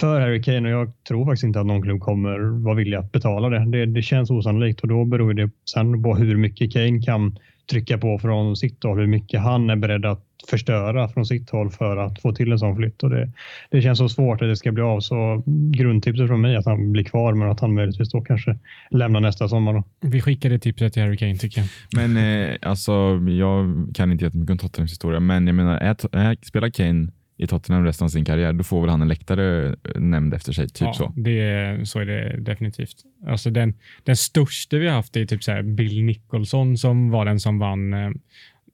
för 0.00 0.20
Harry 0.20 0.42
Kane 0.42 0.74
och 0.74 0.80
jag 0.80 0.92
tror 1.08 1.24
faktiskt 1.24 1.44
inte 1.44 1.60
att 1.60 1.66
någon 1.66 1.82
klubb 1.82 2.00
kommer 2.00 2.38
vara 2.64 2.74
villig 2.74 2.96
att 2.96 3.12
betala 3.12 3.48
det. 3.48 3.70
Det, 3.70 3.86
det 3.86 4.02
känns 4.02 4.30
osannolikt 4.30 4.80
och 4.80 4.88
då 4.88 5.04
beror 5.04 5.34
det 5.34 5.50
sen 5.74 6.02
på 6.02 6.16
hur 6.16 6.36
mycket 6.36 6.72
Kane 6.72 7.02
kan 7.02 7.38
trycka 7.70 7.98
på 7.98 8.18
från 8.18 8.56
sitt 8.56 8.84
håll, 8.84 8.98
hur 8.98 9.06
mycket 9.06 9.40
han 9.40 9.70
är 9.70 9.76
beredd 9.76 10.06
att 10.06 10.22
förstöra 10.50 11.08
från 11.08 11.26
sitt 11.26 11.50
håll 11.50 11.70
för 11.70 11.96
att 11.96 12.20
få 12.20 12.32
till 12.32 12.52
en 12.52 12.58
sån 12.58 12.76
flytt. 12.76 13.02
Och 13.02 13.10
det, 13.10 13.30
det 13.70 13.82
känns 13.82 13.98
så 13.98 14.08
svårt 14.08 14.42
att 14.42 14.48
det 14.48 14.56
ska 14.56 14.72
bli 14.72 14.82
av. 14.82 15.00
Så 15.00 15.42
grundtipset 15.46 16.26
från 16.26 16.40
mig 16.40 16.54
är 16.54 16.58
att 16.58 16.66
han 16.66 16.92
blir 16.92 17.04
kvar 17.04 17.34
men 17.34 17.50
att 17.50 17.60
han 17.60 17.74
möjligtvis 17.74 18.10
då 18.10 18.20
kanske 18.20 18.58
lämnar 18.90 19.20
nästa 19.20 19.48
sommar. 19.48 19.72
Då. 19.72 19.84
Vi 20.00 20.20
skickar 20.20 20.50
det 20.50 20.58
tipset 20.58 20.92
till 20.92 21.02
Harry 21.02 21.16
Kane 21.16 21.36
tycker 21.36 21.60
jag. 21.60 21.68
Men 21.94 22.16
eh, 22.16 22.56
alltså, 22.62 22.92
jag 23.28 23.88
kan 23.94 24.12
inte 24.12 24.24
jättemycket 24.24 24.50
om 24.50 24.58
Tottenhams 24.58 24.92
historia, 24.92 25.20
men 25.20 25.46
jag 25.46 25.54
menar, 25.54 25.78
är, 25.78 26.16
är, 26.16 26.36
spelar 26.42 26.70
Kane 26.70 27.08
i 27.36 27.46
Tottenham 27.46 27.84
resten 27.84 28.04
av 28.04 28.08
sin 28.08 28.24
karriär, 28.24 28.52
då 28.52 28.64
får 28.64 28.80
väl 28.80 28.90
han 28.90 29.02
en 29.02 29.08
läktare 29.08 29.66
eh, 29.68 30.00
nämnd 30.00 30.34
efter 30.34 30.52
sig. 30.52 30.68
Typ 30.68 30.80
ja, 30.80 30.92
så. 30.92 31.12
Det, 31.16 31.40
är- 31.40 31.84
så 31.84 32.00
är 32.00 32.06
det 32.06 32.36
definitivt. 32.40 32.96
Alltså 33.26 33.50
den, 33.50 33.74
den 34.04 34.16
största 34.16 34.76
vi 34.76 34.86
har 34.88 34.94
haft 34.94 35.16
är 35.16 35.26
typ 35.26 35.44
så 35.44 35.62
Bill 35.62 36.04
Nicholson 36.04 36.78
som 36.78 37.10
var 37.10 37.24
den 37.24 37.40
som 37.40 37.58
vann, 37.58 37.94
eh, 37.94 38.10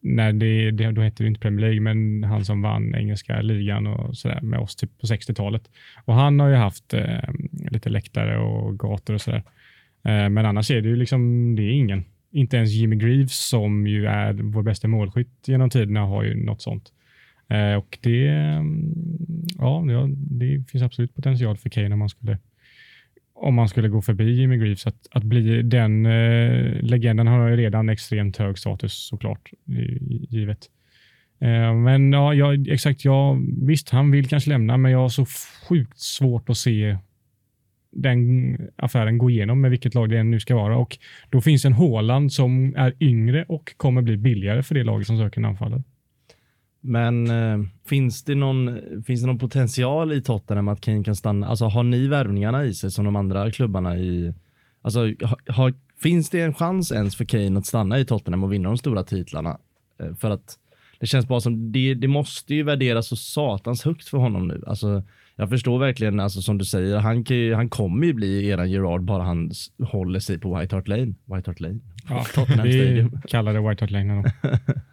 när 0.03 0.33
det, 0.33 0.71
det, 0.71 0.91
då 0.93 1.03
hette 1.03 1.23
det 1.23 1.29
inte 1.29 1.41
Premier 1.41 1.61
League, 1.61 1.81
men 1.81 2.25
han 2.25 2.45
som 2.45 2.63
vann 2.63 2.95
engelska 2.95 3.41
ligan 3.41 3.87
och 3.87 4.17
så 4.17 4.29
där 4.29 4.41
med 4.41 4.59
oss 4.61 4.77
typ 4.77 4.99
på 5.01 5.07
60-talet. 5.07 5.63
Och 6.05 6.15
han 6.15 6.41
har 6.41 6.49
ju 6.49 6.55
haft 6.55 6.95
eh, 6.95 7.31
lite 7.71 7.89
läktare 7.89 8.39
och 8.39 8.79
gator 8.79 9.15
och 9.15 9.21
sådär. 9.21 9.43
Eh, 10.05 10.29
men 10.29 10.47
annars 10.47 10.71
är 10.71 10.81
det 10.81 10.89
ju 10.89 10.97
liksom, 10.97 11.55
det 11.57 11.63
är 11.63 11.71
ingen. 11.71 12.05
Inte 12.33 12.57
ens 12.57 12.71
Jimmy 12.71 12.97
Greaves 12.97 13.49
som 13.49 13.87
ju 13.87 14.07
är 14.07 14.33
vår 14.33 14.63
bästa 14.63 14.89
målskytt 14.89 15.45
genom 15.47 15.71
tiderna 15.71 16.01
har 16.01 16.23
ju 16.23 16.45
något 16.45 16.63
sånt. 16.63 16.93
Eh, 17.49 17.75
och 17.75 17.99
det, 18.01 18.29
mm, 18.29 18.95
ja, 19.59 19.85
det 20.17 20.65
finns 20.71 20.83
absolut 20.83 21.15
potential 21.15 21.57
för 21.57 21.69
Kane 21.69 21.93
om 21.93 21.99
man 21.99 22.09
skulle 22.09 22.39
om 23.35 23.55
man 23.55 23.69
skulle 23.69 23.89
gå 23.89 24.03
förbi 24.03 24.31
Jimmy 24.31 24.57
Greaves, 24.57 24.87
att, 24.87 25.07
att 25.11 25.23
bli 25.23 25.63
den 25.63 26.07
eh, 26.07 26.83
legenden 26.83 27.27
har 27.27 27.49
ju 27.49 27.57
redan 27.57 27.89
extremt 27.89 28.37
hög 28.37 28.59
status 28.59 28.93
såklart, 28.93 29.51
givet. 30.29 30.71
Eh, 31.41 31.75
men 31.75 32.13
ja, 32.13 32.35
jag, 32.35 32.69
exakt, 32.69 33.05
ja, 33.05 33.39
visst, 33.63 33.91
han 33.91 34.11
vill 34.11 34.29
kanske 34.29 34.51
lämna, 34.51 34.77
men 34.77 34.93
jag 34.93 34.99
har 34.99 35.09
så 35.09 35.27
sjukt 35.69 35.99
svårt 35.99 36.49
att 36.49 36.57
se 36.57 36.99
den 37.93 38.57
affären 38.77 39.19
gå 39.19 39.31
igenom 39.31 39.61
med 39.61 39.71
vilket 39.71 39.95
lag 39.95 40.11
det 40.11 40.19
än 40.19 40.31
nu 40.31 40.41
ska 40.41 40.55
vara. 40.55 40.77
Och 40.77 40.99
Då 41.31 41.41
finns 41.41 41.65
en 41.65 41.73
Håland 41.73 42.33
som 42.33 42.75
är 42.77 42.95
yngre 43.01 43.45
och 43.49 43.75
kommer 43.77 44.03
bli 44.03 44.17
billigare 44.17 44.63
för 44.63 44.75
det 44.75 44.85
laget 44.85 45.07
som 45.07 45.19
söker 45.19 45.41
en 45.41 45.45
anfallare. 45.45 45.83
Men 46.85 47.31
eh, 47.31 47.67
finns, 47.87 48.25
det 48.25 48.35
någon, 48.35 48.81
finns 49.07 49.21
det 49.21 49.27
någon 49.27 49.39
potential 49.39 50.13
i 50.13 50.23
Tottenham 50.23 50.69
att 50.69 50.81
Kane 50.81 51.05
kan 51.05 51.17
stanna? 51.17 51.47
Alltså 51.47 51.65
har 51.65 51.83
ni 51.83 52.07
värvningarna 52.07 52.65
i 52.65 52.75
sig 52.75 52.91
som 52.91 53.05
de 53.05 53.17
andra 53.17 53.51
klubbarna 53.51 53.97
i... 53.97 54.35
Alltså 54.83 55.01
har, 55.01 55.53
har, 55.53 55.75
finns 56.03 56.31
det 56.31 56.41
en 56.41 56.55
chans 56.55 56.93
ens 56.93 57.17
för 57.17 57.25
Kane 57.25 57.59
att 57.59 57.67
stanna 57.67 57.99
i 57.99 58.05
Tottenham 58.05 58.45
och 58.45 58.53
vinna 58.53 58.69
de 58.69 58.79
stora 58.79 59.05
titlarna? 59.05 59.59
Eh, 60.01 60.15
för 60.15 60.31
att 60.31 60.59
det 61.01 61.07
känns 61.07 61.29
bara 61.29 61.41
som, 61.41 61.73
det, 61.73 61.95
det 61.95 62.09
måste 62.09 62.55
ju 62.55 62.63
värderas 62.63 63.09
så 63.09 63.17
satans 63.17 63.85
högt 63.85 64.09
för 64.09 64.19
honom 64.19 64.49
nu. 64.49 64.63
Alltså 64.67 65.03
jag 65.37 65.49
förstår 65.49 65.79
verkligen, 65.79 66.21
alltså 66.21 66.43
som 66.43 66.59
du 66.59 66.65
säger, 66.65 66.99
han, 66.99 67.25
kan 67.25 67.55
han 67.55 67.69
kommer 67.69 68.07
ju 68.07 68.13
bli 68.13 68.49
eran 68.49 68.71
Gerard 68.71 69.03
bara 69.03 69.23
han 69.23 69.51
håller 69.85 70.21
sig 70.21 70.39
på 70.39 70.59
White 70.59 70.77
Hart 70.77 70.89
Lane. 70.89 71.15
White 71.25 71.51
Hart 71.51 71.61
Lane. 71.61 71.79
Ja, 72.09 72.25
Tottenham 72.35 72.67
vi 72.67 72.73
Stadium. 72.73 73.21
kallar 73.29 73.55
det 73.55 73.69
White 73.69 73.85
Hart 73.85 73.91
Lane. 73.91 74.33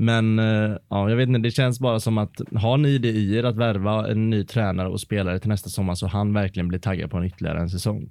Men 0.00 0.38
eh, 0.38 0.76
ja, 0.88 1.10
jag 1.10 1.16
vet 1.16 1.28
inte, 1.28 1.40
det 1.40 1.50
känns 1.50 1.80
bara 1.80 2.00
som 2.00 2.18
att 2.18 2.40
har 2.54 2.76
ni 2.76 2.98
det 2.98 3.08
i 3.08 3.36
er 3.36 3.44
att 3.44 3.56
värva 3.56 4.10
en 4.10 4.30
ny 4.30 4.44
tränare 4.44 4.88
och 4.88 5.00
spelare 5.00 5.38
till 5.38 5.48
nästa 5.48 5.68
sommar 5.68 5.94
så 5.94 6.06
han 6.06 6.32
verkligen 6.32 6.68
blir 6.68 6.78
taggad 6.78 7.10
på 7.10 7.16
en 7.16 7.24
ytterligare 7.24 7.60
en 7.60 7.70
säsong. 7.70 8.10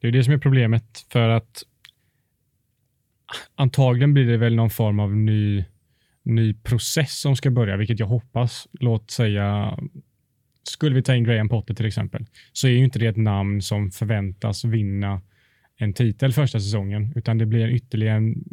Det 0.00 0.08
är 0.08 0.12
det 0.12 0.24
som 0.24 0.34
är 0.34 0.38
problemet 0.38 1.06
för 1.12 1.28
att 1.28 1.62
antagligen 3.54 4.14
blir 4.14 4.26
det 4.26 4.36
väl 4.36 4.54
någon 4.54 4.70
form 4.70 5.00
av 5.00 5.16
ny, 5.16 5.64
ny 6.22 6.54
process 6.54 7.20
som 7.20 7.36
ska 7.36 7.50
börja, 7.50 7.76
vilket 7.76 8.00
jag 8.00 8.06
hoppas. 8.06 8.68
Låt 8.72 9.10
säga, 9.10 9.78
skulle 10.62 10.94
vi 10.94 11.02
ta 11.02 11.14
in 11.14 11.24
Graham 11.24 11.48
Potter 11.48 11.74
till 11.74 11.86
exempel, 11.86 12.26
så 12.52 12.66
är 12.66 12.72
ju 12.72 12.84
inte 12.84 12.98
det 12.98 13.06
ett 13.06 13.16
namn 13.16 13.62
som 13.62 13.90
förväntas 13.90 14.64
vinna 14.64 15.22
en 15.76 15.92
titel 15.92 16.32
första 16.32 16.60
säsongen, 16.60 17.12
utan 17.16 17.38
det 17.38 17.46
blir 17.46 17.64
en 17.64 17.74
ytterligare 17.74 18.16
en 18.16 18.44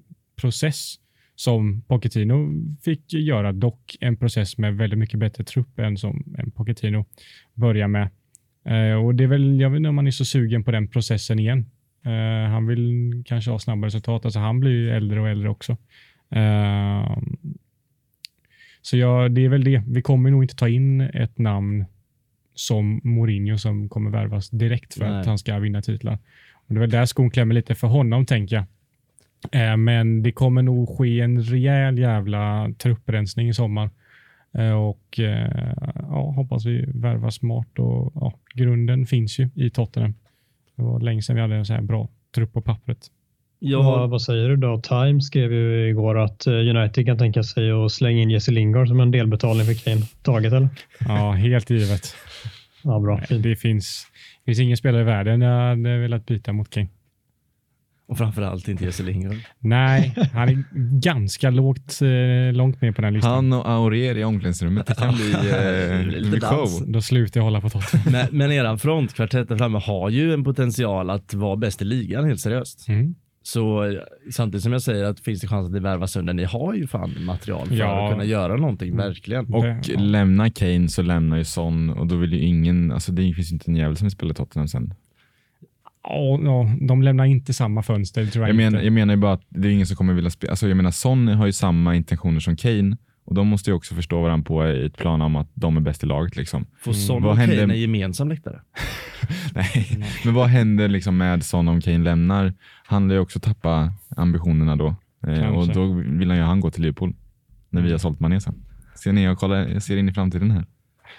process 0.41 0.95
som 1.37 1.81
Pochettino 1.81 2.53
fick 2.81 3.13
göra, 3.13 3.51
dock 3.51 3.97
en 3.99 4.17
process 4.17 4.57
med 4.57 4.77
väldigt 4.77 4.99
mycket 4.99 5.19
bättre 5.19 5.43
trupp 5.43 5.79
än 5.79 5.97
som 5.97 6.35
en 6.37 6.51
Pochettino 6.51 7.05
börjar 7.53 7.87
med. 7.87 8.09
Eh, 8.65 9.05
och 9.05 9.15
det 9.15 9.23
är 9.23 9.27
väl, 9.27 9.59
jag 9.59 9.69
vet 9.69 9.77
inte 9.77 9.89
om 9.89 9.95
man 9.95 10.07
är 10.07 10.11
så 10.11 10.25
sugen 10.25 10.63
på 10.63 10.71
den 10.71 10.87
processen 10.87 11.39
igen. 11.39 11.65
Eh, 12.05 12.49
han 12.49 12.67
vill 12.67 13.13
kanske 13.25 13.51
ha 13.51 13.59
snabba 13.59 13.87
resultat, 13.87 14.25
alltså 14.25 14.39
han 14.39 14.59
blir 14.59 14.71
ju 14.71 14.91
äldre 14.91 15.21
och 15.21 15.29
äldre 15.29 15.49
också. 15.49 15.77
Eh, 16.29 17.17
så 18.81 18.97
ja, 18.97 19.29
det 19.29 19.45
är 19.45 19.49
väl 19.49 19.63
det. 19.63 19.83
Vi 19.87 20.01
kommer 20.01 20.31
nog 20.31 20.43
inte 20.43 20.55
ta 20.55 20.67
in 20.67 21.01
ett 21.01 21.37
namn 21.37 21.85
som 22.55 23.01
Mourinho 23.03 23.57
som 23.57 23.89
kommer 23.89 24.09
värvas 24.09 24.49
direkt 24.49 24.93
för 24.93 25.09
Nej. 25.09 25.19
att 25.19 25.25
han 25.25 25.37
ska 25.37 25.59
vinna 25.59 25.81
titlar. 25.81 26.19
Och 26.53 26.73
det 26.73 26.75
är 26.75 26.79
väl 26.79 26.89
där 26.89 27.05
skon 27.05 27.29
klämmer 27.29 27.55
lite 27.55 27.75
för 27.75 27.87
honom, 27.87 28.25
tänker 28.25 28.55
jag. 28.55 28.65
Eh, 29.51 29.77
Men 29.77 30.23
det 30.23 30.31
kommer 30.31 30.61
nog 30.61 30.97
ske 30.97 31.19
en 31.21 31.41
rejäl 31.43 31.97
jävla 31.99 32.69
trupprensning 32.77 33.49
i 33.49 33.53
sommar. 33.53 33.89
Eh, 34.57 34.71
Och 34.71 35.19
eh, 35.19 35.73
ja, 35.95 36.33
hoppas 36.35 36.65
vi 36.65 36.85
värvar 36.93 37.29
smart 37.29 37.79
och 37.79 38.11
ja, 38.15 38.33
grunden 38.53 39.05
finns 39.05 39.39
ju 39.39 39.49
i 39.55 39.69
Tottenham. 39.69 40.13
Det 40.75 40.83
var 40.83 40.99
länge 40.99 41.21
sedan 41.21 41.35
vi 41.35 41.41
hade 41.41 41.55
en 41.55 41.65
så 41.65 41.73
här 41.73 41.81
bra 41.81 42.09
trupp 42.35 42.53
på 42.53 42.61
pappret. 42.61 42.97
Vad, 43.59 43.71
Jag, 43.71 44.07
vad 44.07 44.21
säger 44.21 44.49
du 44.49 44.55
då? 44.55 44.81
Time 44.81 45.21
skrev 45.21 45.53
ju 45.53 45.89
igår 45.89 46.17
att 46.19 46.47
United 46.47 47.05
kan 47.05 47.17
tänka 47.17 47.43
sig 47.43 47.71
att 47.71 47.91
slänga 47.91 48.21
in 48.21 48.29
Jesse 48.29 48.51
Lingard 48.51 48.87
som 48.87 48.99
en 48.99 49.11
delbetalning 49.11 49.65
för 49.65 49.73
Kane. 49.73 50.01
Taget 50.23 50.53
eller? 50.53 50.69
Ja, 50.99 51.31
helt 51.31 51.69
givet. 51.69 52.15
Ja, 52.83 52.99
bra. 52.99 53.15
Nej, 53.17 53.25
Fint. 53.27 53.43
Det 53.43 53.55
finns, 53.55 54.07
det 54.45 54.45
finns 54.51 54.59
ingen 54.59 54.77
spelare 54.77 55.01
i 55.01 55.05
världen 55.05 55.41
jag 55.41 55.69
hade 55.69 55.97
velat 55.97 56.25
byta 56.25 56.53
mot 56.53 56.69
Kane. 56.69 56.87
Och 58.07 58.17
framförallt 58.17 58.67
inte 58.67 58.85
Jesse 58.85 59.03
Lingard. 59.03 59.35
Nej, 59.59 60.15
han 60.33 60.49
är 60.49 60.63
ganska 60.99 61.49
lågt, 61.49 61.99
eh, 62.01 62.53
långt 62.55 62.81
ner 62.81 62.91
på 62.91 63.01
den 63.01 63.13
listan. 63.13 63.31
Han 63.33 63.53
och 63.53 63.69
Aurier 63.71 64.17
i 64.17 64.23
omklädningsrummet, 64.23 64.87
det 64.87 64.95
kan 64.95 65.15
bli, 65.15 65.31
eh, 65.31 66.21
lite 66.31 66.45
show. 66.45 66.67
Då 66.87 67.01
slutar 67.01 67.39
jag 67.39 67.45
hålla 67.45 67.61
på 67.61 67.69
Tottenham. 67.69 68.11
Men, 68.11 68.27
men 68.37 68.51
era 68.51 68.77
frontkvartett 68.77 69.49
där 69.49 69.57
framme 69.57 69.79
har 69.79 70.09
ju 70.09 70.33
en 70.33 70.43
potential 70.43 71.09
att 71.09 71.33
vara 71.33 71.55
bäst 71.55 71.81
i 71.81 71.85
ligan 71.85 72.25
helt 72.25 72.39
seriöst. 72.39 72.87
Mm. 72.87 73.15
Så 73.43 73.83
eh, 73.83 73.91
samtidigt 74.31 74.63
som 74.63 74.71
jag 74.71 74.81
säger 74.81 75.03
att 75.03 75.19
finns 75.19 75.41
det 75.41 75.47
chans 75.47 75.67
att 75.67 75.73
det 75.73 75.79
värvas 75.79 76.11
sönder, 76.11 76.33
ni 76.33 76.43
har 76.43 76.73
ju 76.73 76.87
fan 76.87 77.13
material 77.25 77.67
för 77.67 77.75
Ja. 77.75 78.05
att 78.05 78.11
kunna 78.11 78.25
göra 78.25 78.55
någonting, 78.55 78.97
verkligen. 78.97 79.45
Och 79.53 79.63
Det- 79.63 79.81
ja. 79.87 79.99
lämnar 79.99 80.49
Kane 80.49 80.87
så 80.89 81.01
lämnar 81.01 81.37
ju 81.37 81.43
Son 81.45 81.89
och 81.89 82.07
då 82.07 82.15
vill 82.15 82.33
ju 82.33 82.39
ingen, 82.39 82.91
alltså 82.91 83.11
det 83.11 83.33
finns 83.33 83.51
ju 83.51 83.53
inte 83.53 83.71
en 83.71 83.75
jävel 83.75 83.95
som 83.97 84.05
vill 84.05 84.11
spela 84.11 84.33
Tottenham 84.33 84.67
sen. 84.67 84.93
Ja, 86.09 86.39
ja, 86.43 86.75
de 86.81 87.01
lämnar 87.03 87.25
inte 87.25 87.53
samma 87.53 87.83
fönster, 87.83 88.25
tror 88.25 88.43
jag, 88.43 88.49
Jag, 88.49 88.55
men, 88.55 88.73
inte. 88.73 88.85
jag 88.85 88.93
menar 88.93 89.13
ju 89.13 89.19
bara 89.21 89.33
att 89.33 89.41
det 89.49 89.67
är 89.67 89.71
ingen 89.71 89.87
som 89.87 89.95
kommer 89.95 90.13
vilja 90.13 90.29
spela, 90.29 90.51
alltså 90.51 90.67
jag 90.67 90.77
menar 90.77 90.91
Son 90.91 91.27
har 91.27 91.45
ju 91.45 91.51
samma 91.51 91.95
intentioner 91.95 92.39
som 92.39 92.55
Kane 92.55 92.97
och 93.25 93.33
de 93.35 93.47
måste 93.47 93.69
ju 93.69 93.73
också 93.73 93.95
förstå 93.95 94.21
varandra 94.21 94.45
på 94.47 94.67
i 94.67 94.85
ett 94.85 94.97
plan 94.97 95.21
om 95.21 95.35
att 95.35 95.49
de 95.53 95.77
är 95.77 95.81
bäst 95.81 96.03
i 96.03 96.05
laget 96.05 96.35
liksom. 96.35 96.65
Får 96.79 96.93
Son 96.93 97.23
Vad 97.23 97.31
och 97.31 97.37
hände- 97.37 97.55
Kane 97.57 97.73
en 97.73 97.79
gemensam 97.81 98.29
läktare? 98.29 98.61
Nej, 99.53 99.99
men 100.25 100.33
vad 100.33 100.47
händer 100.47 100.87
liksom 100.87 101.17
med 101.17 101.43
Son 101.43 101.67
om 101.67 101.81
Kane 101.81 101.97
lämnar? 101.97 102.53
Han 102.85 103.07
lär 103.07 103.15
ju 103.15 103.21
också 103.21 103.39
tappa 103.39 103.93
ambitionerna 104.17 104.75
då. 104.75 104.95
Eh, 105.27 105.47
och 105.47 105.67
då 105.67 105.93
vill 105.93 106.29
han 106.29 106.37
ju 106.37 106.43
han 106.43 106.59
gå 106.59 106.71
till 106.71 106.81
Liverpool 106.81 107.13
när 107.69 107.81
vi 107.81 107.91
har 107.91 107.97
sålt 107.97 108.19
Mané 108.19 108.41
sen. 108.41 108.55
Ser 108.95 109.13
ni, 109.13 109.23
jag, 109.23 109.37
kollar, 109.37 109.67
jag 109.67 109.83
ser 109.83 109.97
in 109.97 110.09
i 110.09 110.13
framtiden 110.13 110.51
här. 110.51 110.65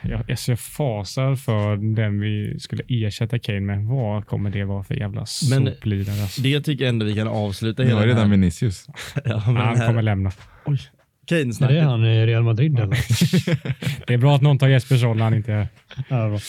Jag, 0.03 0.25
jag 0.47 0.59
fasar 0.59 1.37
för 1.37 1.77
den 1.95 2.21
vi 2.21 2.57
skulle 2.61 2.83
ersätta 2.89 3.39
Kane 3.39 3.61
med. 3.61 3.85
Vad 3.87 4.27
kommer 4.27 4.51
det 4.51 4.65
vara 4.65 4.85
för 4.85 4.95
jävla 4.95 5.27
soplidare? 5.27 6.23
Alltså. 6.23 6.43
Det 6.43 6.61
tycker 6.61 6.85
jag 6.85 6.89
ändå 6.89 7.07
vi 7.07 7.15
kan 7.15 7.29
avsluta 7.29 7.83
hela 7.83 7.95
har 7.95 8.07
den 8.07 8.17
redan. 8.17 8.31
Vinicius. 8.31 8.87
Ja, 9.25 9.43
men 9.47 9.57
Han 9.57 9.77
här- 9.77 9.87
kommer 9.87 10.03
lämna. 10.03 10.33
Oj, 10.65 10.75
Är 10.75 11.37
det 11.37 11.43
Kane-snacket. 11.43 11.85
han 11.85 12.05
i 12.05 12.27
Real 12.27 12.43
Madrid 12.43 12.79
eller? 12.79 12.97
Det 14.07 14.15
är 14.15 14.19
bra 14.19 14.35
att 14.37 14.43
någon 14.43 14.59
tar 14.59 14.69
Jespers 14.69 15.03
roll 15.03 15.17
när 15.17 15.25
han 15.25 15.35
inte 15.35 15.53
är 15.53 15.57
här. 15.57 15.69
Ja. 16.09 16.39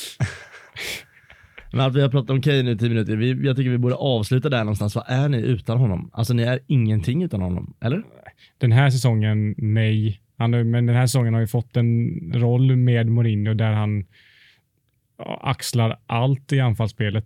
Men 1.71 1.81
att 1.81 1.95
vi 1.95 2.01
har 2.01 2.09
pratat 2.09 2.29
om 2.29 2.41
Kane 2.41 2.61
nu 2.63 2.71
i 2.71 2.77
tio 2.77 2.89
minuter, 2.89 3.15
vi, 3.15 3.45
jag 3.47 3.55
tycker 3.55 3.69
vi 3.69 3.77
borde 3.77 3.95
avsluta 3.95 4.49
där 4.49 4.59
någonstans. 4.59 4.95
Vad 4.95 5.03
är 5.07 5.29
ni 5.29 5.37
utan 5.37 5.77
honom? 5.77 6.09
Alltså 6.13 6.33
ni 6.33 6.43
är 6.43 6.59
ingenting 6.67 7.23
utan 7.23 7.41
honom, 7.41 7.73
eller? 7.81 8.03
Den 8.57 8.71
här 8.71 8.89
säsongen, 8.89 9.55
nej. 9.57 10.19
Han, 10.39 10.51
men 10.71 10.85
den 10.85 10.95
här 10.95 11.07
säsongen 11.07 11.33
har 11.33 11.41
ju 11.41 11.47
fått 11.47 11.77
en 11.77 12.11
roll 12.35 12.75
med 12.75 13.07
Mourinho 13.07 13.53
där 13.53 13.71
han 13.71 14.05
axlar 15.41 15.99
allt 16.05 16.53
i 16.53 16.59
anfallsspelet. 16.59 17.25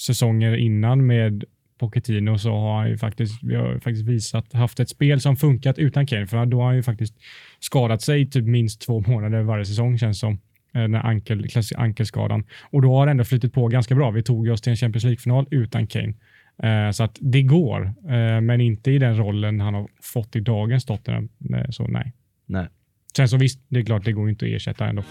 Säsonger 0.00 0.56
innan 0.56 1.06
med 1.06 1.44
Pochettino 1.78 2.38
så 2.38 2.50
har 2.50 2.78
han 2.78 2.88
ju 2.88 2.98
faktiskt, 2.98 3.42
vi 3.42 3.54
har 3.54 3.78
faktiskt 3.78 4.08
visat, 4.08 4.52
haft 4.52 4.80
ett 4.80 4.88
spel 4.88 5.20
som 5.20 5.36
funkat 5.36 5.78
utan 5.78 6.06
Kane, 6.06 6.26
för 6.26 6.46
då 6.46 6.58
har 6.58 6.66
han 6.66 6.76
ju 6.76 6.82
faktiskt 6.82 7.14
skadat 7.60 8.02
sig 8.02 8.30
typ 8.30 8.44
minst 8.44 8.80
två 8.80 9.00
månader 9.00 9.42
varje 9.42 9.64
säsong 9.64 9.98
känns 9.98 10.20
som. 10.20 10.32
Eh, 10.74 10.80
den 10.80 10.94
här 10.94 11.02
ankel, 11.02 11.48
klassiska 11.48 11.78
ankelskadan. 11.82 12.44
Och 12.70 12.82
då 12.82 12.96
har 12.96 13.06
det 13.06 13.10
ändå 13.10 13.24
flyttat 13.24 13.52
på 13.52 13.68
ganska 13.68 13.94
bra. 13.94 14.10
Vi 14.10 14.22
tog 14.22 14.48
oss 14.48 14.60
till 14.60 14.70
en 14.70 14.76
Champions 14.76 15.04
League-final 15.04 15.46
utan 15.50 15.86
Kane. 15.86 16.14
Eh, 16.62 16.90
Så 16.90 17.04
att 17.04 17.18
det 17.20 17.42
går, 17.42 17.82
eh, 17.86 18.40
men 18.40 18.60
inte 18.60 18.90
i 18.90 18.98
den 18.98 19.16
rollen 19.16 19.60
han 19.60 19.74
har 19.74 19.88
fått 20.02 20.36
i 20.36 20.40
dagens 20.40 20.84
Tottenham. 20.84 21.28
Eh, 21.54 21.70
Så 21.70 21.86
nej. 21.86 22.12
Nej. 22.52 22.68
Sen 23.16 23.28
så 23.28 23.36
visst, 23.36 23.60
det 23.68 23.78
är 23.78 23.84
klart 23.84 24.04
det 24.04 24.12
går 24.12 24.28
inte 24.30 24.44
att 24.44 24.50
ersätta 24.50 24.86
ändå. 24.86 25.02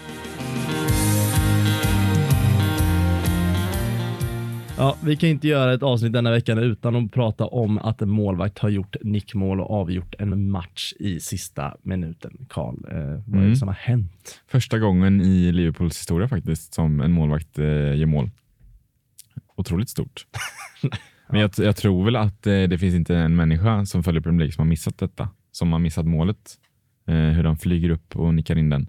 Ja, 4.78 4.96
vi 5.04 5.16
kan 5.16 5.28
inte 5.28 5.48
göra 5.48 5.74
ett 5.74 5.82
avsnitt 5.82 6.12
denna 6.12 6.30
veckan 6.30 6.58
utan 6.58 6.96
att 6.96 7.12
prata 7.12 7.46
om 7.46 7.78
att 7.78 8.02
en 8.02 8.08
målvakt 8.10 8.58
har 8.58 8.68
gjort 8.68 8.96
nickmål 9.02 9.60
och 9.60 9.70
avgjort 9.70 10.14
en 10.18 10.50
match 10.50 10.92
i 10.98 11.20
sista 11.20 11.76
minuten. 11.82 12.46
Karl, 12.48 12.74
eh, 12.90 12.96
vad 12.98 13.04
är 13.08 13.22
det 13.32 13.38
Mm. 13.38 13.56
som 13.56 13.68
har 13.68 13.74
hänt? 13.74 14.40
Första 14.46 14.78
gången 14.78 15.20
i 15.20 15.52
Liverpools 15.52 15.98
historia 16.00 16.28
faktiskt 16.28 16.74
som 16.74 17.00
en 17.00 17.12
målvakt 17.12 17.58
eh, 17.58 17.64
gör 17.96 18.06
mål. 18.06 18.30
Otroligt 19.56 19.88
stort. 19.88 20.26
Men 21.28 21.40
jag, 21.40 21.50
jag 21.58 21.76
tror 21.76 22.04
väl 22.04 22.16
att 22.16 22.46
eh, 22.46 22.62
det 22.62 22.78
finns 22.78 22.94
inte 22.94 23.16
en 23.16 23.36
människa 23.36 23.86
som 23.86 24.02
följer 24.04 24.22
Premier 24.22 24.38
League 24.38 24.52
som 24.52 24.60
har 24.62 24.68
missat 24.68 24.98
detta. 24.98 25.28
Som 25.52 25.72
har 25.72 25.78
missat 25.78 26.06
målet. 26.06 26.54
Eh, 27.12 27.32
hur 27.32 27.42
de 27.42 27.56
flyger 27.56 27.90
upp 27.90 28.16
och 28.16 28.34
nickar 28.34 28.58
in 28.58 28.70
den. 28.70 28.86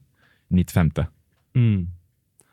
95. 0.50 0.92
Mm. 1.56 1.88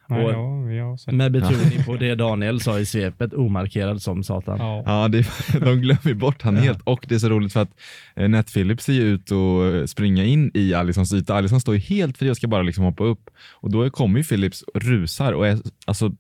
Nej, 0.09 0.25
Och- 0.25 0.73
ja, 0.73 0.97
sett. 0.97 1.15
Med 1.15 1.33
betoning 1.33 1.85
på 1.87 1.97
det 1.97 2.15
Daniel 2.15 2.61
sa 2.61 2.79
i 2.79 2.87
svepet, 2.87 3.35
omarkerad 3.35 4.03
som 4.03 4.23
satan. 4.25 4.59
Ja. 4.59 4.83
Ja, 4.87 5.09
det, 5.09 5.27
de 5.61 5.81
glömmer 5.81 6.15
bort 6.15 6.43
han 6.43 6.57
helt. 6.57 6.81
Och 6.85 7.05
det 7.09 7.15
är 7.15 7.19
så 7.19 7.29
roligt 7.29 7.53
för 7.53 7.61
att 7.63 7.71
eh, 8.17 8.29
Nat 8.29 8.53
Phillips 8.53 8.85
ser 8.85 8.93
ju 8.93 9.03
ut 9.03 9.33
att 9.33 9.75
eh, 9.75 9.85
springa 9.87 10.25
in 10.25 10.51
i 10.55 10.75
Alissons 10.75 11.13
yta. 11.15 11.35
Alisson 11.35 11.61
står 11.61 11.75
ju 11.75 11.81
helt 11.81 12.19
fri 12.19 12.31
och 12.31 12.37
ska 12.37 12.49
bara 12.49 12.63
liksom 12.63 12.85
hoppa 12.85 13.05
upp. 13.05 13.31
Och 13.53 13.71
då 13.73 13.91
kommer 13.91 14.19
ju 14.19 14.25
Phillips 14.25 14.63
och 14.63 14.81
rusar 14.83 15.33
och 15.33 15.47
är 15.47 15.59
alltså 15.87 16.13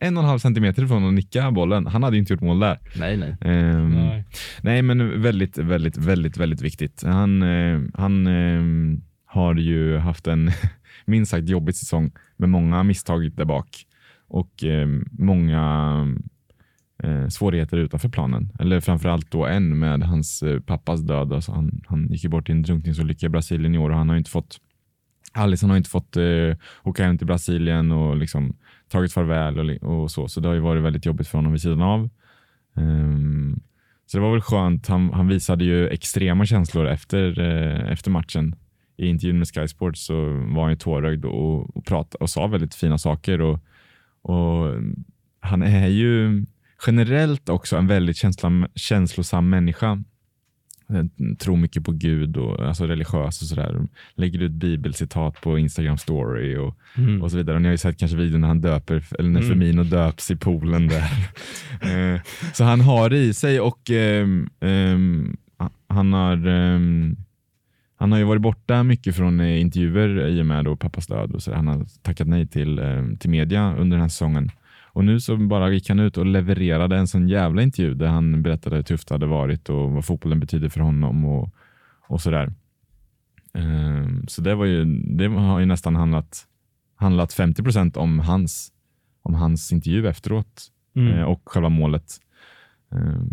en 0.00 0.16
och 0.16 0.22
en 0.22 0.28
halv 0.28 0.38
centimeter 0.38 0.84
ifrån 0.84 1.08
att 1.08 1.14
nicka 1.14 1.50
bollen. 1.50 1.86
Han 1.86 2.02
hade 2.02 2.16
ju 2.16 2.20
inte 2.20 2.32
gjort 2.32 2.40
mål 2.42 2.58
där. 2.58 2.78
Nej, 2.96 3.16
nej. 3.16 3.36
Ehm, 3.40 3.90
Nej. 3.90 4.24
Nej, 4.60 4.82
men 4.82 5.22
väldigt, 5.22 5.58
väldigt, 5.58 5.96
väldigt, 5.96 6.36
väldigt 6.36 6.60
viktigt. 6.60 7.02
Han, 7.02 7.42
eh, 7.42 7.80
han 7.94 8.26
eh, 8.26 8.98
har 9.26 9.54
ju 9.54 9.96
haft 9.96 10.26
en 10.26 10.50
minst 11.06 11.30
sagt 11.30 11.48
jobbig 11.48 11.74
säsong 11.74 12.12
med 12.36 12.48
många 12.48 12.82
misstag 12.82 13.32
där 13.32 13.44
bak 13.44 13.84
och 14.28 14.64
eh, 14.64 14.88
många 15.10 15.92
eh, 17.02 17.28
svårigheter 17.28 17.76
utanför 17.76 18.08
planen. 18.08 18.52
Eller 18.58 18.80
framförallt 18.80 19.30
då 19.30 19.46
en 19.46 19.78
med 19.78 20.02
hans 20.02 20.42
eh, 20.42 20.60
pappas 20.60 21.00
död. 21.00 21.32
Alltså 21.32 21.52
han, 21.52 21.84
han 21.86 22.08
gick 22.10 22.24
ju 22.24 22.30
bort 22.30 22.48
i 22.48 22.52
en 22.52 22.62
drunkningsolycka 22.62 23.26
i 23.26 23.28
Brasilien 23.28 23.74
i 23.74 23.78
år 23.78 23.90
och 23.90 23.96
han 23.96 24.08
har 24.08 24.16
ju 24.16 24.18
inte 24.18 24.30
fått 24.30 24.60
Alisson 25.32 25.70
har 25.70 25.76
inte 25.76 25.90
fått 25.90 26.16
eh, 26.16 26.56
åka 26.82 27.04
hem 27.04 27.18
till 27.18 27.26
Brasilien 27.26 27.92
och 27.92 28.16
liksom 28.16 28.56
tagit 28.88 29.12
farväl 29.12 29.78
och, 29.78 30.02
och 30.02 30.10
så. 30.10 30.28
Så 30.28 30.40
det 30.40 30.48
har 30.48 30.54
ju 30.54 30.60
varit 30.60 30.82
väldigt 30.82 31.06
jobbigt 31.06 31.28
för 31.28 31.38
honom 31.38 31.52
vid 31.52 31.62
sidan 31.62 31.82
av. 31.82 32.10
Um, 32.74 33.60
så 34.06 34.16
det 34.16 34.22
var 34.22 34.32
väl 34.32 34.40
skönt. 34.40 34.86
Han, 34.86 35.12
han 35.12 35.28
visade 35.28 35.64
ju 35.64 35.88
extrema 35.88 36.46
känslor 36.46 36.88
efter, 36.88 37.40
eh, 37.40 37.92
efter 37.92 38.10
matchen. 38.10 38.54
I 38.96 39.06
intervjun 39.06 39.38
med 39.38 39.48
Sky 39.48 39.68
Sports 39.68 40.06
så 40.06 40.14
var 40.24 40.62
han 40.62 40.70
ju 40.70 40.76
tårögd 40.76 41.24
och, 41.24 41.76
och, 41.76 41.84
pratade, 41.84 42.22
och 42.22 42.30
sa 42.30 42.46
väldigt 42.46 42.74
fina 42.74 42.98
saker. 42.98 43.40
Och, 43.40 43.60
och 44.22 44.74
han 45.40 45.62
är 45.62 45.86
ju 45.86 46.44
generellt 46.86 47.48
också 47.48 47.76
en 47.76 47.86
väldigt 47.86 48.16
känslam, 48.16 48.66
känslosam 48.74 49.50
människa. 49.50 50.02
Eh, 50.92 51.34
Tror 51.38 51.56
mycket 51.56 51.84
på 51.84 51.92
Gud 51.92 52.36
och 52.36 52.68
alltså 52.68 52.86
religiös 52.86 53.42
och 53.42 53.48
sådär. 53.48 53.86
Lägger 54.14 54.42
ut 54.42 54.52
bibelcitat 54.52 55.40
på 55.40 55.58
Instagram 55.58 55.98
story 55.98 56.56
och, 56.56 56.76
Mm. 56.96 57.22
och 57.22 57.30
så 57.30 57.36
vidare. 57.36 57.56
Och 57.56 57.62
ni 57.62 57.68
har 57.68 57.72
ju 57.72 57.78
sett 57.78 57.98
kanske 57.98 58.16
videon 58.16 58.40
när 58.40 58.48
han 58.48 58.60
döper, 58.60 59.04
eller 59.18 59.28
när 59.30 59.40
Mm. 59.40 59.50
Firmino 59.52 59.82
döps 59.84 60.30
i 60.30 60.36
poolen 60.36 60.88
där. 60.88 61.04
Eh, 62.14 62.20
så 62.54 62.64
han 62.64 62.80
har 62.80 63.10
det 63.10 63.18
i 63.18 63.34
sig 63.34 63.60
och 63.60 63.90
ehm, 63.90 64.48
ehm, 64.60 65.36
han 65.88 66.12
har 66.12 66.46
ehm, 66.46 67.16
han 67.96 68.12
har 68.12 68.18
ju 68.18 68.24
varit 68.24 68.42
borta 68.42 68.82
mycket 68.82 69.16
från 69.16 69.40
eh, 69.40 69.60
intervjuer 69.60 70.26
i 70.28 70.42
och 70.42 70.46
med 70.46 70.64
då 70.64 70.76
pappas 70.76 71.06
död 71.06 71.32
och 71.32 71.42
så. 71.42 71.54
Han 71.54 71.66
har 71.66 71.86
tackat 72.02 72.28
nej 72.28 72.46
till, 72.46 72.78
ehm, 72.78 73.16
till 73.16 73.30
media 73.30 73.74
under 73.78 73.96
den 73.96 74.00
här 74.02 74.08
säsongen. 74.08 74.50
Och 74.98 75.04
nu 75.04 75.20
så 75.20 75.36
bara 75.36 75.70
gick 75.70 75.88
han 75.88 75.98
ut 76.00 76.16
och 76.16 76.26
levererade 76.26 76.96
en 76.96 77.06
sån 77.08 77.28
jävla 77.28 77.62
intervju 77.62 77.94
där 77.94 78.06
han 78.06 78.42
berättade 78.42 78.76
hur 78.76 78.82
tufft 78.82 79.08
det 79.08 79.14
hade 79.14 79.26
varit 79.26 79.68
och 79.68 79.90
vad 79.90 80.04
fotbollen 80.04 80.40
betyder 80.40 80.68
för 80.68 80.80
honom 80.80 81.24
och, 81.24 81.50
och 82.06 82.20
sådär. 82.20 82.52
Ehm, 83.54 84.26
så 84.28 84.42
det, 84.42 84.54
var 84.54 84.64
ju, 84.64 84.84
det 85.02 85.26
har 85.28 85.60
ju 85.60 85.66
nästan 85.66 85.96
handlat, 85.96 86.46
handlat 86.96 87.32
50 87.32 87.62
procent 87.62 87.96
om 87.96 88.18
hans, 88.18 88.72
om 89.22 89.34
hans 89.34 89.72
intervju 89.72 90.08
efteråt 90.08 90.62
Mm. 90.96 91.18
eh, 91.18 91.22
och 91.24 91.42
själva 91.44 91.68
målet. 91.68 92.16
Ehm, 92.92 93.28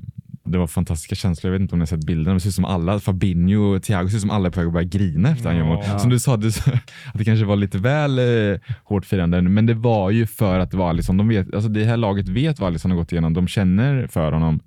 det 0.46 0.58
var 0.58 0.68
fantastiska 0.68 1.16
känslor. 1.16 1.54
Jag 1.54 1.60
vet 1.60 1.62
inte 1.62 1.76
om 1.76 1.80
ni 1.80 1.82
har 1.82 1.88
sett 1.88 2.06
bilderna. 2.06 2.34
Det 2.34 2.40
ser 2.40 2.50
ut 2.50 2.56
som 2.56 2.66
alla, 2.66 3.00
Fabinho 3.00 3.76
och 3.76 3.84
Thiago 3.84 4.10
ser 4.10 4.16
ut 4.16 4.22
som 4.22 4.30
alla 4.30 4.48
är 4.48 4.52
på 4.52 4.60
väg 4.60 4.68
att 4.68 4.74
börja 4.74 4.88
grina 4.88 5.30
efter 5.30 5.50
han 5.50 5.58
gör 5.58 5.66
mål. 5.66 6.00
Som 6.00 6.10
du 6.10 6.20
sa, 6.20 6.38
du 6.38 6.52
sa 6.52 6.72
att 7.14 7.14
det 7.14 7.24
kanske 7.24 7.46
var 7.46 7.56
lite 7.56 7.78
väl 7.78 8.20
eh, 8.20 8.60
hårt 8.84 9.06
firande, 9.06 9.42
men 9.42 9.66
det 9.66 9.74
var 9.74 10.10
ju 10.12 10.26
för 10.28 10.60
att 10.60 10.72
det 10.72 10.78
var 10.78 10.90
Alisson. 10.90 11.18
De 11.18 11.28
vet, 11.28 11.54
alltså 11.54 11.70
det 11.70 11.84
här 11.84 11.98
laget 11.98 12.28
vet 12.28 12.60
vad 12.60 12.68
Alisson 12.68 12.92
har 12.92 12.98
gått 12.98 13.12
igenom. 13.12 13.34
De 13.34 13.48
känner 13.48 14.08
för 14.08 14.32
honom. 14.32 14.60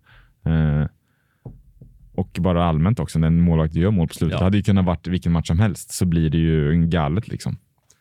Eh, 0.47 0.87
och 2.15 2.39
bara 2.41 2.65
allmänt 2.65 3.01
också, 3.01 3.19
när 3.19 3.27
en 3.27 3.41
målvakt 3.41 3.75
gör 3.75 3.91
mål 3.91 4.09
på 4.09 4.15
slutet. 4.15 4.33
Ja. 4.33 4.39
Det 4.39 4.45
hade 4.45 4.57
ju 4.57 4.63
kunnat 4.63 4.85
varit 4.85 5.07
vilken 5.07 5.33
match 5.33 5.47
som 5.47 5.59
helst, 5.59 5.93
så 5.93 6.07
blir 6.07 6.31
det 6.31 6.39
ju 6.39 6.71
en 6.73 6.91
galet 6.91 7.29
liksom. 7.29 7.57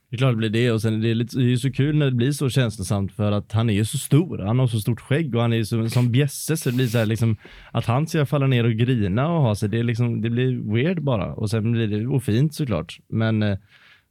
Det 0.10 0.16
är 0.16 0.18
klart 0.18 0.34
det 0.34 0.38
blir 0.38 0.49
det 0.49 0.72
och 0.72 0.82
sen 0.82 1.05
är 1.05 1.16
lite, 1.16 1.38
det 1.38 1.43
är 1.43 1.47
ju 1.47 1.58
så 1.58 1.72
kul 1.72 1.95
när 1.95 2.05
det 2.05 2.12
blir 2.12 2.32
så 2.32 2.49
känslosamt 2.49 3.12
för 3.12 3.32
att 3.32 3.51
han 3.51 3.70
är 3.70 3.74
ju 3.74 3.86
så 3.86 3.97
stor. 3.97 4.38
Han 4.38 4.60
har 4.60 4.68
så 4.68 4.80
stort 4.80 4.99
skägg 5.01 5.36
och 5.36 5.41
han 5.41 5.53
är 5.53 5.58
ju 5.58 5.66
som, 5.66 5.89
som 5.89 6.12
bjässe 6.12 6.58
så 6.58 6.70
det 6.70 6.76
blir 6.76 6.88
så 6.88 6.97
här 6.97 7.05
liksom 7.05 7.38
att 7.72 7.86
han 7.86 8.08
ska 8.08 8.26
falla 8.26 8.47
ner 8.47 8.64
och 8.64 8.72
grina 8.72 9.30
och 9.30 9.41
ha 9.41 9.55
sig. 9.55 9.70
Det, 9.70 9.80
är 9.80 9.84
liksom, 9.84 10.22
det 10.22 10.30
blir 10.30 10.74
weird 10.74 11.03
bara 11.03 11.34
och 11.34 11.49
sen 11.49 11.72
blir 11.72 11.88
det 11.88 12.08
ofint 12.08 12.26
fint 12.26 12.55
såklart. 12.55 12.99
Men 13.08 13.43
eh, 13.43 13.58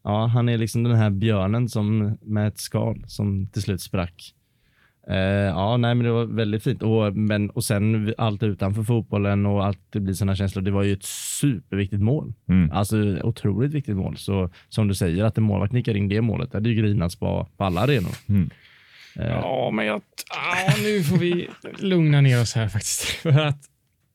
ja, 0.05 0.26
han 0.26 0.49
är 0.49 0.59
liksom 0.59 0.82
den 0.82 0.97
här 0.97 1.11
björnen 1.11 1.68
som 1.68 2.18
med 2.22 2.49
ett 2.49 2.59
skal 2.59 3.05
som 3.07 3.49
till 3.49 3.62
slut 3.62 3.80
sprack. 3.80 4.32
Eh, 5.11 5.16
ja, 5.46 5.76
nej, 5.76 5.94
men 5.94 6.04
det 6.07 6.12
var 6.12 6.24
väldigt 6.24 6.62
fint. 6.62 6.82
Och, 6.82 7.16
men, 7.16 7.50
och 7.50 7.64
sen 7.64 8.14
allt 8.18 8.42
utanför 8.42 8.82
fotbollen 8.82 9.46
och 9.46 9.68
att 9.68 9.78
det 9.90 10.00
blir 10.00 10.14
sådana 10.14 10.36
känslor. 10.36 10.62
Det 10.62 10.70
var 10.70 10.82
ju 10.82 10.92
ett 10.92 11.04
superviktigt 11.40 12.02
mål. 12.02 12.32
Mm. 12.48 12.70
Alltså 12.72 12.96
otroligt 13.22 13.72
viktigt 13.72 13.96
mål. 13.96 14.16
Så 14.16 14.50
som 14.68 14.88
du 14.88 14.94
säger, 14.94 15.24
att 15.24 15.38
en 15.38 15.44
målvakt 15.44 15.72
nickar 15.72 15.96
in 15.96 16.09
det 16.09 16.20
målet, 16.20 16.52
det 16.52 16.57
hade 16.59 16.68
ju 16.68 16.74
grinats 16.82 17.16
på, 17.16 17.48
på 17.57 17.64
alla 17.64 17.80
arenor. 17.80 18.11
Mm. 18.28 18.50
Eh, 19.18 19.26
Ja, 19.26 19.70
men 19.72 19.86
jag, 19.86 20.02
ja, 20.30 20.74
nu 20.82 21.02
får 21.02 21.16
vi 21.16 21.48
lugna 21.78 22.20
ner 22.20 22.42
oss 22.42 22.54
här 22.54 22.68
faktiskt. 22.68 23.02
För 23.22 23.40
att 23.40 23.59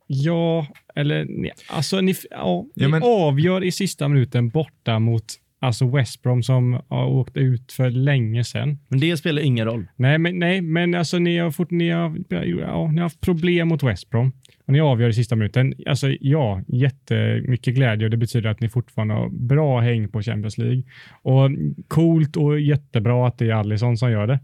ja, 0.08 0.68
eller 0.96 1.26
nej, 1.30 1.52
alltså 1.70 2.02
ni, 2.02 2.16
ja, 2.32 2.66
ni 2.76 2.84
Ja, 2.84 2.90
men- 2.90 3.04
avgör 3.06 3.64
i 3.64 3.72
sista 3.72 4.08
minuten 4.08 4.50
borta 4.50 5.00
mot 5.00 5.26
alltså 5.62 5.90
West 5.90 6.22
Brom 6.22 6.44
som 6.44 6.82
har 6.88 7.06
åkt 7.06 7.38
ut 7.38 7.72
för 7.72 7.90
länge 7.90 8.44
sedan. 8.44 8.80
Men 8.88 9.00
det 9.00 9.18
spelar 9.18 9.42
ingen 9.42 9.66
roll. 9.66 9.88
Nej, 9.96 10.18
men, 10.18 10.40
nej, 10.40 10.62
men 10.62 10.96
alltså 10.96 11.20
ni 11.20 11.38
har, 11.38 11.52
fort, 11.52 11.72
ni, 11.72 11.90
har, 11.90 12.18
ja, 12.30 12.92
ni 12.92 12.98
har 12.98 13.02
haft 13.02 13.22
problem 13.22 13.68
mot 13.68 13.84
West 13.84 14.10
Brom 14.10 14.32
och 14.66 14.74
ni 14.74 14.80
avgör 14.80 15.10
i 15.10 15.14
sista 15.14 15.36
minuten. 15.36 15.74
Alltså 15.86 16.08
ja, 16.20 16.62
jättemycket 16.68 17.76
glädje 17.76 18.06
och 18.06 18.12
det 18.12 18.18
betyder 18.18 18.50
att 18.50 18.60
ni 18.60 18.70
fortfarande 18.70 19.14
har 19.14 19.30
bra 19.30 19.80
häng 19.80 20.08
på 20.08 20.22
Champions 20.22 20.58
League. 20.58 20.84
Och 21.22 21.50
coolt 21.88 22.38
och 22.38 22.60
jättebra 22.60 23.28
att 23.28 23.38
det 23.38 23.50
är 23.50 23.54
Alisson 23.54 23.98
som 23.98 24.12
gör 24.12 24.28
det. 24.28 24.40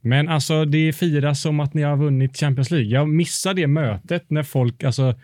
Men 0.00 0.28
alltså 0.28 0.64
det 0.64 0.92
firas 0.92 1.40
som 1.40 1.60
att 1.60 1.74
ni 1.74 1.82
har 1.82 1.96
vunnit 1.96 2.36
Champions 2.36 2.70
League. 2.70 2.88
Jag 2.88 3.08
missade 3.08 3.60
det 3.60 3.66
mötet 3.66 4.30
när 4.30 4.42
folk 4.42 4.84
alltså 4.84 5.14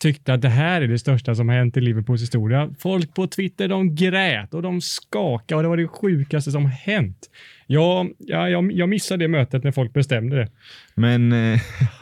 tyckte 0.00 0.34
att 0.34 0.42
det 0.42 0.48
här 0.48 0.82
är 0.82 0.88
det 0.88 0.98
största 0.98 1.34
som 1.34 1.48
hänt 1.48 1.76
i 1.76 1.80
Liverpools 1.80 2.22
historia. 2.22 2.70
Folk 2.78 3.14
på 3.14 3.26
Twitter, 3.26 3.68
de 3.68 3.94
grät 3.94 4.54
och 4.54 4.62
de 4.62 4.80
skakade 4.80 5.56
och 5.56 5.62
det 5.62 5.68
var 5.68 5.76
det 5.76 5.88
sjukaste 5.88 6.50
som 6.50 6.66
hänt. 6.66 7.30
Ja, 7.66 8.06
ja 8.18 8.48
jag, 8.48 8.72
jag 8.72 8.88
missade 8.88 9.24
det 9.24 9.28
mötet 9.28 9.64
när 9.64 9.72
folk 9.72 9.92
bestämde 9.92 10.36
det. 10.36 10.48
Men 10.94 11.32
eh, 11.32 11.60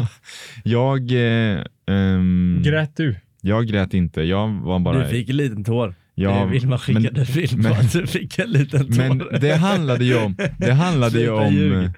jag, 0.65 1.13
eh, 1.13 1.65
ehm, 1.87 2.63
Grät 2.65 2.97
du? 2.97 3.17
jag 3.41 3.67
grät 3.67 3.95
inte. 3.95 4.23
Jag 4.23 4.49
var 4.49 4.79
bara... 4.79 4.99
Du 4.99 5.09
fick 5.09 5.29
en 5.29 5.37
liten 5.37 5.65
tår. 5.65 5.95
Ja, 6.15 6.45
Vilma 6.45 6.79
skickade 6.79 7.11
men- 7.13 7.21
en 7.21 7.27
film 7.27 7.63
på 7.63 7.69
att 7.69 7.93
du 7.93 8.07
fick 8.07 8.39
en 8.39 8.51
liten 8.51 8.87
tår. 8.87 9.09
Men 9.09 9.41
det 9.41 9.55
handlade 9.55 10.05
ju 10.05 10.17
om, 10.17 10.37
det 10.59 10.73
handlade 10.73 11.21
ju 11.21 11.31
om, 11.31 11.55
ljug. 11.55 11.91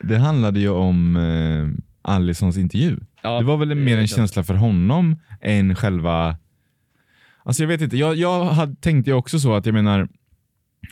det 0.00 0.16
handlade 0.16 0.60
ju 0.60 0.68
om 0.68 1.16
eh, 1.16 1.84
Allisons 2.04 2.56
intervju. 2.58 2.96
Ja, 3.22 3.38
det 3.38 3.44
var 3.44 3.56
väl 3.56 3.74
mer 3.74 3.98
en 3.98 4.06
känsla 4.06 4.42
för 4.44 4.54
honom 4.54 5.16
än 5.40 5.74
själva... 5.74 6.36
Alltså 7.44 7.62
jag 7.62 7.68
vet 7.68 7.80
inte, 7.80 7.96
jag, 7.96 8.16
jag 8.16 8.44
hade, 8.44 8.76
tänkte 8.76 9.10
ju 9.10 9.14
också 9.16 9.38
så 9.40 9.54
att 9.54 9.66
jag 9.66 9.72
menar 9.72 10.08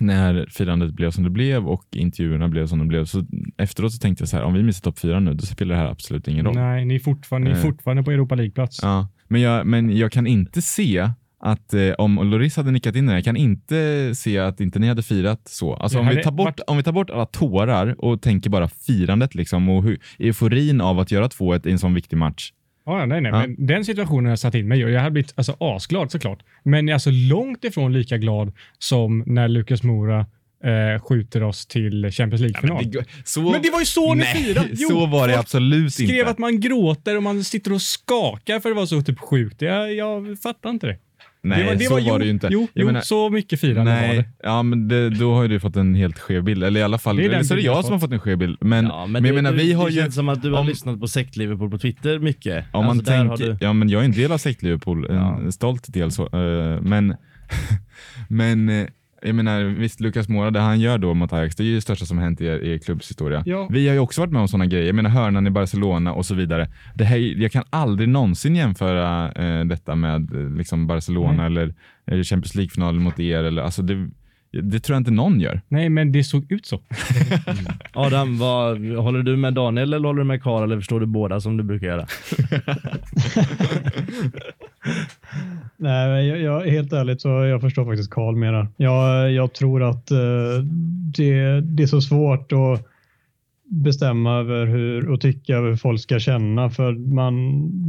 när 0.01 0.47
firandet 0.51 0.93
blev 0.93 1.11
som 1.11 1.25
det 1.25 1.31
blev 1.31 1.67
och 1.69 1.85
intervjuerna 1.93 2.49
blev 2.49 2.67
som 2.67 2.79
de 2.79 2.89
blev 2.89 3.05
så 3.05 3.25
efteråt 3.57 3.93
så 3.93 3.99
tänkte 3.99 4.23
jag 4.23 4.29
så 4.29 4.37
här, 4.37 4.45
om 4.45 4.55
vi 4.55 4.63
missar 4.63 4.83
topp 4.83 4.99
fyra 4.99 5.21
nu 5.21 5.35
då 5.35 5.47
spelar 5.47 5.75
det 5.75 5.81
här 5.81 5.89
absolut 5.91 6.29
ingen 6.29 6.45
roll. 6.47 6.55
Nej, 6.55 6.85
ni 6.85 6.95
är 6.95 6.99
fortfarande, 6.99 7.49
ni 7.51 7.55
är 7.55 7.59
Eh. 7.59 7.63
fortfarande 7.63 8.03
på 8.03 8.11
Europa 8.11 8.35
League-plats. 8.35 8.79
Ja, 8.83 9.09
men, 9.29 9.41
jag, 9.41 9.67
men 9.67 9.97
jag 9.97 10.13
kan 10.13 10.27
inte 10.27 10.63
se 10.63 11.11
att 11.45 11.75
eh, 11.75 11.91
om 11.99 12.31
Loris 12.31 12.57
hade 12.57 12.71
nickat 12.71 12.97
in 12.97 13.07
den, 13.07 13.15
jag 13.15 13.25
kan 13.25 13.37
inte 13.37 14.11
se 14.15 14.39
att 14.39 14.61
inte 14.61 14.79
ni 14.79 14.89
hade 14.89 15.03
firat 15.03 15.41
så. 15.49 15.75
Alltså 15.75 15.99
om 15.99 16.09
vi, 16.09 16.23
tar 16.23 16.31
bort, 16.31 16.45
varit- 16.47 16.61
om 16.67 16.77
vi 16.77 16.83
tar 16.83 16.93
bort 16.93 17.11
alla 17.11 17.27
tårar 17.27 18.05
och 18.05 18.23
tänker 18.23 18.51
bara 18.51 18.69
firandet 18.69 19.35
liksom 19.35 19.69
och 19.69 19.83
hur, 19.83 19.99
euforin 20.19 20.81
av 20.81 20.99
att 21.01 21.11
göra 21.11 21.29
2-1 21.29 21.69
i 21.69 21.71
en 21.73 21.79
sån 21.79 21.95
viktig 21.95 22.17
match. 22.17 22.53
Ja, 22.87 22.99
ja, 23.01 23.07
nej, 23.07 23.21
nej, 23.21 23.33
Ja. 23.33 23.39
men 23.39 23.67
den 23.67 23.85
situationen 23.85 24.25
har 24.25 24.31
jag 24.33 24.39
satt 24.39 24.55
in 24.55 24.69
mig 24.69 24.81
i 24.81 24.85
och 24.85 24.91
jag 24.91 25.01
hade 25.01 25.11
blivit 25.11 25.33
alltså, 25.37 25.57
asglad 25.61 26.11
såklart. 26.11 26.39
Men 26.65 26.89
alltså 26.89 27.11
långt 27.13 27.65
ifrån 27.65 27.93
lika 27.93 28.19
glad 28.19 28.53
som 28.79 29.23
när 29.27 29.49
Lukas 29.49 29.83
Mora 29.83 30.27
eh, 30.65 31.03
skjuter 31.03 31.43
oss 31.43 31.67
till 31.67 32.11
Champions 32.11 32.41
League-final. 32.41 32.91
det, 32.91 33.05
så, 33.25 33.41
Men 33.51 33.63
det 33.63 33.71
var 33.71 33.81
ju 33.81 33.87
så 33.87 34.15
ni 34.15 34.23
firade! 34.25 34.69
Jo, 34.73 34.89
så 34.89 35.07
var 35.07 35.29
det 35.29 35.39
absolut 35.39 35.95
skrev 35.95 36.11
inte. 36.11 36.31
att 36.31 36.39
man 36.39 36.61
gråter 36.61 37.17
och 37.17 37.23
man 37.23 37.45
sitter 37.45 37.73
och 37.73 37.83
skakar 37.83 38.61
för 38.61 38.69
det 38.69 38.75
var 38.75 38.87
så 38.87 39.03
typ 39.03 39.19
sjukt. 39.19 39.63
Jag, 39.63 39.95
jag 39.95 40.39
fattar 40.43 40.71
inte 40.71 40.87
det. 40.87 40.97
Nej, 41.43 41.59
det 41.59 41.67
var, 41.67 41.75
det 41.75 41.85
så 41.85 41.93
var, 41.93 42.01
jo, 42.01 42.19
det 42.19 42.25
ju 42.25 42.31
inte. 42.31 42.49
Jo, 42.51 42.61
Jag 42.61 42.69
jo 42.83 42.87
menar- 42.87 43.01
så 43.01 43.31
mycket 43.31 43.61
firande 43.61 43.91
var 43.93 44.01
Nej, 44.01 44.17
det. 44.17 44.25
ja, 44.43 44.63
men 44.63 44.89
det, 44.89 45.11
då 45.11 45.35
har 45.35 45.43
ju 45.43 45.49
du 45.49 45.61
fått 45.61 45.77
en 45.77 45.95
helt 45.95 46.19
skev 46.19 46.45
bild. 46.45 46.65
Eller 46.65 46.81
i 46.81 46.83
alla 46.83 46.99
fall, 46.99 47.17
Det 47.17 47.25
är 47.25 47.29
eller 47.31 47.43
så 47.43 47.55
är 47.55 47.59
det 47.59 47.63
jag 47.63 47.77
jag 47.77 47.85
som 47.85 47.93
har 47.93 47.99
fått 48.01 48.13
en 48.13 48.21
skev 48.21 48.39
bild. 48.39 48.59
Men, 48.61 48.85
ja, 48.87 49.07
men, 49.07 49.25
jag 49.25 49.33
det- 49.35 49.43
menar, 49.43 49.53
du- 49.53 49.59
vi 49.59 49.73
har 49.73 49.85
det 49.87 49.93
ju... 49.95 50.01
känns 50.01 50.15
som 50.15 50.29
att 50.29 50.43
du 50.43 50.53
har 50.53 50.61
om- 50.61 50.67
lyssnat 50.67 51.01
på 51.01 51.09
Sekt 51.09 51.37
Liverpool 51.37 51.71
på 51.71 51.79
Twitter 51.79 52.19
mycket. 52.19 52.65
Om 52.73 52.85
man 52.87 52.99
Alltså, 52.99 53.13
har 53.13 53.29
tänker, 53.37 53.53
du- 53.53 53.59
ja 53.61 53.73
men 53.73 53.89
jag 53.89 54.01
är 54.01 54.05
en 54.05 54.13
del 54.13 54.33
av 54.33 54.39
sekt 54.39 54.63
Liverpool, 54.63 55.11
en 55.11 55.17
Ja. 55.17 55.51
stolt 55.51 55.93
del 55.93 56.11
så. 56.11 56.23
eh, 56.25 56.81
men, 56.83 57.15
men 58.29 58.69
eh, 58.69 58.87
jag 59.23 59.35
menar 59.35 59.65
visst 59.65 60.01
Lukas 60.01 60.29
Mora, 60.29 60.51
det 60.51 60.61
han 60.61 60.81
gör 60.81 60.99
då 60.99 61.15
mot 61.15 61.33
Ajax, 61.33 61.57
det 61.57 61.63
är 61.63 61.65
ju 61.65 61.75
det 61.75 61.81
största 61.81 62.07
som 62.07 62.19
hänt 62.19 62.41
i 62.41 62.47
er, 62.47 62.65
er 62.65 62.79
klubbs 62.79 63.11
historia. 63.11 63.43
Ja. 63.47 63.69
Vi 63.71 63.89
har 63.89 63.95
ju 63.95 64.01
också 64.01 64.21
varit 64.21 64.33
med 64.33 64.43
om 64.43 64.49
sådana 64.49 64.67
grejer. 64.67 64.87
Jag 64.87 64.95
menar 64.95 65.11
hörnan 65.11 65.47
i 65.47 65.51
Barcelona 65.51 66.13
och 66.13 66.27
så 66.27 66.35
vidare. 66.35 66.69
Det 66.95 67.05
här, 67.05 67.17
jag 67.17 67.53
kan 67.53 67.65
aldrig 67.71 68.09
någonsin 68.09 68.57
jämföra 68.57 69.33
eh, 69.33 69.65
detta 69.65 69.95
med 69.95 70.35
eh, 70.35 70.51
liksom 70.57 70.87
Barcelona 70.87 71.47
eller, 71.47 71.75
eller 72.07 72.25
Champions 72.25 72.55
League-finalen 72.55 73.03
mot 73.03 73.21
er. 73.21 73.45
Eller, 73.45 73.63
alltså 73.63 73.83
det, 73.83 74.11
det 74.63 74.81
tror 74.81 74.95
jag 74.95 75.01
inte 75.01 75.11
någon 75.11 75.41
gör. 75.41 75.61
Nej, 75.69 75.89
men 75.89 76.13
det 76.13 76.25
såg 76.25 76.53
ut 76.53 76.67
så. 76.67 76.81
Adam, 77.93 78.39
vad, 78.39 78.87
håller 78.87 79.23
du 79.23 79.37
med 79.37 79.55
Daniel 79.55 79.95
eller 79.95 80.09
håller 80.09 80.19
du 80.19 80.25
med 80.25 80.43
Karl 80.43 80.65
eller 80.65 80.77
förstår 80.77 81.01
du 81.01 81.07
båda 81.07 81.41
som 81.41 81.57
du 81.57 81.65
brukar 81.65 81.87
göra? 81.87 82.07
Nej, 85.77 86.27
jag, 86.27 86.41
jag, 86.41 86.61
helt 86.61 86.93
ärligt 86.93 87.21
så 87.21 87.29
jag 87.29 87.61
förstår 87.61 87.85
faktiskt 87.85 88.11
Karl 88.11 88.37
mera. 88.37 88.69
Jag, 88.77 89.33
jag 89.33 89.53
tror 89.53 89.83
att 89.83 90.11
eh, 90.11 90.19
det, 91.17 91.61
det 91.61 91.83
är 91.83 91.87
så 91.87 92.01
svårt 92.01 92.53
att 92.53 92.89
bestämma 93.65 94.39
över 94.39 94.67
hur 94.67 95.09
och 95.09 95.21
tycka 95.21 95.57
över 95.57 95.69
hur 95.69 95.77
folk 95.77 96.01
ska 96.01 96.19
känna 96.19 96.71
för 96.71 96.93
man, 96.93 97.35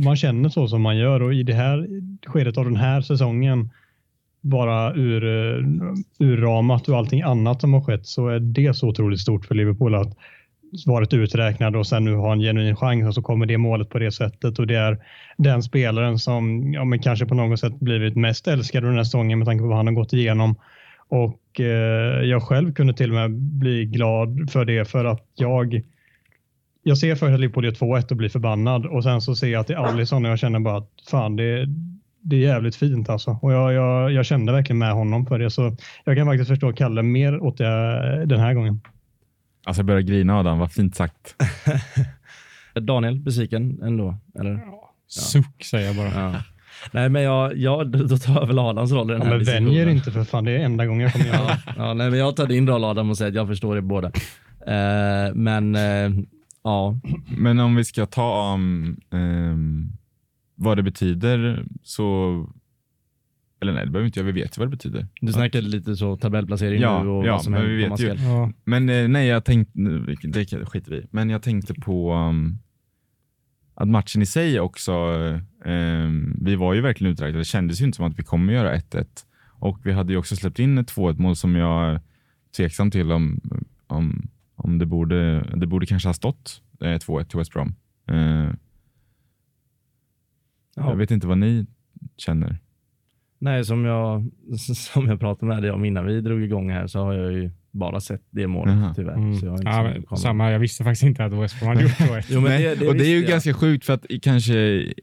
man 0.03 0.15
känner 0.15 0.49
så 0.49 0.67
som 0.67 0.81
man 0.81 0.97
gör 0.97 1.21
och 1.21 1.33
i 1.33 1.43
det 1.43 1.53
här 1.53 1.87
skedet 2.25 2.57
av 2.57 2.65
den 2.65 2.75
här 2.75 3.01
säsongen 3.01 3.69
bara 4.41 4.93
ur, 4.93 5.23
eh, 5.23 5.65
urramat 6.19 6.89
och 6.89 6.97
allting 6.97 7.21
annat 7.21 7.61
som 7.61 7.73
har 7.73 7.81
skett 7.81 8.05
så 8.05 8.27
är 8.27 8.39
det 8.39 8.73
så 8.73 8.87
otroligt 8.87 9.19
stort 9.19 9.45
för 9.45 9.55
Liverpool 9.55 9.95
att 9.95 10.17
varit 10.85 11.13
uträknad 11.13 11.75
och 11.75 11.87
sen 11.87 12.05
nu 12.05 12.15
har 12.15 12.33
en 12.33 12.39
genuin 12.39 12.75
chans 12.75 13.07
och 13.07 13.13
så 13.13 13.21
kommer 13.21 13.45
det 13.45 13.57
målet 13.57 13.89
på 13.89 13.99
det 13.99 14.11
sättet 14.11 14.59
och 14.59 14.67
det 14.67 14.75
är 14.75 14.97
den 15.37 15.63
spelaren 15.63 16.19
som 16.19 16.73
ja, 16.73 16.85
men 16.85 16.99
kanske 16.99 17.25
på 17.25 17.35
något 17.35 17.59
sätt 17.59 17.79
blivit 17.79 18.15
mest 18.15 18.47
älskad 18.47 18.83
under 18.83 18.89
den 18.89 18.97
här 18.97 19.03
säsongen 19.03 19.39
med 19.39 19.45
tanke 19.45 19.61
på 19.61 19.67
vad 19.67 19.77
han 19.77 19.87
har 19.87 19.93
gått 19.93 20.13
igenom. 20.13 20.55
Och 21.07 21.59
eh, 21.59 22.23
jag 22.23 22.43
själv 22.43 22.73
kunde 22.73 22.93
till 22.93 23.09
och 23.09 23.15
med 23.15 23.31
bli 23.31 23.85
glad 23.85 24.49
för 24.51 24.65
det 24.65 24.85
för 24.85 25.05
att 25.05 25.27
jag 25.35 25.81
jag 26.83 26.97
ser 26.97 27.15
först 27.15 27.33
att 27.33 27.39
Liverpool 27.39 27.65
gör 27.65 27.71
2-1 27.71 28.11
och 28.11 28.17
blir 28.17 28.29
förbannad 28.29 28.85
och 28.85 29.03
sen 29.03 29.21
så 29.21 29.35
ser 29.35 29.47
jag 29.47 29.59
att 29.59 29.67
det 29.67 29.73
är 29.73 29.77
Alisson 29.77 30.25
och 30.25 30.31
jag 30.31 30.39
känner 30.39 30.59
bara 30.59 30.77
att 30.77 30.89
fan 31.11 31.35
det, 31.35 31.65
det 32.21 32.35
är 32.35 32.39
jävligt 32.39 32.75
fint 32.75 33.09
alltså. 33.09 33.39
Och 33.41 33.53
jag, 33.53 33.73
jag, 33.73 34.11
jag 34.11 34.25
kände 34.25 34.51
verkligen 34.51 34.77
med 34.77 34.93
honom 34.93 35.25
för 35.25 35.39
det 35.39 35.49
så 35.49 35.75
jag 36.03 36.17
kan 36.17 36.25
faktiskt 36.25 36.49
förstå 36.49 36.73
Kalle 36.73 37.03
mer 37.03 37.43
åt 37.43 37.57
det 37.57 38.25
den 38.25 38.39
här 38.39 38.53
gången. 38.53 38.81
Alltså 39.65 39.79
jag 39.79 39.85
börjar 39.85 40.01
grina 40.01 40.39
Adam, 40.39 40.59
vad 40.59 40.71
fint 40.71 40.95
sagt. 40.95 41.35
Daniel, 42.81 43.19
besviken 43.19 43.79
ändå? 43.83 44.17
Eller? 44.39 44.59
Suck 45.07 45.63
säger 45.63 45.87
jag 45.87 45.95
bara. 45.95 46.31
Ja. 46.33 46.41
Nej, 46.91 47.09
men 47.09 47.21
jag, 47.21 47.57
jag, 47.57 47.91
då 47.91 48.17
tar 48.17 48.33
jag 48.33 48.47
väl 48.47 48.59
Adams 48.59 48.91
roll 48.91 49.09
i 49.09 49.13
den 49.13 49.21
Ja, 49.21 49.27
här 49.27 49.35
men 49.35 49.45
vänjer 49.45 49.87
inte 49.87 50.11
för 50.11 50.23
fan, 50.23 50.45
det 50.45 50.51
är 50.51 50.59
enda 50.59 50.85
gången 50.85 51.01
jag 51.01 51.11
kommer 51.13 51.25
göra. 51.25 51.37
Ja, 51.65 51.73
ja, 51.77 51.93
nej, 51.93 52.09
men 52.09 52.19
jag 52.19 52.35
tar 52.35 52.47
din 52.47 52.67
roll 52.67 52.83
Adam 52.83 53.09
och 53.09 53.17
säger 53.17 53.31
att 53.31 53.35
jag 53.35 53.47
förstår 53.47 53.77
er 53.77 53.81
båda. 53.81 54.07
Eh, 54.67 55.33
men 55.33 55.75
eh, 55.75 56.23
ja, 56.63 56.99
Men 57.37 57.59
om 57.59 57.75
vi 57.75 57.83
ska 57.83 58.05
ta 58.05 58.53
um, 58.53 58.99
ehm, 59.11 59.91
vad 60.55 60.77
det 60.77 60.83
betyder 60.83 61.65
så 61.83 62.49
Eller 63.63 63.73
nej, 63.73 63.85
det 63.85 63.91
behöver 63.91 64.03
vi 64.03 64.07
inte 64.07 64.19
göra. 64.19 64.31
Vi 64.31 64.41
vet 64.41 64.57
ju 64.57 64.59
vad 64.59 64.67
det 64.67 64.71
betyder. 64.71 65.07
Du 65.21 65.33
snackade 65.33 65.67
lite 65.67 65.95
så 65.95 66.17
tabellplacering 66.17 66.81
Ja, 66.81 67.03
nu 67.03 67.09
och 67.09 67.27
ja, 67.27 67.31
vad 67.31 67.43
som 67.43 67.51
men 67.51 67.61
händer 67.61 67.75
vi 67.75 67.89
vet 67.89 68.21
ju. 68.21 68.23
Ja. 68.25 68.51
Men 68.63 68.89
eh, 68.89 69.07
nej, 69.07 69.27
jag 69.27 69.45
tänkte, 69.45 69.79
det 70.23 70.65
skiter 70.65 70.91
vi. 70.91 71.05
Men 71.11 71.29
jag 71.29 71.41
tänkte 71.41 71.73
på 71.73 72.13
um, 72.13 72.59
att 73.75 73.87
matchen 73.87 74.21
i 74.21 74.25
sig 74.25 74.59
också, 74.59 74.91
eh, 75.65 76.09
vi 76.41 76.55
var 76.55 76.73
ju 76.73 76.81
verkligen 76.81 77.13
uträknade. 77.13 77.37
Det 77.37 77.45
kändes 77.45 77.81
ju 77.81 77.85
inte 77.85 77.95
som 77.95 78.05
att 78.05 78.19
vi 78.19 78.23
kommer 78.23 78.53
göra 78.53 78.75
1-1. 78.77 79.05
Och 79.49 79.79
vi 79.83 79.91
hade 79.91 80.13
ju 80.13 80.19
också 80.19 80.35
släppt 80.35 80.59
in 80.59 80.77
ett 80.77 80.95
2-1 80.95 81.19
mål 81.19 81.35
som 81.35 81.55
jag 81.55 81.85
är 81.85 82.01
tveksam 82.57 82.91
till 82.91 83.11
om, 83.11 83.41
om, 83.87 84.29
om 84.55 84.77
det 84.77 84.85
borde, 84.85 85.41
det 85.55 85.67
borde 85.67 85.85
kanske 85.85 86.09
ha 86.09 86.13
stått 86.13 86.61
eh, 86.81 86.85
2-1 86.85 87.23
till 87.23 87.37
West 87.37 87.53
Brom. 87.53 87.75
Eh, 88.07 88.49
Ja. 90.75 90.89
Jag 90.89 90.95
vet 90.95 91.11
inte 91.11 91.27
vad 91.27 91.37
ni 91.37 91.65
känner. 92.17 92.57
Nej, 93.43 93.65
som 93.65 93.85
jag, 93.85 94.29
som 94.75 95.07
jag 95.07 95.19
pratade 95.19 95.45
med 95.53 95.63
dig 95.63 95.71
om 95.71 95.85
innan 95.85 96.05
vi 96.05 96.21
drog 96.21 96.43
igång 96.43 96.69
här 96.71 96.87
så 96.87 96.99
har 96.99 97.13
jag 97.13 97.33
ju 97.33 97.51
bara 97.71 97.99
sett 97.99 98.21
det 98.31 98.47
målet 98.47 98.75
Jaha. 98.75 98.93
tyvärr. 98.95 99.13
Mm. 99.13 99.35
Så 99.35 99.45
jag 99.45 99.51
har 99.51 99.87
inte 99.95 100.07
Ja, 100.09 100.17
samma, 100.17 100.51
jag 100.51 100.59
visste 100.59 100.83
faktiskt 100.83 101.03
inte 101.03 101.25
att 101.25 101.33
West 101.33 101.59
Brom 101.59 101.69
hade 101.69 101.81
gjort 101.81 101.91
2-1. 101.91 102.23
Jo, 102.29 102.41
men 102.41 102.51
Nej, 102.51 102.63
det, 102.63 102.75
det 102.75 102.87
och 102.87 102.95
det 102.95 103.05
är 103.05 103.09
ju 103.09 103.19
jag. 103.19 103.29
ganska 103.29 103.53
sjukt 103.53 103.85
för 103.85 103.93
att 103.93 104.05
i, 104.09 104.19
kanske 104.19 104.53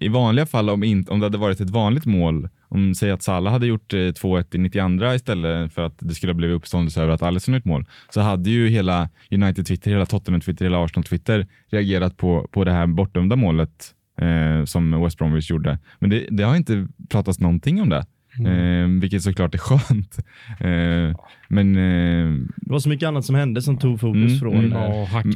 i 0.00 0.08
vanliga 0.08 0.46
fall 0.46 0.70
om, 0.70 0.84
inte, 0.84 1.12
om 1.12 1.20
det 1.20 1.26
hade 1.26 1.38
varit 1.38 1.60
ett 1.60 1.70
vanligt 1.70 2.06
mål, 2.06 2.48
om 2.68 2.94
säg 2.94 3.10
att 3.10 3.22
Salah 3.22 3.52
hade 3.52 3.66
gjort 3.66 3.92
eh, 3.92 3.96
2-1 3.96 4.54
i 4.54 4.58
92 4.58 5.14
istället 5.14 5.72
för 5.72 5.82
att 5.82 5.94
det 5.98 6.14
skulle 6.14 6.32
ha 6.32 6.36
blivit 6.36 6.56
uppståndelse 6.56 7.02
över 7.02 7.12
att 7.12 7.22
Alisson 7.22 7.54
gjort 7.54 7.64
mål, 7.64 7.86
så 8.10 8.20
hade 8.20 8.50
ju 8.50 8.68
hela 8.68 9.08
United-Twitter, 9.30 9.90
hela 9.90 10.06
Tottenham-Twitter, 10.06 10.64
hela 10.64 10.84
Arsenal-Twitter 10.84 11.46
reagerat 11.70 12.16
på, 12.16 12.48
på 12.52 12.64
det 12.64 12.72
här 12.72 12.86
bortdömda 12.86 13.36
målet 13.36 13.94
eh, 14.20 14.64
som 14.64 15.02
West 15.02 15.18
Bromwich 15.18 15.50
gjorde. 15.50 15.78
Men 15.98 16.10
det, 16.10 16.26
det 16.30 16.42
har 16.42 16.56
inte 16.56 16.86
pratats 17.08 17.40
någonting 17.40 17.82
om 17.82 17.88
det. 17.88 18.06
Eh, 18.38 18.88
vilket 19.00 19.22
såklart 19.22 19.54
är 19.54 19.58
skönt. 19.58 20.18
Eh, 20.60 21.16
men, 21.48 21.76
eh, 21.76 22.46
Det 22.56 22.72
var 22.72 22.78
så 22.78 22.88
mycket 22.88 23.06
annat 23.06 23.24
som 23.24 23.34
hände 23.34 23.62
som 23.62 23.78
tog 23.78 24.00
fokus 24.00 24.22
Mm, 24.22 24.38
från... 24.38 24.54
mm. 24.64 24.72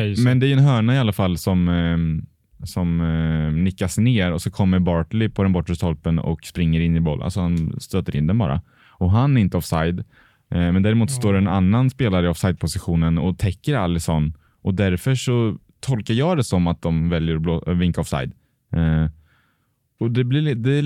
eh, 0.01 0.25
men 0.25 0.39
det 0.41 0.49
är 0.49 0.53
en 0.53 0.59
hörna 0.59 0.95
i 0.95 0.99
alla 0.99 1.13
fall 1.13 1.39
som, 1.39 1.69
eh, 1.69 1.97
som 2.67 3.01
eh, 3.01 3.53
nickas 3.63 3.99
ner 3.99 4.33
och 4.33 4.43
så 4.43 4.51
kommer 4.51 4.79
Bartley 4.79 5.29
på 5.29 5.43
den 5.43 5.53
bortre 5.53 5.77
stolpen 5.77 6.19
och 6.19 6.45
springer 6.45 6.81
in 6.81 6.97
i 6.97 7.01
boll. 7.01 7.23
Alltså 7.23 7.41
han 7.41 7.81
stöter 7.81 8.17
in 8.17 8.27
den 8.27 8.39
bara. 8.39 8.63
Och 8.91 9.11
han 9.11 9.37
är 9.37 9.41
inte 9.41 9.57
offside. 9.57 9.99
Eh, 10.51 10.73
men 10.73 10.83
däremot 10.83 11.11
står 11.11 11.35
en 11.35 11.49
annan 11.49 11.91
spelare 11.91 12.27
i 12.27 12.29
offside-positionen 12.29 13.19
och 13.19 13.39
täcker 13.39 13.77
Alisson 13.77 14.33
och 14.63 14.75
därför 14.75 15.15
så 15.15 15.57
tolkar 15.81 16.15
jag 16.15 16.37
det 16.37 16.45
som 16.45 16.67
att 16.67 16.83
de 16.83 17.09
väljer 17.09 17.71
att 17.71 17.77
vinka 17.77 18.01
offside. 18.01 18.33
Och 19.99 20.11
det 20.11 20.25
blir, 20.25 20.41
li- 20.41 20.55
det, 20.55 20.81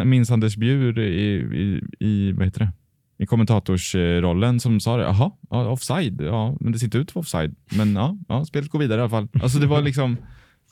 jag 0.00 0.06
minns 0.06 0.30
Anders 0.30 0.56
Bjur 0.56 0.98
i, 0.98 1.34
i, 1.62 1.82
i, 2.06 2.32
vad 2.32 2.44
heter 2.44 2.60
det? 2.60 2.72
i 3.18 3.26
kommentatorsrollen 3.26 4.60
som 4.60 4.80
sa 4.80 4.96
det. 4.96 5.02
Jaha, 5.02 5.30
ja, 5.50 5.68
offside. 5.68 6.20
Ja, 6.20 6.56
men 6.60 6.72
det 6.72 6.78
ser 6.78 6.86
inte 6.86 6.98
ut 6.98 7.08
att 7.08 7.14
vara 7.14 7.20
offside. 7.20 7.54
Men 7.76 7.94
ja, 7.94 8.18
ja, 8.28 8.44
spelet 8.44 8.70
går 8.70 8.78
vidare 8.78 8.98
i 8.98 9.00
alla 9.02 9.10
fall. 9.10 9.28
Alltså 9.42 9.58
det 9.58 9.66
var 9.66 9.82
liksom, 9.82 10.16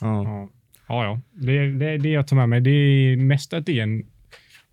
ja. 0.01 0.25
Ja, 0.25 0.49
ja. 0.89 1.05
ja. 1.05 1.21
Det, 1.33 1.73
det, 1.73 1.99
det 1.99 2.09
jag 2.09 2.27
tar 2.27 2.37
med 2.37 2.49
mig 2.49 2.61
det 2.61 2.71
är 2.71 3.17
mest 3.17 3.53
att 3.53 3.67
det 3.67 3.79
är 3.79 3.83
en 3.83 4.03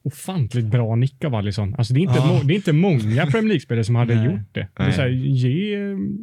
ofantligt 0.08 0.66
bra 0.66 0.96
nick 0.96 1.24
av 1.26 1.36
Alisson. 1.36 1.76
Alltså 1.78 1.94
det, 1.94 2.00
är 2.00 2.02
inte 2.02 2.28
må, 2.28 2.44
det 2.44 2.54
är 2.54 2.56
inte 2.56 2.74
många 2.74 3.26
Premier 3.26 3.48
League-spelare 3.48 3.84
som 3.84 3.96
hade 3.96 4.14
gjort 4.26 4.54
det. 4.54 4.68
det 4.74 4.84
är 4.84 4.86
Nej. 4.86 4.94
så 4.94 5.02
här, 5.02 5.08
ge, 5.08 5.78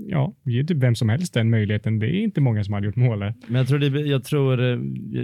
ja, 0.09 0.35
ge 0.43 0.65
typ 0.65 0.77
vem 0.77 0.95
som 0.95 1.09
helst 1.09 1.35
den 1.35 1.51
möjligheten. 1.51 1.99
Det 1.99 2.07
är 2.07 2.23
inte 2.23 2.41
många 2.41 2.65
som 2.65 2.75
hade 2.75 2.87
gjort 2.87 2.97
mål. 2.97 3.19
Men 3.19 3.35
jag 3.49 3.69
tror, 3.69 3.79
det, 3.79 4.01
jag 4.01 4.25
tror 4.25 4.73
eh, 4.73 4.79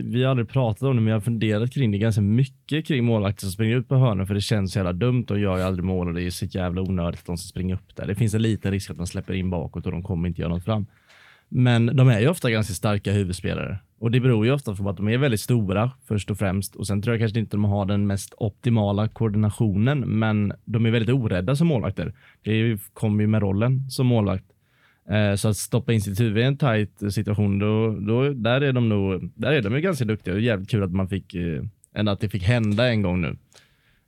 vi, 0.04 0.22
har 0.22 0.30
aldrig 0.30 0.48
pratat 0.48 0.82
om 0.82 0.96
det, 0.96 1.02
men 1.02 1.10
jag 1.10 1.16
har 1.16 1.20
funderat 1.20 1.72
kring 1.72 1.90
det 1.90 1.98
ganska 1.98 2.22
mycket 2.22 2.86
kring 2.86 3.04
målvakter 3.04 3.40
som 3.40 3.50
springer 3.50 3.76
ut 3.76 3.88
på 3.88 3.96
hörnor 3.96 4.24
för 4.24 4.34
det 4.34 4.40
känns 4.40 4.72
så 4.72 4.78
jävla 4.78 4.92
dumt. 4.92 5.24
De 5.28 5.40
gör 5.40 5.56
ju 5.56 5.62
aldrig 5.62 5.84
mål 5.84 6.08
och 6.08 6.14
det 6.14 6.22
är 6.22 6.30
så 6.30 6.44
jävla 6.44 6.82
onödigt 6.82 7.20
att 7.20 7.26
de 7.26 7.38
ska 7.38 7.48
springa 7.48 7.74
upp 7.74 7.96
där. 7.96 8.06
Det 8.06 8.14
finns 8.14 8.34
en 8.34 8.42
liten 8.42 8.72
risk 8.72 8.90
att 8.90 8.96
de 8.96 9.06
släpper 9.06 9.34
in 9.34 9.50
bakåt 9.50 9.86
och 9.86 9.92
de 9.92 10.02
kommer 10.02 10.28
inte 10.28 10.40
göra 10.40 10.52
något 10.52 10.64
fram. 10.64 10.86
Men 11.48 11.96
de 11.96 12.08
är 12.08 12.20
ju 12.20 12.28
ofta 12.28 12.50
ganska 12.50 12.74
starka 12.74 13.12
huvudspelare 13.12 13.78
och 14.00 14.10
det 14.10 14.20
beror 14.20 14.46
ju 14.46 14.52
ofta 14.52 14.74
på 14.74 14.88
att 14.88 14.96
de 14.96 15.08
är 15.08 15.18
väldigt 15.18 15.40
stora 15.40 15.90
först 16.08 16.30
och 16.30 16.38
främst 16.38 16.76
och 16.76 16.86
sen 16.86 17.02
tror 17.02 17.14
jag 17.14 17.20
kanske 17.20 17.38
inte 17.38 17.56
de 17.56 17.64
har 17.64 17.86
den 17.86 18.06
mest 18.06 18.34
optimala 18.36 19.08
koordinationen, 19.08 20.18
men 20.18 20.52
de 20.64 20.86
är 20.86 20.90
väldigt 20.90 21.14
orädda 21.14 21.56
som 21.56 21.66
målvakter. 21.66 22.14
Det 22.42 22.78
kommer 22.92 23.20
ju 23.20 23.26
med 23.26 23.42
rollen 23.42 23.90
som 23.90 24.06
målvakt. 24.06 24.44
Eh, 25.10 25.34
så 25.34 25.48
att 25.48 25.56
stoppa 25.56 25.92
in 25.92 26.00
sitt 26.00 26.20
huvud 26.20 26.38
i 26.38 26.46
en 26.46 26.58
tight 26.58 27.12
situation, 27.12 27.58
då, 27.58 27.96
då, 28.00 28.32
där 28.32 28.60
är 28.60 28.72
de 28.72 28.88
nog, 28.88 29.30
där 29.34 29.52
är 29.52 29.62
de 29.62 29.74
ju 29.74 29.80
ganska 29.80 30.04
duktiga. 30.04 30.34
Det 30.34 30.40
är 30.40 30.42
jävligt 30.42 30.70
kul 30.70 30.82
att 30.82 30.92
man 30.92 31.08
fick, 31.08 31.36
ändå 31.94 32.12
att 32.12 32.20
det 32.20 32.28
fick 32.28 32.42
hända 32.42 32.88
en 32.88 33.02
gång 33.02 33.20
nu 33.20 33.36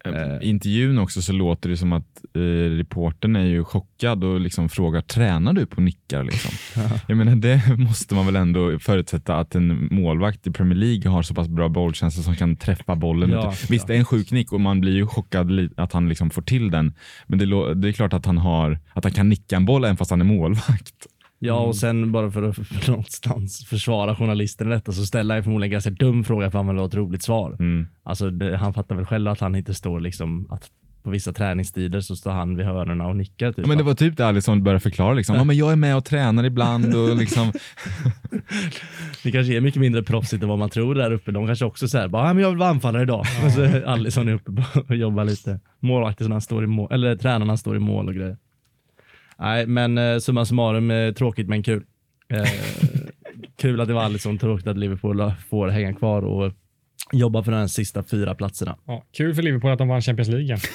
eh, 0.05 0.43
i 0.43 0.49
intervjun 0.49 0.99
också 0.99 1.23
så 1.23 1.33
låter 1.33 1.69
det 1.69 1.77
som 1.77 1.93
att 1.93 2.25
eh, 2.35 2.41
reportern 2.77 3.37
är 3.37 3.45
ju 3.45 3.65
chockad 3.65 4.25
och 4.25 4.41
liksom 4.41 4.69
frågar, 4.69 5.01
tränar 5.01 5.53
du 5.53 5.67
på 5.67 5.81
nickar? 5.81 6.25
Liksom? 6.25 6.51
Jag 7.09 7.17
menar, 7.17 7.37
det 7.37 7.63
måste 7.79 8.15
man 8.15 8.27
väl 8.27 8.37
ändå 8.37 8.79
förutsätta 8.79 9.37
att 9.37 9.55
en 9.55 9.89
målvakt 9.91 10.47
i 10.47 10.51
Premier 10.51 10.79
League 10.79 11.11
har 11.11 11.23
så 11.23 11.35
pass 11.35 11.49
bra 11.49 11.69
bollkänsla 11.69 12.23
som 12.23 12.37
kan 12.37 12.57
träffa 12.57 12.97
bollen. 12.97 13.31
Ja. 13.31 13.55
Visst, 13.69 13.87
det 13.87 13.95
är 13.95 13.99
en 13.99 14.05
sjuk 14.05 14.31
nick 14.31 14.53
och 14.53 14.61
man 14.61 14.81
blir 14.81 14.93
ju 14.93 15.07
chockad 15.07 15.71
att 15.77 15.93
han 15.93 16.09
liksom 16.09 16.31
får 16.31 16.43
till 16.43 16.71
den. 16.71 16.95
Men 17.27 17.39
det, 17.39 17.75
det 17.75 17.89
är 17.89 17.93
klart 17.93 18.13
att 18.13 18.27
han, 18.27 18.39
har, 18.39 18.79
att 18.93 19.05
han 19.05 19.13
kan 19.13 19.29
nicka 19.29 19.57
en 19.57 19.65
boll 19.65 19.85
även 19.85 19.97
fast 19.97 20.11
han 20.11 20.21
är 20.21 20.25
målvakt. 20.25 21.07
Ja, 21.45 21.55
och 21.55 21.77
sen 21.77 22.13
bara 22.13 22.31
för 22.31 22.43
att 22.43 22.59
någonstans 22.89 23.67
försvara 23.67 24.17
journalisten 24.17 24.67
i 24.67 24.71
detta 24.71 24.93
så 24.93 25.07
ställer 25.07 25.35
jag 25.35 25.45
förmodligen 25.45 25.71
en 25.71 25.73
ganska 25.73 25.91
dum 25.91 26.25
fråga 26.25 26.51
för 26.51 26.59
att 26.59 26.65
han 26.65 26.75
vill 26.75 26.79
ha 26.79 26.87
ett 26.87 26.95
roligt 26.95 27.23
svar. 27.23 27.57
Mm. 27.59 27.87
Alltså, 28.03 28.31
det, 28.31 28.57
han 28.57 28.75
fattar 28.75 28.95
väl 28.95 29.07
själv 29.07 29.29
att 29.31 29.41
han 29.41 29.55
inte 29.55 29.75
står 29.75 30.01
liksom, 30.01 30.47
att 30.51 30.71
på 31.03 31.11
vissa 31.11 31.33
träningstider 31.33 32.01
så 32.01 32.17
står 32.17 32.31
han 32.31 32.57
vid 32.57 32.67
hörnorna 32.67 33.07
och 33.07 33.17
nickar. 33.17 33.53
Typ. 33.53 33.59
Ja, 33.59 33.69
men 33.69 33.79
det 33.79 33.85
var 33.85 33.95
typ 33.95 34.17
det 34.17 34.27
Alisson 34.27 34.63
började 34.63 34.81
förklara. 34.81 35.15
Liksom. 35.15 35.37
Ja, 35.37 35.45
men 35.45 35.57
jag 35.57 35.73
är 35.73 35.77
med 35.77 35.97
och 35.97 36.05
tränar 36.05 36.45
ibland. 36.45 36.95
Och 36.95 37.17
liksom, 37.17 37.53
Det 39.23 39.33
kanske 39.33 39.57
är 39.57 39.61
mycket 39.61 39.81
mindre 39.81 40.03
proffsigt 40.03 40.43
än 40.43 40.49
vad 40.49 40.59
man 40.59 40.71
tror 40.71 40.95
där 40.95 41.13
uppe. 41.13 41.31
De 41.31 41.47
kanske 41.47 41.65
också 41.65 41.89
säger 41.89 42.09
bara, 42.09 42.27
"Ja, 42.27 42.35
men 42.35 42.43
jag 42.43 42.51
vill 42.51 42.59
vara 42.59 42.71
anfallare 42.71 43.03
idag. 43.03 43.27
Och 43.45 43.53
så 43.53 43.87
Alisson 43.87 44.29
är 44.29 44.33
uppe 44.33 44.65
och 44.89 44.97
jobbar 44.97 45.25
lite. 45.25 45.61
Målvakter 45.81 46.25
när 46.25 46.33
han 46.33 46.41
står 46.41 46.65
i 46.65 46.67
mål, 46.67 46.93
eller 46.93 47.17
tränarna 47.17 47.57
står 47.57 47.77
i 47.77 47.79
mål 47.79 48.09
och 48.09 48.15
grejer. 48.15 48.37
Nej, 49.43 49.67
men 49.67 49.99
eh, 49.99 50.19
summa 50.19 50.45
summarum, 50.45 50.91
eh, 50.91 51.13
tråkigt 51.13 51.49
men 51.49 51.63
kul. 51.63 51.85
Eh, 52.29 52.49
kul 53.57 53.81
att 53.81 53.89
det 53.89 53.95
var 53.95 54.03
Alisson, 54.03 54.39
tråkigt 54.39 54.67
att 54.67 54.79
Liverpool 54.79 55.33
får 55.51 55.69
hänga 55.69 55.95
kvar 55.95 56.23
och 56.23 56.53
jobba 57.13 57.43
för 57.43 57.53
de 57.53 57.69
sista 57.69 58.03
fyra 58.03 58.35
platserna. 58.35 58.77
Ja, 58.87 59.05
kul 59.17 59.35
för 59.35 59.43
Liverpool 59.43 59.71
att 59.71 59.79
de 59.79 59.89
vann 59.89 60.03
Champions 60.03 60.29
League. 60.29 60.57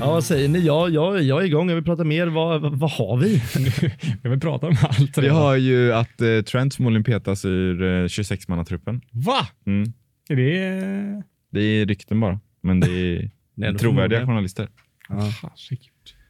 Ja, 0.00 0.10
vad 0.10 0.24
säger 0.24 0.48
ni? 0.48 0.58
Ja, 0.58 0.88
jag, 0.88 1.22
jag 1.22 1.42
är 1.42 1.46
igång, 1.46 1.68
jag 1.68 1.74
vill 1.74 1.84
prata 1.84 2.04
mer. 2.04 2.26
Vad, 2.26 2.60
vad, 2.60 2.78
vad 2.78 2.90
har 2.90 3.16
vi? 3.16 3.42
Jag 4.22 4.30
vill 4.30 4.40
prata 4.40 4.66
om 4.66 4.76
allt. 4.82 5.18
vi 5.18 5.28
har 5.28 5.56
ju 5.56 5.92
att 5.92 6.20
eh, 6.20 6.40
Trent 6.40 6.74
förmodligen 6.74 7.04
petas 7.04 7.44
ur 7.44 7.82
eh, 7.82 7.86
26-mannatruppen. 7.86 9.00
Va? 9.10 9.46
Mm. 9.66 9.92
Är 10.28 10.36
det... 10.36 11.22
Det 11.50 11.60
är 11.60 11.86
rykten 11.86 12.20
bara, 12.20 12.40
men 12.62 12.80
det 12.80 12.86
är 12.90 13.30
Det 13.54 13.66
är 13.66 13.74
trovärdiga 13.74 13.80
förmodligen. 14.20 14.26
journalister. 14.26 14.68
Ja. 15.08 15.32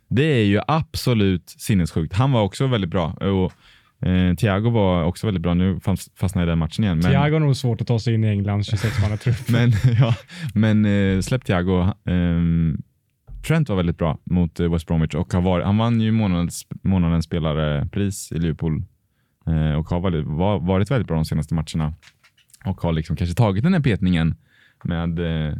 Det 0.08 0.22
är 0.24 0.44
ju 0.44 0.60
absolut 0.68 1.48
sinnessjukt. 1.58 2.12
Han 2.14 2.32
var 2.32 2.42
också 2.42 2.66
väldigt 2.66 2.90
bra. 2.90 3.12
Och, 3.12 3.52
eh, 4.08 4.34
Thiago 4.34 4.70
var 4.70 5.04
också 5.04 5.26
väldigt 5.26 5.42
bra. 5.42 5.54
Nu 5.54 5.80
fast- 5.80 6.18
fastnade 6.18 6.42
jag 6.42 6.48
i 6.48 6.50
den 6.52 6.58
matchen 6.58 6.84
igen. 6.84 6.98
Men, 6.98 7.10
Thiago 7.10 7.32
har 7.32 7.40
nog 7.40 7.56
svårt 7.56 7.80
att 7.80 7.86
ta 7.86 7.98
sig 7.98 8.14
in 8.14 8.24
i 8.24 8.28
Englands 8.28 8.72
26-mannatrupp. 8.72 9.48
men, 9.52 9.72
ja, 10.00 10.14
men 10.54 10.84
eh, 10.84 11.20
släpp 11.20 11.44
Thiago. 11.44 11.92
ehm, 12.04 12.82
Trent 13.46 13.68
var 13.68 13.76
väldigt 13.76 13.98
bra 13.98 14.18
mot 14.24 14.60
eh, 14.60 14.72
West 14.72 14.86
Bromwich 14.86 15.14
och 15.14 15.32
har 15.32 15.40
varit, 15.40 15.66
han 15.66 15.78
vann 15.78 16.00
ju 16.00 16.12
månadens, 16.12 16.66
månadens 16.82 17.24
spelarepris 17.24 18.32
i 18.32 18.38
Liverpool 18.38 18.82
eh, 19.46 19.72
och 19.72 19.86
har 19.88 20.00
varit, 20.00 20.26
var, 20.26 20.58
varit 20.60 20.90
väldigt 20.90 21.06
bra 21.08 21.16
de 21.16 21.24
senaste 21.24 21.54
matcherna. 21.54 21.94
Och 22.64 22.80
har 22.80 22.92
liksom 22.92 23.16
kanske 23.16 23.34
tagit 23.36 23.64
den 23.64 23.72
här 23.74 23.80
petningen 23.80 24.34
med 24.84 25.18
eh, 25.48 25.54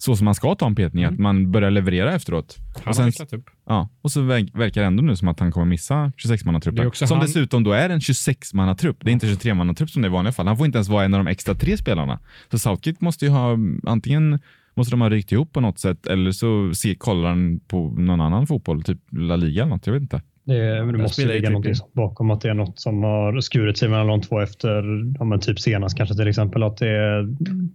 så 0.00 0.16
som 0.16 0.24
man 0.24 0.34
ska 0.34 0.54
ta 0.54 0.66
en 0.66 0.74
petning, 0.74 1.04
att 1.04 1.18
man 1.18 1.52
börjar 1.52 1.70
leverera 1.70 2.14
efteråt. 2.14 2.56
Han 2.74 2.80
Och 2.80 2.84
har 2.86 2.92
sen, 2.92 3.04
växlat 3.04 3.32
upp. 3.32 3.50
Ja, 3.66 3.88
och 4.02 4.10
så 4.12 4.20
verk- 4.22 4.50
verkar 4.58 4.80
det 4.80 4.86
ändå 4.86 5.02
nu 5.02 5.16
som 5.16 5.28
att 5.28 5.40
han 5.40 5.52
kommer 5.52 5.66
missa 5.66 5.94
Det 5.94 6.00
är 6.00 6.10
26-mannatruppen. 6.36 6.86
också 6.86 7.06
Som 7.06 7.18
han- 7.18 7.26
dessutom 7.26 7.64
då 7.64 7.72
är 7.72 7.90
en 7.90 8.00
26-mannatrupp. 8.00 8.96
Det 9.00 9.10
är 9.10 9.12
inte 9.12 9.26
23-mannatrupp 9.26 9.90
som 9.90 10.02
det 10.02 10.06
är 10.06 10.10
i 10.10 10.12
vanliga 10.12 10.32
fall. 10.32 10.46
Han 10.46 10.56
får 10.56 10.66
inte 10.66 10.78
ens 10.78 10.88
vara 10.88 11.04
en 11.04 11.14
av 11.14 11.24
de 11.24 11.30
extra 11.30 11.54
tre 11.54 11.76
spelarna. 11.76 12.18
Så 12.50 12.58
Southgate 12.58 13.04
måste 13.04 13.24
ju 13.24 13.30
ha, 13.30 13.56
antingen 13.86 14.38
måste 14.74 14.92
de 14.92 15.00
ha 15.00 15.10
rykt 15.10 15.32
ihop 15.32 15.52
på 15.52 15.60
något 15.60 15.78
sätt 15.78 16.06
eller 16.06 16.32
så 16.32 16.74
se, 16.74 16.94
kollar 16.94 17.28
han 17.28 17.60
på 17.60 17.90
någon 17.90 18.20
annan 18.20 18.46
fotboll, 18.46 18.82
typ 18.82 18.98
La 19.10 19.36
Liga 19.36 19.62
eller 19.62 19.70
något. 19.74 19.86
Jag 19.86 19.94
vet 19.94 20.02
inte. 20.02 20.22
Det, 20.48 20.92
det 20.92 20.98
måste 20.98 21.26
ligga 21.26 21.50
något 21.50 21.76
sånt 21.76 21.92
bakom 21.92 22.30
att 22.30 22.40
det 22.40 22.48
är 22.48 22.54
något 22.54 22.80
som 22.80 23.02
har 23.02 23.40
skurit 23.40 23.78
sig 23.78 23.88
mellan 23.88 24.06
de 24.06 24.20
två 24.20 24.40
efter, 24.40 24.84
ja, 25.18 25.38
typ 25.38 25.60
senast 25.60 25.96
kanske 25.96 26.14
till 26.14 26.28
exempel. 26.28 26.62
Att 26.62 26.76
det, 26.76 26.88
är- 26.88 27.28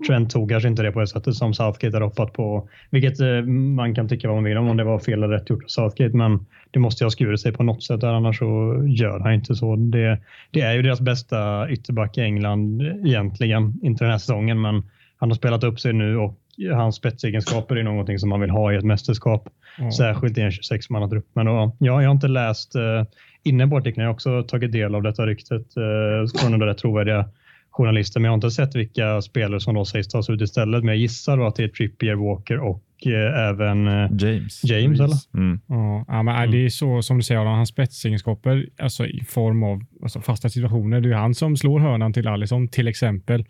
Trent 0.08 0.30
tog 0.30 0.50
kanske 0.50 0.70
inte 0.70 0.84
det 0.84 0.92
på 0.92 1.00
det 1.00 1.08
sättet 1.08 1.36
som 1.36 1.54
Southgate 1.54 1.98
har 1.98 2.02
hoppat 2.02 2.34
på. 2.34 2.70
Vilket 2.90 3.20
eh, 3.20 3.42
man 3.76 3.96
kan 3.96 4.10
tycka 4.10 4.28
vad 4.28 4.38
man 4.38 4.44
vill 4.44 4.58
om, 4.58 4.70
om 4.70 4.78
det 4.78 4.84
var 4.84 5.00
fel 5.00 5.14
eller 5.14 5.28
rätt 5.28 5.50
gjort 5.50 5.64
av 5.64 5.68
Southgate. 5.68 6.18
Men 6.18 6.46
det 6.72 6.80
måste 6.80 7.04
ju 7.04 7.06
ha 7.06 7.12
skurit 7.12 7.42
sig 7.42 7.52
på 7.52 7.64
något 7.64 7.84
sätt 7.84 8.02
där, 8.02 8.14
annars 8.14 8.40
så 8.40 8.46
gör 8.88 9.20
han 9.20 9.34
inte 9.34 9.56
så. 9.56 9.76
Det, 9.76 10.18
det 10.52 10.62
är 10.62 10.74
ju 10.74 10.82
deras 10.82 11.02
bästa 11.02 11.70
ytterback 11.70 12.18
i 12.18 12.22
England 12.22 12.82
egentligen. 13.06 13.80
Inte 13.84 14.04
den 14.04 14.12
här 14.12 14.18
säsongen, 14.18 14.62
men 14.62 14.84
han 15.18 15.30
har 15.30 15.36
spelat 15.36 15.64
upp 15.64 15.80
sig 15.80 15.94
nu 15.94 16.18
och 16.18 16.38
hans 16.74 16.96
spetsegenskaper 16.96 17.76
är 17.76 17.84
någonting 17.84 18.20
som 18.20 18.30
man 18.30 18.42
vill 18.42 18.50
ha 18.50 18.74
i 18.74 18.76
ett 18.76 18.84
mästerskap. 18.84 19.50
Ja. 19.78 19.92
Särskilt 19.92 20.38
i 20.38 20.42
en 20.42 20.50
26-mannatrupp. 20.50 21.26
Men 21.34 21.46
då, 21.46 21.76
ja, 21.80 22.02
jag 22.02 22.10
har 22.10 22.12
inte 22.16 22.28
läst 22.28 22.76
eh, 22.76 23.04
inne 23.44 23.68
på 23.68 23.78
artikeln. 23.78 24.02
Jag 24.04 24.10
har 24.10 24.14
också 24.14 24.44
tagit 24.44 24.72
del 24.72 24.96
av 24.96 25.04
detta 25.04 25.26
ryktet 25.26 25.78
eh, 25.78 26.40
från 26.42 26.52
några 26.60 26.74
trovärdiga 26.74 27.26
journalister. 27.70 28.20
Men 28.20 28.26
jag 28.26 28.32
har 28.32 28.38
inte 28.38 28.52
sett 28.52 28.76
vilka 28.76 29.22
spelare 29.22 29.60
som 29.60 29.76
då 29.76 29.86
sägs 29.86 30.08
tas 30.08 30.30
ut 30.30 30.42
istället. 30.42 30.80
Men 30.84 30.88
jag 30.88 30.98
gissar 30.98 31.38
då 31.38 31.48
att 31.48 31.56
det 31.56 31.64
är 31.64 31.68
Trippier, 31.68 32.16
Walker 32.16 32.60
och 32.60 32.84
eh, 33.06 33.48
även 33.50 33.88
eh, 33.88 34.10
James. 34.18 34.64
James. 34.64 35.00
Eller? 35.00 35.18
Mm. 35.44 35.60
Ja, 36.08 36.24
men 36.24 36.36
Mm. 36.36 36.52
det 36.52 36.66
är 36.66 36.70
så 36.70 37.02
som 37.02 37.18
du 37.18 37.24
säger, 37.24 37.42
Adam, 37.42 37.54
hans 37.54 37.70
spetsegenskaper 37.70 38.66
alltså 38.78 39.06
i 39.06 39.24
form 39.30 39.64
av 39.64 39.82
alltså 40.04 40.22
fasta 40.22 40.50
situationer. 40.50 41.02
Det 41.02 41.10
är 41.10 41.14
han 41.14 41.36
som 41.36 41.58
slår 41.58 41.80
hörnan 41.80 42.14
till 42.14 42.28
Alisson 42.28 42.68
till 42.68 42.88
exempel. 42.88 43.46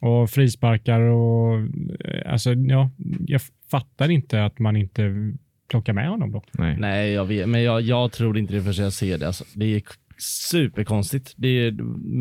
Och 0.00 0.30
frisparkar 0.30 1.00
och 1.00 1.58
eh, 2.04 2.32
alltså 2.32 2.52
ja, 2.52 2.90
jag 3.26 3.40
fattar 3.70 4.08
inte 4.10 4.44
att 4.44 4.58
man 4.58 4.76
inte 4.76 5.32
plockar 5.72 5.92
med 5.92 6.08
honom 6.08 6.32
då. 6.32 6.42
Nej. 6.52 6.76
Nej, 6.78 7.12
jag 7.12 7.24
vet, 7.24 7.48
men 7.48 7.62
jag, 7.62 7.80
jag 7.80 8.12
tror 8.12 8.38
inte 8.38 8.54
det 8.54 8.62
förrän 8.62 8.84
jag 8.84 8.92
ser 8.92 9.18
det. 9.18 9.26
Alltså. 9.26 9.44
Det 9.54 9.74
är 9.76 9.82
superkonstigt. 10.18 11.34
Det 11.36 11.48
är, 11.48 11.72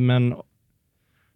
men 0.05 0.29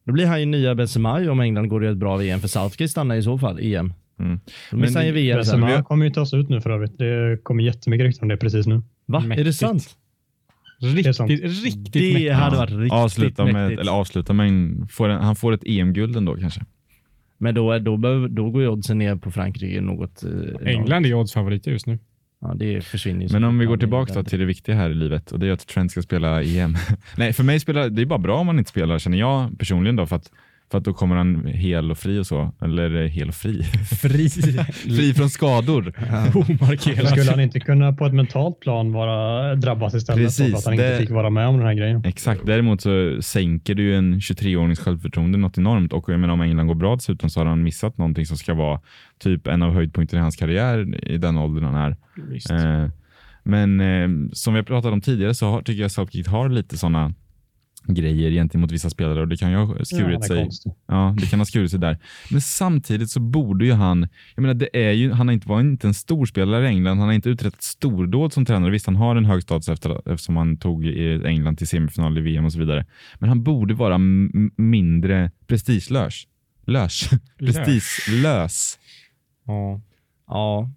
då 0.05 0.13
blir 0.13 0.25
han 0.25 0.39
ju 0.39 0.45
nya 0.45 0.75
Benzema 0.75 1.31
om 1.31 1.39
England 1.39 1.67
går 1.67 1.85
i 1.85 1.87
ett 1.87 1.97
bra 1.97 2.17
VM, 2.17 2.39
för 2.39 2.47
Southgate 2.47 2.87
stannar 2.87 3.15
i 3.15 3.23
så 3.23 3.37
fall 3.37 3.59
EM. 3.59 3.93
Mm. 4.19 4.39
Då 4.71 4.77
missar 4.77 4.99
han 4.99 5.07
ju 5.07 5.11
VM 5.11 5.43
sen. 5.43 5.61
Benzema 5.61 5.83
kommer 5.83 6.05
ju 6.05 6.11
tas 6.11 6.33
ut 6.33 6.49
nu 6.49 6.61
för 6.61 6.69
övrigt. 6.69 6.97
Det 6.97 7.39
kommer 7.43 7.63
jättemycket 7.63 8.05
rykten 8.05 8.23
om 8.23 8.29
det 8.29 8.37
precis 8.37 8.67
nu. 8.67 8.81
Va? 9.05 9.17
Är 9.17 9.21
det 9.21 9.27
Mäktigt. 9.27 9.55
sant? 9.57 9.97
Riktigt, 10.79 11.15
sant. 11.15 11.31
riktigt 11.31 11.93
Det 11.93 12.13
mäktigt. 12.13 12.33
hade 12.33 12.57
varit 12.57 12.71
riktigt 12.71 12.91
Avsluta 12.91 13.45
med, 13.45 13.53
mäktigt. 13.53 13.81
eller 13.81 13.91
avsluta 13.91 14.33
med 14.33 14.47
en, 14.47 14.87
får 14.91 15.09
en, 15.09 15.21
han 15.21 15.35
får 15.35 15.53
ett 15.53 15.63
EM-guld 15.65 16.15
ändå 16.17 16.35
kanske. 16.37 16.61
Men 17.37 17.55
då, 17.55 17.79
då, 17.79 17.97
behöver- 17.97 18.27
då 18.27 18.49
går 18.49 18.61
ju 18.61 18.67
oddsen 18.67 18.97
ner 18.97 19.15
på 19.15 19.31
Frankrike 19.31 19.81
något. 19.81 20.23
eh. 20.23 20.67
England 20.67 21.05
är 21.05 21.09
ju 21.09 21.15
oddsfavoriter 21.15 21.71
just 21.71 21.87
nu. 21.87 21.99
Ja, 22.41 22.53
det 22.55 22.81
försvinner 22.85 23.21
ju. 23.25 23.33
Men 23.33 23.43
om 23.43 23.57
vi 23.59 23.65
går 23.65 23.77
tillbaka 23.77 24.23
till 24.23 24.39
det 24.39 24.45
viktiga 24.45 24.75
här 24.75 24.89
i 24.89 24.93
livet 24.93 25.31
och 25.31 25.39
det 25.39 25.47
är 25.47 25.51
att 25.51 25.67
Trent 25.67 25.91
ska 25.91 26.01
spela 26.01 26.43
EM. 26.43 26.75
Nej, 27.17 27.33
för 27.33 27.43
mig 27.43 27.59
spelar 27.59 27.89
det 27.89 28.01
är 28.01 28.05
bara 28.05 28.19
bra 28.19 28.37
om 28.37 28.47
han 28.47 28.57
inte 28.59 28.69
spelar 28.69 28.99
känner 28.99 29.17
jag 29.17 29.59
personligen 29.59 29.95
då 29.95 30.05
för 30.05 30.15
att, 30.15 30.31
för 30.71 30.77
att 30.77 30.83
då 30.83 30.93
kommer 30.93 31.15
han 31.15 31.45
hel 31.45 31.91
och 31.91 31.97
fri 31.97 32.19
och 32.19 32.27
så. 32.27 32.53
Eller 32.61 33.07
hel 33.07 33.27
och 33.27 33.35
fri. 33.35 33.63
Fri. 34.01 34.29
fri 34.29 35.13
från 35.13 35.29
skador. 35.29 35.93
Omarkerat. 36.35 37.09
Skulle 37.09 37.31
han 37.31 37.39
inte 37.39 37.59
kunna 37.59 37.93
på 37.93 38.05
ett 38.05 38.13
mentalt 38.13 38.59
plan 38.59 38.91
vara 38.93 39.55
drabbas 39.55 39.93
istället 39.95 40.23
Precis, 40.25 40.51
för 40.51 40.57
att 40.57 40.65
han 40.65 40.73
inte 40.73 40.89
det- 40.91 40.97
fick 40.97 41.09
vara 41.09 41.29
med 41.29 41.47
om 41.47 41.57
den 41.57 41.65
här 41.67 41.73
grejen? 41.73 42.01
Exakt, 42.05 42.41
däremot 42.45 42.81
så 42.81 43.17
sänker 43.21 43.75
du 43.75 43.83
ju 43.83 43.95
en 43.95 44.19
23-årings 44.19 44.79
självförtroende 44.79 45.37
något 45.37 45.57
enormt 45.57 45.93
och 45.93 46.09
jag 46.09 46.19
menar 46.19 46.33
om 46.33 46.41
England 46.41 46.67
går 46.67 46.75
bra 46.75 46.95
dessutom 46.95 47.29
så 47.29 47.39
har 47.39 47.45
han 47.45 47.63
missat 47.63 47.97
någonting 47.97 48.25
som 48.25 48.37
ska 48.37 48.53
vara 48.53 48.79
typ 49.19 49.47
en 49.47 49.61
av 49.63 49.73
höjdpunkterna 49.73 50.19
i 50.19 50.21
hans 50.21 50.35
karriär 50.35 51.05
i 51.11 51.17
den 51.17 51.37
åldern 51.37 51.63
han 51.63 51.75
är. 51.75 51.95
Eh, 52.83 52.89
men 53.43 53.79
eh, 53.81 54.29
som 54.33 54.53
vi 54.53 54.59
har 54.59 54.63
pratat 54.63 54.93
om 54.93 55.01
tidigare 55.01 55.33
så 55.33 55.49
har, 55.49 55.61
tycker 55.61 55.81
jag 55.81 55.91
Southgate 55.91 56.29
har 56.29 56.49
lite 56.49 56.77
sådana 56.77 57.13
grejer 57.87 58.31
gentemot 58.31 58.71
vissa 58.71 58.89
spelare 58.89 59.21
och 59.21 59.27
det 59.27 59.37
kan 59.37 59.51
ju 59.51 59.57
ha 59.57 59.75
Ja, 59.79 59.85
skurit 59.85 60.23
är 60.23 60.27
sig. 60.27 60.43
konstigt. 60.43 60.73
Ja, 60.87 61.15
det 61.19 61.25
kan 61.27 61.39
ha 61.39 61.45
skurit 61.45 61.71
sig 61.71 61.79
där. 61.79 61.97
Men 62.31 62.41
samtidigt 62.41 63.09
så 63.09 63.19
borde 63.19 63.65
ju 63.65 63.71
han, 63.73 64.07
jag 64.35 64.41
menar 64.41 64.53
det 64.53 64.69
är 64.87 64.91
ju, 64.91 65.11
han 65.11 65.27
har 65.27 65.33
inte, 65.33 65.47
var 65.49 65.59
inte 65.59 65.87
en 65.87 65.93
stor 65.93 66.25
spelare 66.25 66.65
i 66.65 66.67
England, 66.67 66.97
han 66.97 67.07
har 67.07 67.13
inte 67.13 67.29
uträttat 67.29 67.63
stordåd 67.63 68.33
som 68.33 68.45
tränare. 68.45 68.71
Visst, 68.71 68.85
han 68.85 68.95
har 68.95 69.15
en 69.15 69.25
hög 69.25 69.43
status 69.43 69.69
efter, 69.69 70.11
eftersom 70.13 70.37
han 70.37 70.57
tog 70.57 70.85
i 70.85 71.21
England 71.25 71.55
till 71.57 71.67
semifinal 71.67 72.17
i 72.17 72.21
VM 72.21 72.45
och 72.45 72.53
så 72.53 72.59
vidare. 72.59 72.85
Men 73.19 73.29
han 73.29 73.43
borde 73.43 73.73
vara 73.73 73.97
mindre 74.57 75.31
prestigelös. 75.47 76.23
Lös. 76.67 77.09
Prestigelös. 77.39 78.79
Ja. 79.45 79.81
Ja. 80.27 80.69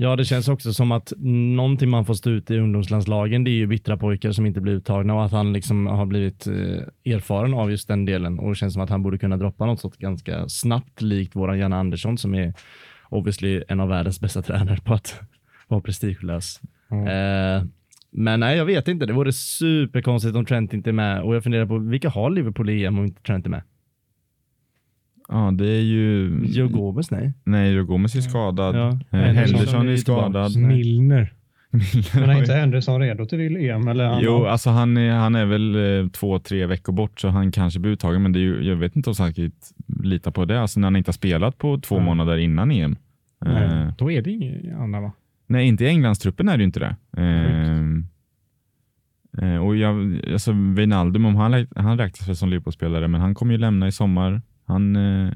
Ja, 0.00 0.16
det 0.16 0.24
känns 0.24 0.48
också 0.48 0.72
som 0.72 0.92
att 0.92 1.12
någonting 1.56 1.88
man 1.90 2.04
får 2.04 2.14
stå 2.14 2.30
ut 2.30 2.50
i 2.50 2.58
ungdomslandslagen, 2.58 3.44
det 3.44 3.50
är 3.50 3.52
ju 3.52 3.66
bittra 3.66 3.96
pojkar 3.96 4.32
som 4.32 4.46
inte 4.46 4.60
blir 4.60 4.72
uttagna 4.72 5.14
och 5.14 5.24
att 5.24 5.32
han 5.32 5.52
liksom 5.52 5.86
har 5.86 6.06
blivit 6.06 6.46
eh, 6.46 7.14
erfaren 7.14 7.54
av 7.54 7.70
just 7.70 7.88
den 7.88 8.04
delen 8.04 8.38
och 8.38 8.48
det 8.48 8.54
känns 8.54 8.72
som 8.72 8.82
att 8.82 8.90
han 8.90 9.02
borde 9.02 9.18
kunna 9.18 9.36
droppa 9.36 9.66
något 9.66 9.80
sånt 9.80 9.96
ganska 9.96 10.48
snabbt 10.48 11.02
likt 11.02 11.36
våran 11.36 11.58
Janne 11.58 11.76
Andersson 11.76 12.18
som 12.18 12.34
är 12.34 12.54
obviously 13.08 13.62
en 13.68 13.80
av 13.80 13.88
världens 13.88 14.20
bästa 14.20 14.42
tränare 14.42 14.80
på 14.84 14.94
att 14.94 15.20
vara 15.68 15.80
prestigelös. 15.80 16.60
Ja. 16.88 17.10
Eh, 17.10 17.62
men 18.10 18.40
nej, 18.40 18.56
jag 18.56 18.64
vet 18.64 18.88
inte. 18.88 19.06
Det 19.06 19.12
vore 19.12 19.32
superkonstigt 19.32 20.36
om 20.36 20.44
Trent 20.44 20.72
inte 20.72 20.90
är 20.90 20.92
med 20.92 21.22
och 21.22 21.36
jag 21.36 21.42
funderar 21.42 21.66
på 21.66 21.78
vilka 21.78 22.08
har 22.08 22.30
Liverpool 22.30 22.70
i 22.70 22.84
EM 22.84 22.98
om 22.98 23.04
inte 23.04 23.22
Trent 23.22 23.46
är 23.46 23.50
med? 23.50 23.62
Ja, 25.28 25.50
det 25.54 25.66
är 25.68 25.80
ju... 25.82 26.40
Joe 26.44 26.68
Gomez, 26.68 27.10
nej. 27.10 27.32
Nej, 27.44 27.72
Joe 27.72 27.84
Gomez 27.84 28.14
är 28.14 28.20
skadad. 28.20 28.76
Ja. 28.76 28.88
Eh, 29.18 29.24
Henderson 29.24 29.88
är 29.88 29.92
är 29.92 29.96
skadad. 29.96 30.56
Milner. 30.56 31.32
Men 32.14 32.30
är 32.30 32.38
inte 32.38 32.52
Henderson 32.52 33.00
redo 33.00 33.26
till 33.26 33.56
EM? 33.56 33.88
Eller 33.88 34.06
han, 34.06 34.20
Jo, 34.22 34.44
alltså 34.46 34.70
han 34.70 34.96
är, 34.96 35.10
han 35.12 35.34
är 35.34 35.44
väl 35.44 35.74
eh, 36.04 36.08
två, 36.10 36.38
tre 36.38 36.66
veckor 36.66 36.92
bort 36.92 37.20
så 37.20 37.28
han 37.28 37.52
kanske 37.52 37.80
blir 37.80 37.92
uttagen, 37.92 38.22
men 38.22 38.32
det 38.32 38.38
är 38.38 38.42
ju, 38.42 38.62
jag 38.62 38.76
vet 38.76 38.96
inte 38.96 39.10
om 39.10 39.14
Southgate 39.14 39.56
litar 40.02 40.30
på 40.30 40.44
det. 40.44 40.60
Alltså 40.60 40.80
när 40.80 40.86
han 40.86 40.96
inte 40.96 41.08
har 41.08 41.12
spelat 41.12 41.58
på 41.58 41.78
två 41.78 41.96
Nej. 41.96 42.04
månader 42.04 42.36
innan 42.36 42.70
EM. 42.70 42.96
Eh, 43.46 43.88
Då 43.98 44.10
är 44.10 44.22
det 44.22 44.30
inget 44.30 44.74
annat 44.78 45.02
va? 45.02 45.12
nej, 45.46 45.66
inte 45.68 45.84
i 45.84 45.88
Englandstruppen 45.88 46.48
är 46.48 46.56
det 46.56 46.60
ju 46.60 46.64
inte 46.66 46.80
det. 46.80 46.96
Eh, 47.16 47.82
eh, 49.54 49.56
och 49.66 49.76
jag, 49.76 50.20
alltså 50.32 50.52
Wijnaldum, 50.52 51.24
om 51.24 51.36
han, 51.36 51.66
han 51.76 51.98
räknas 51.98 52.28
väl 52.28 52.36
som 52.36 52.48
Liverpool-spelare, 52.48 53.08
men 53.08 53.20
han 53.20 53.34
kommer 53.34 53.52
ju 53.52 53.58
lämna 53.58 53.88
i 53.88 53.92
sommar. 53.92 54.42
Han, 54.68 54.96
eh, 54.96 55.32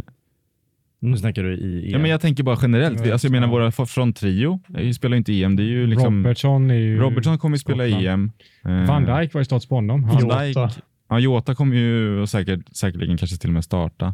Nu 1.00 1.16
snackar 1.16 1.42
du 1.42 1.54
i 1.56 1.84
EM. 1.86 1.90
ja, 1.92 1.98
men 1.98 2.10
jag 2.10 2.20
tänker 2.20 2.42
bara 2.44 2.58
generellt. 2.62 3.00
Vi, 3.06 3.12
alltså 3.12 3.26
jag 3.26 3.32
menar 3.32 3.46
Ja. 3.46 3.52
våra 3.52 3.86
fronttrio 3.86 4.60
eh, 4.78 4.90
spelar 4.90 5.14
ju 5.14 5.18
inte 5.18 5.32
EM. 5.42 5.56
Det 5.56 5.62
är 5.62 5.64
ju 5.64 5.86
liksom, 5.86 6.16
Robertson 6.24 6.70
är 6.70 6.74
ju... 6.74 6.98
Robertson 6.98 7.38
kommer 7.38 7.56
ju 7.56 7.60
spela. 7.60 7.86
EM. 7.86 8.30
Eh, 8.64 8.84
Van 8.86 9.04
Dijk 9.04 9.34
var 9.34 9.40
ju 9.40 9.44
stats 9.44 9.66
på 9.66 9.74
honom. 9.74 10.04
Han 10.04 10.14
Van 10.28 10.48
Jota. 10.48 10.66
Dijk. 10.66 10.74
Ja, 11.08 11.18
Jota 11.18 11.54
kommer 11.54 11.76
ju 11.76 12.26
säkert, 12.26 12.76
säkerligen 12.76 13.16
kanske 13.16 13.36
till 13.36 13.50
och 13.50 13.54
med 13.54 13.64
starta. 13.64 14.06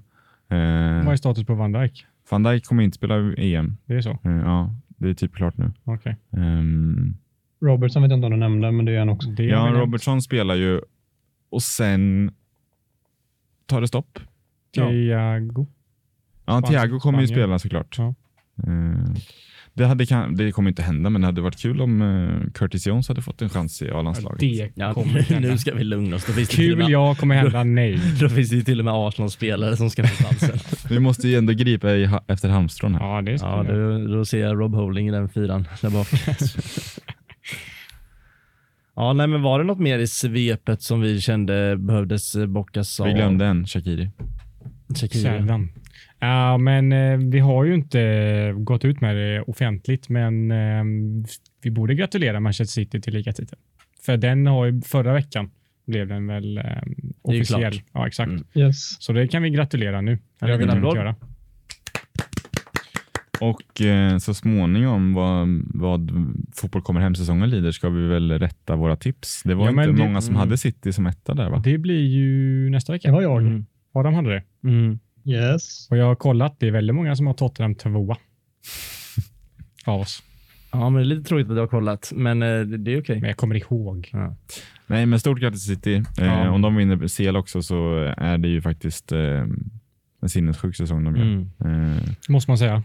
Eh, 0.50 1.04
Vad 1.04 1.12
är 1.12 1.16
status 1.16 1.46
på 1.46 1.54
Van 1.54 1.72
Dijk? 1.72 2.06
Van 2.30 2.42
Dijk 2.42 2.64
kommer 2.64 2.82
inte 2.82 2.96
spela 2.96 3.14
EM. 3.38 3.76
Det 3.86 3.94
är 3.94 4.00
så? 4.00 4.10
Eh, 4.10 4.18
ja, 4.44 4.74
det 4.88 5.08
är 5.10 5.14
typ 5.14 5.34
klart 5.34 5.56
nu. 5.56 5.72
Okej. 5.84 6.16
Ehm, 6.32 7.16
Robertson 7.60 8.02
vet 8.02 8.10
jag 8.10 8.16
inte 8.18 8.26
om 8.26 8.32
du 8.32 8.38
nämnde, 8.38 8.70
men 8.72 8.84
det 8.84 8.92
är 8.94 8.98
han 8.98 9.08
också. 9.08 9.28
Det 9.30 9.44
ja. 9.44 9.70
Robertson 9.74 10.22
spelar 10.22 10.54
ju 10.54 10.80
och 11.50 11.62
sen 11.62 12.30
tar 13.66 13.80
det 13.80 13.88
stopp. 13.88 14.18
Ja, 14.72 14.88
Thiago. 14.90 15.66
ja 16.46 16.62
Thiago 16.62 16.98
kommer 17.00 17.20
ju 17.20 17.26
spela 17.28 17.58
såklart. 17.58 17.98
Ja. 17.98 18.14
Eh, 18.66 19.14
det, 19.74 19.86
hade, 19.86 20.06
kan, 20.06 20.36
det 20.36 20.52
kommer 20.52 20.70
inte 20.70 20.82
hända, 20.82 21.10
men 21.10 21.20
det 21.20 21.26
hade 21.26 21.40
varit 21.40 21.58
kul 21.58 21.80
om 21.80 22.02
uh, 22.02 22.50
Curtis 22.50 22.86
Jones 22.86 23.08
hade 23.08 23.22
fått 23.22 23.42
en 23.42 23.48
chans 23.48 23.82
i 23.82 23.90
A-landslaget. 23.90 24.40
Det 24.40 24.70
Ja, 24.74 24.94
kommer 24.94 25.20
hända. 25.20 25.48
nu 25.48 25.58
ska 25.58 25.74
vi 25.74 25.84
lugna 25.84 26.16
oss. 26.16 26.26
Då 26.26 26.32
finns 26.32 26.48
Kul 26.48 26.78
med, 26.78 26.90
ja, 26.90 27.14
kommer 27.14 27.34
hända 27.42 27.64
nej. 27.64 28.00
Då 28.20 28.28
finns 28.28 28.50
det 28.50 28.56
ju 28.56 28.62
till 28.62 28.78
och 28.78 28.84
med 28.84 28.94
Arsenal-spelare 28.94 29.76
som 29.76 29.90
ska 29.90 30.06
få 30.06 30.24
chansen. 30.24 30.58
Vi 30.90 31.00
måste 31.00 31.28
ju 31.28 31.36
ändå 31.36 31.52
gripa 31.52 31.90
i, 31.90 32.10
efter 32.26 32.48
halmstrån 32.48 32.94
här. 32.94 33.06
Ja, 33.16 33.22
det 33.22 33.32
ja, 33.32 33.62
då, 33.62 34.06
då 34.16 34.24
ser 34.24 34.40
jag 34.40 34.60
Rob 34.60 34.74
Holding 34.74 35.08
i 35.08 35.10
den 35.10 35.28
fyran 35.28 35.68
där 35.82 35.90
bak. 35.90 36.08
ja, 38.96 39.12
nej, 39.12 39.26
men 39.26 39.42
var 39.42 39.58
det 39.58 39.64
något 39.64 39.78
mer 39.78 39.98
i 39.98 40.06
svepet 40.06 40.82
som 40.82 41.00
vi 41.00 41.20
kände 41.20 41.76
behövdes 41.76 42.34
eh, 42.34 42.46
bockas 42.46 43.00
av? 43.00 43.06
Vi 43.06 43.12
glömde 43.12 43.46
en, 43.46 43.66
Shakiri. 43.66 44.10
Sällan. 44.94 45.68
Ja, 46.20 46.58
men 46.58 46.92
eh, 46.92 47.16
vi 47.18 47.38
har 47.38 47.64
ju 47.64 47.74
inte 47.74 48.52
gått 48.56 48.84
ut 48.84 49.00
med 49.00 49.16
det 49.16 49.40
offentligt, 49.42 50.08
men 50.08 50.50
eh, 50.50 50.84
vi 51.62 51.70
borde 51.70 51.94
gratulera 51.94 52.40
Manchester 52.40 52.72
City 52.82 53.00
till 53.00 53.14
ligatiteln. 53.14 53.60
För 54.06 54.16
den 54.16 54.46
har 54.46 54.66
ju 54.66 54.80
förra 54.82 55.12
veckan 55.12 55.50
blev 55.86 56.08
den 56.08 56.26
väl 56.26 56.58
eh, 56.58 56.64
officiell. 57.22 57.80
Ja, 57.92 58.06
exakt. 58.06 58.30
Mm. 58.30 58.44
Yes. 58.54 59.02
Så 59.02 59.12
det 59.12 59.28
kan 59.28 59.42
vi 59.42 59.50
gratulera 59.50 60.00
nu. 60.00 60.18
Det 60.40 60.50
har 60.50 60.58
vi 60.58 60.64
applåd. 60.64 60.96
göra. 60.96 61.14
Och 63.40 63.80
eh, 63.80 64.18
så 64.18 64.34
småningom 64.34 65.14
vad, 65.14 65.48
vad 65.74 66.10
fotboll 66.54 66.82
kommer 66.82 67.00
hem-säsongen 67.00 67.50
lider 67.50 67.70
ska 67.72 67.88
vi 67.88 68.06
väl 68.06 68.32
rätta 68.38 68.76
våra 68.76 68.96
tips. 68.96 69.42
Det 69.42 69.54
var 69.54 69.64
Ja, 69.64 69.70
inte 69.70 69.86
det- 69.86 69.92
många 69.92 70.20
som 70.20 70.34
mm. 70.34 70.40
hade 70.40 70.58
City 70.58 70.92
som 70.92 71.06
etta 71.06 71.34
där 71.34 71.50
va? 71.50 71.60
Det 71.64 71.78
blir 71.78 72.06
ju 72.06 72.70
nästa 72.70 72.92
Det 72.92 72.96
vecka. 72.96 73.12
var 73.12 73.22
jag. 73.22 73.42
Mm. 73.42 73.66
Adam 74.00 74.14
hade 74.14 74.30
det. 74.30 74.42
Mm. 74.68 74.98
Yes. 75.24 75.88
Och 75.90 75.96
jag 75.96 76.06
har 76.06 76.14
kollat, 76.14 76.56
det 76.60 76.66
är 76.66 76.70
väldigt 76.70 76.96
många 76.96 77.16
som 77.16 77.26
har 77.26 77.34
Tottenham 77.34 77.74
tvåa. 77.74 78.16
Av 79.86 80.00
oss. 80.00 80.22
Ja, 80.72 80.90
men 80.90 80.94
det 80.94 81.00
är 81.00 81.04
lite 81.16 81.28
tråkigt 81.28 81.48
att 81.50 81.56
du 81.56 81.60
har 81.60 81.66
kollat, 81.66 82.12
men 82.14 82.42
eh, 82.42 82.48
det, 82.60 82.76
det 82.78 82.94
är 82.94 83.00
okej. 83.00 83.20
Men 83.20 83.28
jag 83.28 83.36
kommer 83.36 83.54
ihåg. 83.54 84.08
Ja. 84.12 84.36
Nej, 84.86 85.06
men 85.06 85.20
stort 85.20 85.40
grattis 85.40 85.66
City. 85.66 85.94
Eh, 85.94 86.04
Ja. 86.26 86.50
om 86.50 86.62
de 86.62 86.76
vinner 86.76 87.08
CL 87.08 87.36
också 87.36 87.62
så 87.62 87.94
är 88.16 88.38
det 88.38 88.48
ju 88.48 88.62
faktiskt 88.62 89.12
eh, 89.12 89.18
en 90.22 90.28
sinnessjuk 90.28 90.76
säsong 90.76 91.04
de 91.04 91.16
gör. 91.16 91.24
Mm. 91.24 91.96
Eh, 91.96 92.02
Måste 92.28 92.50
man 92.50 92.58
säga. 92.58 92.82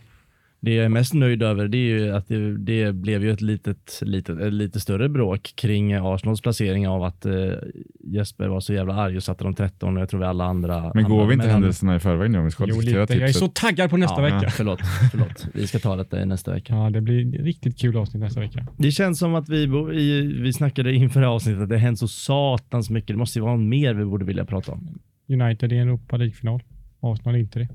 Det 0.65 0.73
jag 0.73 0.85
är 0.85 0.89
mest 0.89 1.13
nöjd 1.13 1.43
över 1.43 1.67
det 1.67 1.77
är 1.77 1.99
ju 1.99 2.11
att 2.11 2.27
det, 2.27 2.57
det 2.57 2.93
blev 2.93 3.23
ju 3.23 3.31
ett 3.31 3.41
litet, 3.41 3.99
litet, 4.01 4.39
ett 4.39 4.53
lite 4.53 4.79
större 4.79 5.09
bråk 5.09 5.53
kring 5.55 5.93
Arsenals 5.93 6.41
placering 6.41 6.87
av 6.87 7.03
att 7.03 7.25
eh, 7.25 7.33
Jesper 8.03 8.47
var 8.47 8.59
så 8.59 8.73
jävla 8.73 8.93
arg 8.95 9.17
och 9.17 9.23
satte 9.23 9.43
de 9.43 9.53
13 9.53 9.95
och 9.97 10.01
jag 10.01 10.09
tror 10.09 10.19
vi 10.19 10.25
alla 10.25 10.45
andra. 10.45 10.91
men 10.93 11.03
går 11.03 11.11
andra- 11.13 11.25
vi 11.27 11.33
inte 11.33 11.45
men- 11.45 11.53
händelserna 11.53 11.95
i 11.95 11.99
förväg 11.99 12.31
nu 12.31 12.37
om 12.37 12.45
vi 12.45 12.51
ska 12.51 12.65
Jo, 12.67 12.79
lite. 12.79 12.91
Jag 12.91 13.01
är 13.01 13.05
tipset? 13.07 13.35
så 13.35 13.47
taggad 13.47 13.89
på 13.89 13.97
nästa 13.97 14.27
Ja, 14.29 14.35
vecka. 14.35 14.49
Förlåt, 14.49 14.79
förlåt. 15.11 15.47
Vi 15.53 15.67
ska 15.67 15.79
ta 15.79 15.95
detta 15.95 16.21
i 16.21 16.25
nästa 16.25 16.51
vecka. 16.53 16.73
Ja, 16.75 16.89
det 16.89 17.01
blir 17.01 17.31
riktigt 17.43 17.79
kul 17.79 17.97
avsnitt 17.97 18.23
nästa 18.23 18.39
vecka. 18.39 18.67
Det 18.77 18.91
känns 18.91 19.19
som 19.19 19.35
att 19.35 19.49
vi, 19.49 19.65
vi 20.41 20.53
snackade 20.53 20.93
inför 20.93 21.19
det 21.19 21.25
här 21.27 21.33
avsnittet 21.33 21.61
att 21.63 21.69
det 21.69 21.77
hänt 21.77 21.99
så 21.99 22.07
satans 22.07 22.89
mycket. 22.89 23.07
Det 23.07 23.17
måste 23.17 23.39
ju 23.39 23.43
vara 23.45 23.57
mer 23.57 23.93
vi 23.93 24.05
borde 24.05 24.25
vilja 24.25 24.45
prata 24.45 24.71
om. 24.71 24.99
United 25.29 25.73
i 25.73 25.77
en 25.77 25.87
Europa 25.87 26.17
League-final. 26.17 26.61
Arsenal 26.99 27.35
inte 27.35 27.59
det. 27.59 27.67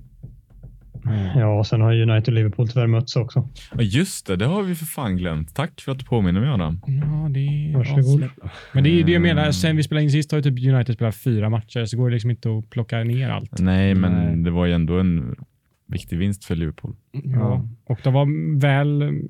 Ja, 1.37 1.59
och 1.59 1.67
sen 1.67 1.81
har 1.81 1.95
United 1.95 2.29
och 2.29 2.35
Liverpool 2.35 2.69
tyvärr 2.69 2.87
mötts 2.87 3.17
också. 3.17 3.49
Ja, 3.73 3.83
just 3.83 4.27
det, 4.27 4.37
det 4.37 4.47
har 4.47 4.63
vi 4.63 4.75
för 4.75 4.85
fan 4.87 5.17
glömt. 5.17 5.55
Tack 5.55 5.81
för 5.81 5.93
att 5.93 5.99
du 5.99 6.05
påminner 6.05 6.41
mig 6.41 6.51
Adam. 6.51 6.81
Ja, 6.87 7.29
det 7.29 7.41
är... 7.41 7.77
Varsågod. 7.77 8.31
Men 8.73 8.85
det 8.85 8.91
är 8.91 9.05
det 9.05 9.13
jag 9.13 9.23
menar. 9.23 9.43
Mm. 9.43 9.53
Sen 9.53 9.77
vi 9.77 9.83
spelade 9.83 10.05
in 10.05 10.11
sist 10.11 10.31
har 10.33 10.39
ju 10.39 10.43
typ 10.43 10.75
United 10.75 10.95
spelat 10.95 11.17
fyra 11.17 11.51
matcher, 11.51 11.85
så 11.85 11.97
går 11.97 12.09
det 12.09 12.15
liksom 12.15 12.31
inte 12.31 12.59
att 12.59 12.71
plocka 12.71 13.05
ner 13.05 13.31
allt. 13.31 13.61
Nej, 13.61 13.95
men 13.95 14.13
Nej. 14.13 14.37
det 14.37 14.51
var 14.51 14.67
ju 14.67 14.73
ändå 14.73 14.99
en 14.99 15.37
viktig 15.87 16.19
vinst 16.19 16.45
för 16.45 16.57
Liverpool. 16.57 16.97
Ja. 17.13 17.69
Och 17.85 17.99
de 18.05 18.15
var 18.15 18.59
väl 18.61 19.23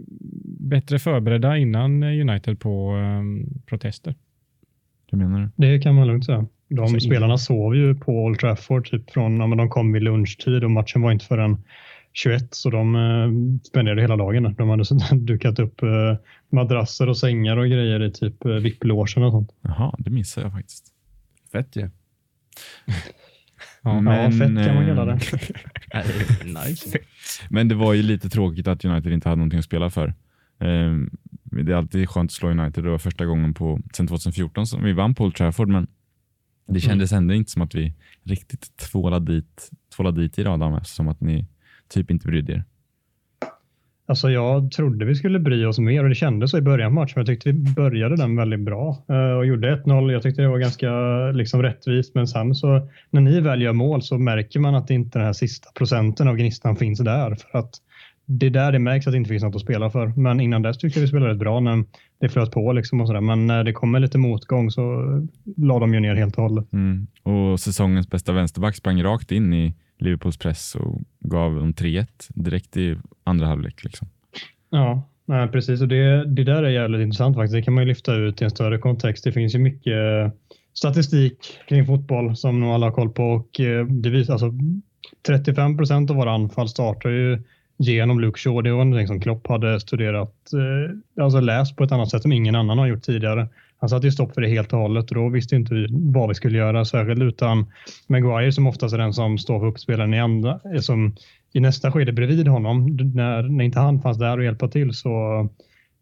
bättre 0.61 0.99
förberedda 0.99 1.57
innan 1.57 2.03
United 2.03 2.61
på 2.61 2.95
um, 2.95 3.63
protester. 3.67 4.15
Hur 5.11 5.19
menar 5.19 5.41
du? 5.57 5.69
Det 5.69 5.79
kan 5.79 5.95
man 5.95 6.07
lugnt 6.07 6.25
säga. 6.25 6.47
De 6.69 6.89
Så 6.89 6.95
in- 6.95 7.01
spelarna 7.01 7.39
sov 7.39 7.77
ju 7.77 7.95
på 7.95 8.25
Old 8.25 8.39
Trafford 8.39 8.91
typ 8.91 9.11
från, 9.11 9.41
ja, 9.41 9.47
men 9.47 9.59
de 9.59 9.69
kom 9.71 9.93
vid 9.93 10.03
lunchtid 10.03 10.65
och 10.65 10.71
matchen 10.71 11.03
var 11.03 11.13
inte 11.13 11.25
förrän 11.25 11.57
21 12.13 12.55
så 12.55 12.71
de 12.71 12.95
eh, 12.95 13.61
spenderade 13.69 14.01
hela 14.03 14.17
dagen. 14.17 14.55
De 14.59 14.69
hade 14.69 14.85
så- 14.85 14.99
dukat 15.15 15.59
upp 15.59 15.83
eh, 15.83 15.89
madrasser 16.53 17.09
och 17.09 17.17
sängar 17.19 17.57
och 17.57 17.67
grejer 17.67 18.03
i 18.03 18.13
typ 18.13 18.45
eh, 18.45 18.51
VIP-logen 18.53 19.23
och 19.25 19.33
sånt. 19.33 19.53
Jaha, 19.63 19.95
det 19.99 20.11
missade 20.11 20.47
jag 20.47 20.53
faktiskt. 20.53 20.85
Fett 21.53 21.77
ju. 21.77 21.91
Ja. 23.83 24.03
ja, 24.05 24.31
fett 24.31 24.39
kan 24.67 24.75
man 24.75 24.87
kalla 24.87 25.05
det. 25.05 25.19
Ja, 25.91 25.99
är 25.99 26.69
nice. 26.69 26.99
Men 27.51 27.69
det 27.69 27.75
var 27.75 27.93
ju 27.95 28.03
lite 28.03 28.29
tråkigt 28.29 28.67
att 28.69 28.85
United 28.85 29.13
inte 29.13 29.29
hade 29.29 29.39
någonting 29.39 29.59
att 29.59 29.65
spela 29.65 29.91
för. 29.91 30.15
Ehm, 30.61 31.11
det 31.45 31.73
är 31.73 31.77
alltid 31.77 32.09
skönt 32.09 32.29
att 32.29 32.33
slå 32.33 32.49
United. 32.51 32.85
Det 32.85 32.91
var 32.91 32.99
första 32.99 33.27
gången 33.27 33.55
på, 33.55 33.81
sen 33.93 34.07
2014 34.07 34.67
som 34.67 34.85
vi 34.85 34.93
vann 34.93 35.15
på 35.15 35.25
Old 35.25 35.35
Trafford, 35.35 35.69
men 35.69 35.87
det 36.69 36.81
kändes 36.81 37.13
ändå 37.13 37.35
inte 37.35 37.51
som 37.51 37.63
att 37.63 37.75
vi 37.75 37.95
riktigt 38.23 38.77
tvålade 38.77 39.35
dit, 39.35 39.71
tvålade 39.97 40.21
dit 40.21 40.39
i 40.39 40.47
Adam 40.47 40.75
eftersom 40.75 41.09
att 41.09 41.21
ni 41.21 41.47
typ 41.89 42.11
inte 42.11 42.27
brydde 42.27 42.53
er. 42.53 42.65
Alltså 44.09 44.31
jag 44.31 44.71
trodde 44.71 45.05
vi 45.05 45.15
skulle 45.15 45.39
bry 45.39 45.65
oss 45.65 45.79
mer 45.79 46.03
och 46.03 46.09
det 46.09 46.15
kändes 46.15 46.51
så 46.51 46.59
i 46.59 46.61
början 46.61 46.87
av 46.87 46.93
matchen. 46.93 47.13
men 47.17 47.21
Jag 47.21 47.27
tyckte 47.27 47.53
vi 47.53 47.75
började 47.75 48.17
den 48.17 48.37
väldigt 48.37 48.61
bra 48.61 49.05
eh, 49.09 49.37
och 49.39 49.47
gjorde 49.47 49.77
1-0. 49.77 50.13
Jag 50.13 50.23
tyckte 50.23 50.43
det 50.43 50.49
var 50.49 50.59
ganska 50.59 50.91
liksom, 51.31 51.63
rättvist, 51.63 52.15
men 52.15 52.29
sen 52.29 52.55
så 52.55 52.89
när 53.11 53.21
ni 53.21 53.41
väl 53.41 53.63
gör 53.63 53.73
mål 53.73 54.03
så 54.03 54.19
märker 54.19 54.61
man 54.61 54.75
att 54.75 54.91
inte 54.91 55.19
den 55.19 55.27
här 55.27 55.33
sista 55.33 55.71
procenten 55.75 56.29
av 56.29 56.37
gnistan 56.37 56.77
finns 56.77 56.99
där 56.99 57.35
för 57.35 57.59
att 57.59 57.75
det 58.31 58.47
är 58.47 58.51
där 58.51 58.73
det 58.73 58.79
märks 58.79 59.07
att 59.07 59.13
det 59.13 59.17
inte 59.17 59.29
finns 59.29 59.43
något 59.43 59.55
att 59.55 59.61
spela 59.61 59.91
för. 59.91 60.13
Men 60.17 60.41
innan 60.41 60.63
dess 60.63 60.79
tyckte 60.79 60.99
jag 60.99 61.03
vi 61.03 61.09
spelade 61.09 61.33
rätt 61.33 61.39
bra 61.39 61.61
när 61.61 61.85
det 62.21 62.29
flöt 62.29 62.51
på 62.51 62.73
liksom 62.73 63.01
och 63.01 63.07
sådär. 63.07 63.21
Men 63.21 63.47
när 63.47 63.65
det 63.65 63.73
kommer 63.73 64.01
lite 64.01 64.19
motgång 64.19 64.71
så 64.71 65.03
la 65.57 65.79
de 65.79 65.95
ju 65.95 66.01
ner 66.01 66.15
helt 66.15 66.37
och 66.37 66.43
hållet. 66.43 66.73
Mm. 66.73 67.07
Och 67.23 67.61
säsongens 67.61 68.11
bästa 68.11 68.33
vänsterback 68.33 68.77
sprang 68.77 69.03
rakt 69.03 69.33
in 69.33 69.53
i 69.53 69.75
Liverpools 69.99 70.37
press 70.37 70.75
och 70.75 71.01
gav 71.21 71.55
dem 71.55 71.73
3-1 71.73 72.07
direkt 72.29 72.77
i 72.77 72.97
andra 73.25 73.47
halvlek. 73.47 73.85
Liksom. 73.85 74.09
Ja, 74.71 75.09
nej, 75.27 75.49
precis. 75.49 75.81
Och 75.81 75.89
det, 75.89 76.25
det 76.25 76.45
där 76.45 76.63
är 76.63 76.71
jävligt 76.71 77.01
intressant 77.01 77.37
faktiskt. 77.37 77.55
Det 77.55 77.63
kan 77.63 77.75
man 77.75 77.83
ju 77.83 77.89
lyfta 77.89 78.15
ut 78.15 78.43
i 78.43 78.45
en 78.45 78.51
större 78.51 78.79
kontext. 78.79 79.25
Det 79.25 79.33
finns 79.33 79.55
ju 79.55 79.59
mycket 79.59 80.33
statistik 80.75 81.59
kring 81.69 81.87
fotboll 81.87 82.37
som 82.37 82.61
nog 82.61 82.71
alla 82.71 82.87
har 82.87 82.93
koll 82.93 83.11
på 83.11 83.25
och 83.25 83.61
eh, 83.61 83.87
det 83.87 84.11
visar 84.11 84.33
alltså 84.33 84.53
35 85.27 85.77
procent 85.77 86.11
av 86.11 86.17
våra 86.17 86.33
anfall 86.33 86.69
startar 86.69 87.11
ju 87.11 87.43
genom 87.79 88.21
Luke 88.21 88.39
Shaw. 88.39 88.63
Det 88.63 88.73
var 88.73 88.85
någonting 88.85 89.07
som 89.07 89.21
Klopp 89.21 89.47
hade 89.47 89.81
studerat, 89.81 90.35
eh, 90.53 91.25
alltså 91.25 91.41
läst 91.41 91.77
på 91.77 91.85
ett 91.85 91.93
annat 91.93 92.11
sätt 92.11 92.23
som 92.23 92.33
ingen 92.33 92.55
annan 92.55 92.79
har 92.79 92.87
gjort 92.87 93.03
tidigare. 93.03 93.49
Han 93.81 93.89
satte 93.89 94.07
ju 94.07 94.13
stopp 94.13 94.35
för 94.35 94.41
det 94.41 94.49
helt 94.49 94.73
och 94.73 94.79
hållet 94.79 95.11
och 95.11 95.15
då 95.15 95.29
visste 95.29 95.57
inte 95.57 95.75
vi 95.75 95.87
vad 95.91 96.29
vi 96.29 96.35
skulle 96.35 96.59
göra 96.59 96.85
särskilt 96.85 97.23
utan 97.23 97.67
Maguire 98.07 98.53
som 98.53 98.67
oftast 98.67 98.95
är 98.95 98.99
den 98.99 99.13
som 99.13 99.39
står 99.39 99.61
för 99.61 99.67
uppspelaren 99.67 100.15
i 100.15 100.21
andra, 100.21 100.61
eh, 100.75 100.81
som 100.81 101.17
i 101.53 101.61
nästa 101.61 101.93
skede 101.93 102.13
bredvid 102.13 102.49
honom, 102.49 102.97
när, 103.15 103.43
när 103.43 103.65
inte 103.65 103.81
han 103.81 104.03
fanns 104.03 104.19
där 104.19 104.39
och 104.39 104.45
hjälpa 104.45 104.69
till 104.69 104.95
så 104.95 105.49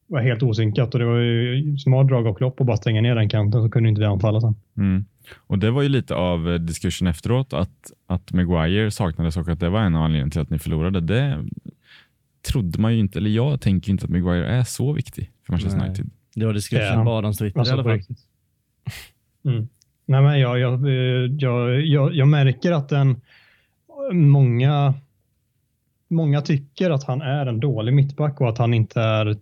var 0.06 0.20
helt 0.20 0.42
osynkat 0.42 0.94
och 0.94 1.00
det 1.00 1.06
var 1.06 1.18
ju 1.18 1.78
smart 1.78 2.08
drag 2.08 2.26
av 2.26 2.34
Klopp 2.34 2.60
att 2.60 2.66
bara 2.66 2.76
stänga 2.76 3.00
ner 3.00 3.14
den 3.14 3.28
kanten 3.28 3.62
så 3.62 3.70
kunde 3.70 3.88
inte 3.88 4.00
vi 4.00 4.06
anfalla 4.06 4.40
sen. 4.40 4.54
Mm. 4.76 5.04
Och 5.36 5.58
Det 5.58 5.70
var 5.70 5.82
ju 5.82 5.88
lite 5.88 6.14
av 6.14 6.48
eh, 6.50 6.54
diskussion 6.54 7.08
efteråt 7.08 7.52
att, 7.52 7.92
att 8.06 8.32
Maguire 8.32 8.90
saknades 8.90 9.36
och 9.36 9.48
att 9.48 9.60
det 9.60 9.68
var 9.68 9.80
en 9.80 9.94
av 9.94 10.02
anledningarna 10.02 10.30
till 10.30 10.40
att 10.40 10.50
ni 10.50 10.58
förlorade. 10.58 11.00
Det 11.00 11.44
trodde 12.52 12.80
man 12.80 12.94
ju 12.94 13.00
inte, 13.00 13.18
eller 13.18 13.30
jag 13.30 13.60
tänker 13.60 13.90
inte 13.90 14.04
att 14.04 14.10
Maguire 14.10 14.46
är 14.46 14.64
så 14.64 14.92
viktig 14.92 15.30
för 15.46 15.52
Manchester 15.52 15.78
Nej. 15.78 15.88
United. 15.88 16.10
Det 16.34 16.46
var 16.46 16.52
diskussion 16.52 16.98
Ja. 16.98 17.04
på 17.04 17.10
Adams 17.10 17.38
Twitter 17.38 17.58
i 17.58 17.60
Alltså 17.60 17.74
alla 17.74 17.82
på 17.82 17.88
fall. 17.88 18.00
Mm. 19.44 19.68
Nej, 20.06 20.22
men 20.22 20.40
jag, 20.40 20.58
jag, 20.58 20.86
eh, 20.88 20.92
jag, 21.38 21.80
jag, 21.86 22.14
jag 22.14 22.28
märker 22.28 22.72
att 22.72 22.88
den, 22.88 23.20
många, 24.12 24.94
många 26.08 26.40
tycker 26.40 26.90
att 26.90 27.04
han 27.04 27.22
är 27.22 27.46
en 27.46 27.60
dålig 27.60 27.94
mittback 27.94 28.40
och 28.40 28.48
att 28.48 28.58
han 28.58 28.74
inte 28.74 29.00
är, 29.00 29.36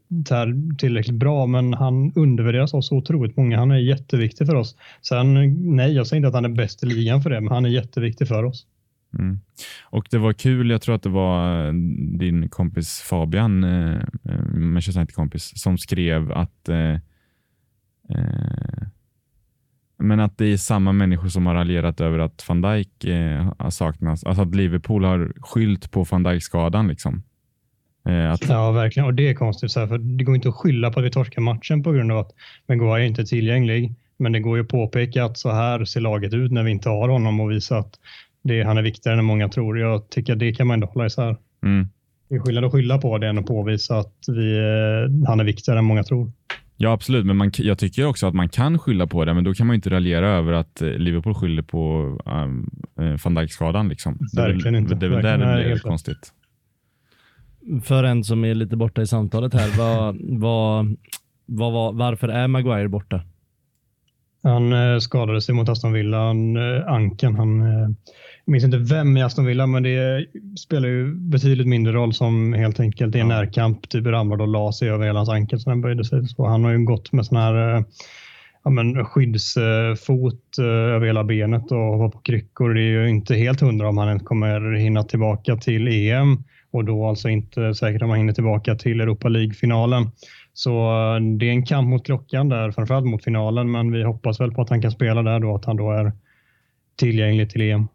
tillräckligt 0.76 1.16
bra, 1.16 1.46
men 1.46 1.74
han 1.74 2.12
undervärderas 2.14 2.74
av 2.74 2.80
så 2.80 2.96
otroligt 2.96 3.36
många. 3.36 3.58
Han 3.58 3.70
är 3.70 3.78
jätteviktig 3.78 4.46
för 4.46 4.54
oss. 4.54 4.76
Sen, 5.02 5.56
nej, 5.76 5.92
jag 5.92 6.06
säger 6.06 6.16
inte 6.16 6.28
att 6.28 6.34
han 6.34 6.44
är 6.44 6.48
bäst 6.48 6.82
i 6.82 6.86
ligan 6.86 7.22
för 7.22 7.30
det, 7.30 7.40
men 7.40 7.52
han 7.52 7.64
är 7.64 7.68
jätteviktig 7.68 8.28
för 8.28 8.44
oss. 8.44 8.66
Mm. 9.18 9.40
Och 9.82 10.06
det 10.10 10.18
var 10.18 10.32
kul, 10.32 10.70
jag 10.70 10.82
tror 10.82 10.94
att 10.94 11.02
det 11.02 11.08
var 11.08 11.66
eh, 11.66 11.72
din 12.18 12.48
kompis 12.48 13.00
Fabian, 13.00 13.64
eh, 13.64 13.94
eh 14.24 14.44
Manchester 14.54 15.00
United-kompis, 15.00 15.52
som 15.62 15.78
skrev 15.78 16.32
att 16.32 16.68
eh, 16.68 16.94
eh, 18.08 18.86
men 19.99 20.20
att 20.20 20.38
det 20.38 20.53
är 20.53 20.57
samma 20.57 20.92
människor 20.92 21.28
som 21.28 21.47
har 21.47 21.55
raljerat 21.55 22.01
över 22.01 22.18
att 22.18 22.49
van 22.49 22.62
Dijk 22.62 23.05
eh, 23.05 23.53
har 23.59 23.70
saknats. 23.70 24.24
Alltså 24.24 24.42
att 24.42 24.55
Liverpool 24.55 25.05
har 25.05 25.32
skylt 25.40 25.90
på 25.90 26.05
van 26.11 26.22
Dijk-skadan. 26.22 26.88
Liksom. 26.88 27.22
Eh, 28.09 28.32
att, 28.32 28.49
Ja, 28.49 28.72
verkligen. 28.72 29.07
Och 29.07 29.14
det 29.14 29.28
är 29.28 29.34
konstigt, 29.34 29.70
så 29.70 29.80
här, 29.80 29.86
för 29.86 29.99
det 29.99 30.24
går 30.24 30.34
inte 30.34 30.49
att 30.49 30.55
skylla 30.55 30.90
på 30.90 31.01
att 31.01 31.07
vi 31.07 31.11
torskar 31.11 31.42
matchen 31.42 31.82
på 31.82 31.92
grund 31.92 32.12
av 32.12 32.18
att 32.18 32.30
Maguire 32.68 33.07
inte 33.07 33.22
är 33.22 33.26
tillgänglig. 33.26 33.95
Men 34.16 34.32
det 34.32 34.40
går 34.40 34.57
ju 34.57 34.62
att 34.62 34.68
påpeka 34.68 35.24
att 35.24 35.38
så 35.38 35.51
här 35.51 35.84
ser 35.84 36.01
laget 36.01 36.34
ut 36.34 36.53
när 36.53 36.62
vi 36.62 36.70
inte 36.70 36.88
har 36.88 37.09
honom 37.09 37.40
och 37.40 37.51
visa 37.51 37.78
att 37.78 37.99
det, 38.42 38.62
han 38.62 38.78
är 38.78 38.82
viktigare 38.82 39.18
än 39.18 39.24
många 39.24 39.49
tror. 39.49 39.78
Jag 39.78 40.11
tycker 40.11 40.32
att 40.32 40.38
det 40.38 40.53
kan 40.53 40.66
man 40.66 40.74
ändå 40.74 40.86
hålla 40.86 41.07
isär. 41.07 41.36
mm. 41.62 41.88
Det 42.28 42.34
är 42.34 42.40
skillnad 42.40 42.64
att 42.64 42.72
skylla 42.72 42.99
på 42.99 43.18
det 43.18 43.28
än 43.28 43.38
att 43.38 43.47
påvisa 43.47 43.99
att 43.99 44.14
vi, 44.28 44.57
eh, 44.59 45.28
han 45.28 45.40
är 45.40 45.45
viktigare 45.45 45.78
än 45.78 45.84
många 45.84 46.03
tror. 46.03 46.32
Ja, 46.76 46.92
absolut. 46.92 47.26
Men 47.26 47.36
man, 47.36 47.50
jag 47.58 47.78
tycker 47.78 48.06
också 48.06 48.26
att 48.26 48.34
man 48.34 48.48
kan 48.48 48.78
skylla 48.78 49.06
på 49.06 49.24
det, 49.24 49.34
men 49.34 49.44
då 49.44 49.54
kan 49.54 49.66
man 49.66 49.74
inte 49.76 49.90
raljera 49.90 50.28
över 50.28 50.52
att 50.52 50.82
eh, 50.82 50.88
Liverpool 50.90 51.34
skyller 51.34 51.62
på 51.62 52.02
um, 52.26 52.70
van 53.24 53.34
Dijk-skadan. 53.34 53.88
Liksom. 53.88 54.18
Det 54.32 54.40
är 54.40 54.46
väl- 54.46 54.52
Verkligen 54.54 54.74
inte. 54.76 54.94
Det 54.94 55.06
är 55.06 55.10
väl 55.10 55.22
där 55.22 55.38
det 55.38 55.44
blir 55.54 55.64
helt 55.64 55.74
rätt. 55.74 55.82
konstigt. 55.82 56.32
För 57.84 58.04
en 58.04 58.24
som 58.24 58.44
är 58.44 58.54
lite 58.54 58.76
borta 58.76 59.02
i 59.02 59.06
samtalet 59.06 59.54
här, 59.54 59.78
vad, 59.78 60.16
vad, 60.40 60.96
vad, 61.46 61.72
vad, 61.72 61.94
varför 61.96 62.28
är 62.28 62.48
Maguire 62.48 62.88
borta? 62.88 63.20
Han 64.45 64.72
eh, 64.72 64.99
skadade 64.99 65.40
sig 65.40 65.55
mot 65.55 65.68
Aston 65.68 65.92
Villa, 65.92 66.26
han, 66.26 66.57
eh, 66.57 66.86
anken. 66.86 67.34
Han, 67.34 67.61
eh, 67.61 67.88
jag 68.45 68.53
minns 68.53 68.64
inte 68.64 68.78
vem 68.78 69.16
i 69.16 69.22
Aston 69.22 69.47
Villa, 69.47 69.66
men 69.66 69.82
det 69.82 70.26
spelar 70.59 70.88
ju 70.88 71.14
betydligt 71.14 71.66
mindre 71.66 71.92
roll 71.92 72.12
som 72.12 72.53
helt 72.53 72.80
enkelt 72.80 73.16
i 73.16 73.20
en 73.20 73.28
närkamp 73.28 73.88
typ 73.88 74.07
ramlade 74.07 74.42
och 74.42 74.49
la 74.49 74.72
sig 74.72 74.90
över 74.90 75.07
hela 75.07 75.18
hans 75.18 75.28
ankel 75.28 75.61
så 75.61 75.70
den 75.70 75.80
böjde 75.80 76.05
sig. 76.05 76.28
Så 76.28 76.47
han 76.47 76.64
har 76.64 76.70
ju 76.70 76.84
gått 76.84 77.12
med 77.12 77.26
sån 77.26 77.38
här 77.38 77.76
eh, 77.76 77.84
ja, 78.64 78.70
men 78.70 79.05
skyddsfot 79.05 80.59
eh, 80.59 80.64
över 80.64 81.07
hela 81.07 81.24
benet 81.24 81.72
och 81.72 81.99
var 81.99 82.09
på 82.09 82.18
kryckor. 82.18 82.74
Det 82.74 82.80
är 82.80 83.03
ju 83.03 83.09
inte 83.09 83.34
helt 83.34 83.61
hundra 83.61 83.88
om 83.88 83.99
han 83.99 84.09
ens 84.09 84.22
kommer 84.22 84.72
hinna 84.72 85.03
tillbaka 85.03 85.57
till 85.57 85.88
EM 85.88 86.42
och 86.70 86.84
då 86.84 87.09
alltså 87.09 87.28
inte 87.28 87.74
säkert 87.74 88.03
om 88.03 88.11
han 88.11 88.18
hinner 88.18 88.32
tillbaka 88.32 88.74
till 88.74 89.01
Europa 89.01 89.28
League-finalen. 89.28 90.11
Så 90.55 90.70
eh, 91.16 91.20
det 91.38 91.46
är 91.48 91.50
en 91.50 91.66
kamp 91.66 91.88
mot 91.88 92.07
klockan 92.07 92.48
där, 92.48 92.70
framförallt 92.70 93.07
mot 93.07 93.24
finalen, 93.24 93.70
men 93.70 93.92
vi 93.92 94.02
hoppas 94.02 94.40
väl 94.40 94.52
på 94.52 94.62
att 94.62 94.70
han 94.70 94.82
kan 94.82 94.90
spela 94.90 95.22
där 95.22 95.40
då, 95.40 95.55
att 95.55 95.64
han 95.64 95.76
då 95.76 95.90
är 95.92 96.12
tillgänglig 96.96 97.50
till 97.50 97.61
EM. 97.62 97.88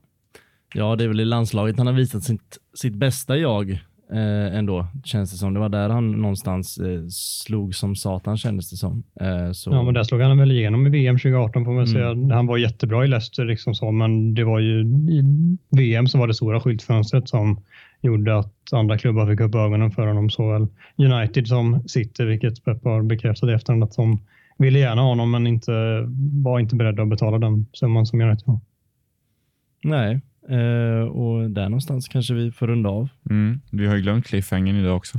Ja, 0.74 0.96
det 0.96 1.04
är 1.04 1.08
väl 1.08 1.20
i 1.20 1.26
landslaget 1.26 1.78
han 1.78 1.88
har 1.88 1.94
visat 1.94 2.24
sitt, 2.24 2.58
sitt 2.74 2.94
bästa 2.96 3.38
jag. 3.38 3.72
eh, 4.14 4.58
ändå, 4.58 4.88
känns 5.04 5.32
det 5.32 5.38
som. 5.38 5.54
Det 5.54 5.60
var 5.60 5.70
där 5.70 5.90
han 5.90 6.12
någonstans 6.12 6.78
eh, 6.78 7.08
slog 7.12 7.76
som 7.76 7.96
satan 7.96 8.38
kändes 8.38 8.70
det 8.70 8.78
som. 8.78 9.04
Eh, 9.22 9.52
så, 9.52 9.72
Ja, 9.72 9.84
men 9.84 9.94
där 9.94 10.04
slog 10.04 10.22
han 10.22 10.38
väl 10.38 10.52
igenom 10.52 10.88
i 10.88 10.90
VM 10.90 11.16
2018 11.18 11.66
får 11.66 11.72
man 11.72 11.84
Mm. 11.86 11.94
säga. 11.94 12.36
Han 12.36 12.48
var 12.48 12.58
jättebra 12.58 13.06
i 13.06 13.08
Leicester, 13.08 13.46
liksom 13.46 13.76
så, 13.76 13.92
men 13.92 14.34
det 14.34 14.44
var 14.44 14.60
ju 14.60 14.82
i 15.10 15.24
VM 15.70 16.08
som 16.08 16.20
var 16.20 16.28
det 16.28 16.34
stora 16.34 16.60
skyltfönstret 16.62 17.30
som 17.30 17.60
gjorde 18.02 18.40
att 18.40 18.74
andra 18.74 18.98
klubbar 18.98 19.28
fick 19.28 19.40
upp 19.40 19.56
ögonen 19.56 19.92
för 19.92 20.08
honom. 20.08 20.30
Såväl 20.30 20.68
United 20.96 21.48
som 21.48 21.88
City, 21.88 22.26
vilket 22.26 22.64
Pep 22.66 22.84
har 22.84 23.02
bekräftat 23.02 23.50
i 23.50 23.54
efterhand 23.54 23.84
att 23.84 23.96
de 23.96 24.22
ville 24.58 24.80
gärna 24.80 25.02
ha 25.02 25.10
honom, 25.10 25.32
men 25.32 25.48
inte, 25.48 25.72
var 26.44 26.60
inte 26.60 26.76
beredda 26.76 27.04
att 27.04 27.10
betala 27.10 27.38
den 27.38 27.66
summan 27.74 28.06
som 28.06 28.22
United 28.22 28.48
har. 28.48 28.60
Nej, 29.84 30.22
eh, 30.50 31.08
och 31.08 31.50
där 31.50 31.64
någonstans 31.64 32.08
kanske 32.08 32.34
vi 32.34 32.52
får 32.52 32.68
runda 32.68 32.90
av. 32.90 33.10
Mm. 33.30 33.62
Vi 33.72 33.88
har 33.88 33.96
ju 33.96 34.02
glömt 34.02 34.26
cliffhangern 34.26 34.76
idag 34.76 34.98
också. 34.98 35.18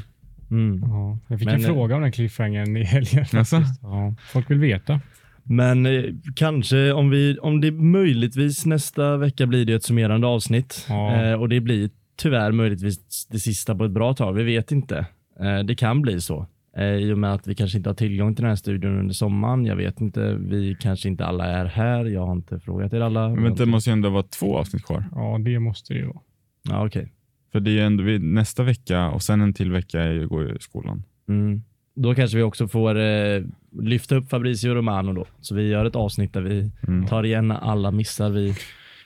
Mm. 0.50 0.82
Ja, 0.86 1.18
jag 1.28 1.38
fick 1.38 1.46
Men, 1.46 1.54
en 1.54 1.60
eh, 1.60 1.66
fråga 1.66 1.96
om 1.96 2.02
den 2.02 2.12
cliffhangern 2.12 2.76
i 2.76 2.84
helgen. 2.84 3.24
Faktiskt. 3.24 3.82
Ja, 3.82 4.14
folk 4.32 4.50
vill 4.50 4.58
veta. 4.58 5.00
Men 5.42 5.86
eh, 5.86 6.04
kanske 6.36 6.92
om, 6.92 7.10
vi, 7.10 7.38
om 7.38 7.60
det 7.60 7.70
möjligtvis 7.70 8.66
nästa 8.66 9.16
vecka 9.16 9.46
blir 9.46 9.64
det 9.64 9.74
ett 9.74 9.84
summerande 9.84 10.26
avsnitt. 10.26 10.86
Ja. 10.88 11.14
Eh, 11.14 11.34
och 11.34 11.48
det 11.48 11.60
blir 11.60 11.90
tyvärr 12.22 12.52
möjligtvis 12.52 13.26
det 13.26 13.38
sista 13.38 13.74
på 13.74 13.84
ett 13.84 13.90
bra 13.90 14.14
tag. 14.14 14.32
Vi 14.32 14.42
vet 14.42 14.72
inte. 14.72 15.06
Eh, 15.40 15.58
det 15.58 15.74
kan 15.74 16.02
bli 16.02 16.20
så. 16.20 16.46
Eh, 16.76 16.84
I 16.84 17.12
och 17.12 17.18
med 17.18 17.32
att 17.34 17.46
vi 17.46 17.54
kanske 17.54 17.78
inte 17.78 17.90
har 17.90 17.94
tillgång 17.94 18.34
till 18.34 18.42
den 18.42 18.48
här 18.48 18.56
studion 18.56 18.98
under 18.98 19.14
sommaren. 19.14 19.66
Jag 19.66 19.76
vet 19.76 20.00
inte. 20.00 20.36
Vi 20.40 20.76
kanske 20.80 21.08
inte 21.08 21.24
alla 21.26 21.44
är 21.46 21.64
här. 21.64 22.04
Jag 22.04 22.26
har 22.26 22.32
inte 22.32 22.60
frågat 22.60 22.92
er 22.92 23.00
alla. 23.00 23.28
Men 23.28 23.54
det 23.54 23.66
måste 23.66 23.90
ju 23.90 23.92
ändå 23.92 24.10
vara 24.10 24.22
två 24.22 24.56
avsnitt 24.58 24.84
kvar. 24.84 25.04
Ja, 25.14 25.38
det 25.44 25.58
måste 25.58 25.92
det 25.94 25.98
ju 25.98 26.06
vara. 26.06 26.20
Ja, 26.68 26.86
okej. 26.86 27.12
För 27.52 27.60
det 27.60 27.70
är 27.70 27.72
ju 27.72 27.80
ändå 27.80 28.02
nästa 28.20 28.62
vecka 28.62 29.08
och 29.10 29.22
sen 29.22 29.40
en 29.40 29.52
till 29.54 29.72
vecka 29.72 30.00
är 30.02 30.10
ju, 30.12 30.28
går 30.28 30.48
ju 30.48 30.58
skolan. 30.60 31.02
Mm. 31.28 31.62
Då 31.94 32.14
kanske 32.14 32.36
vi 32.36 32.42
också 32.42 32.68
får 32.68 32.98
eh, 32.98 33.42
lyfta 33.82 34.16
upp 34.16 34.28
Fabrizio 34.30 34.74
Romano 34.74 35.12
då. 35.12 35.26
Så 35.40 35.54
vi 35.54 35.68
gör 35.68 35.84
ett 35.84 35.96
avsnitt 35.96 36.32
där 36.32 36.40
vi 36.42 36.70
Mm. 36.88 37.06
tar 37.06 37.24
igen 37.24 37.50
alla 37.50 37.90
missar 37.90 38.30
vi 38.30 38.54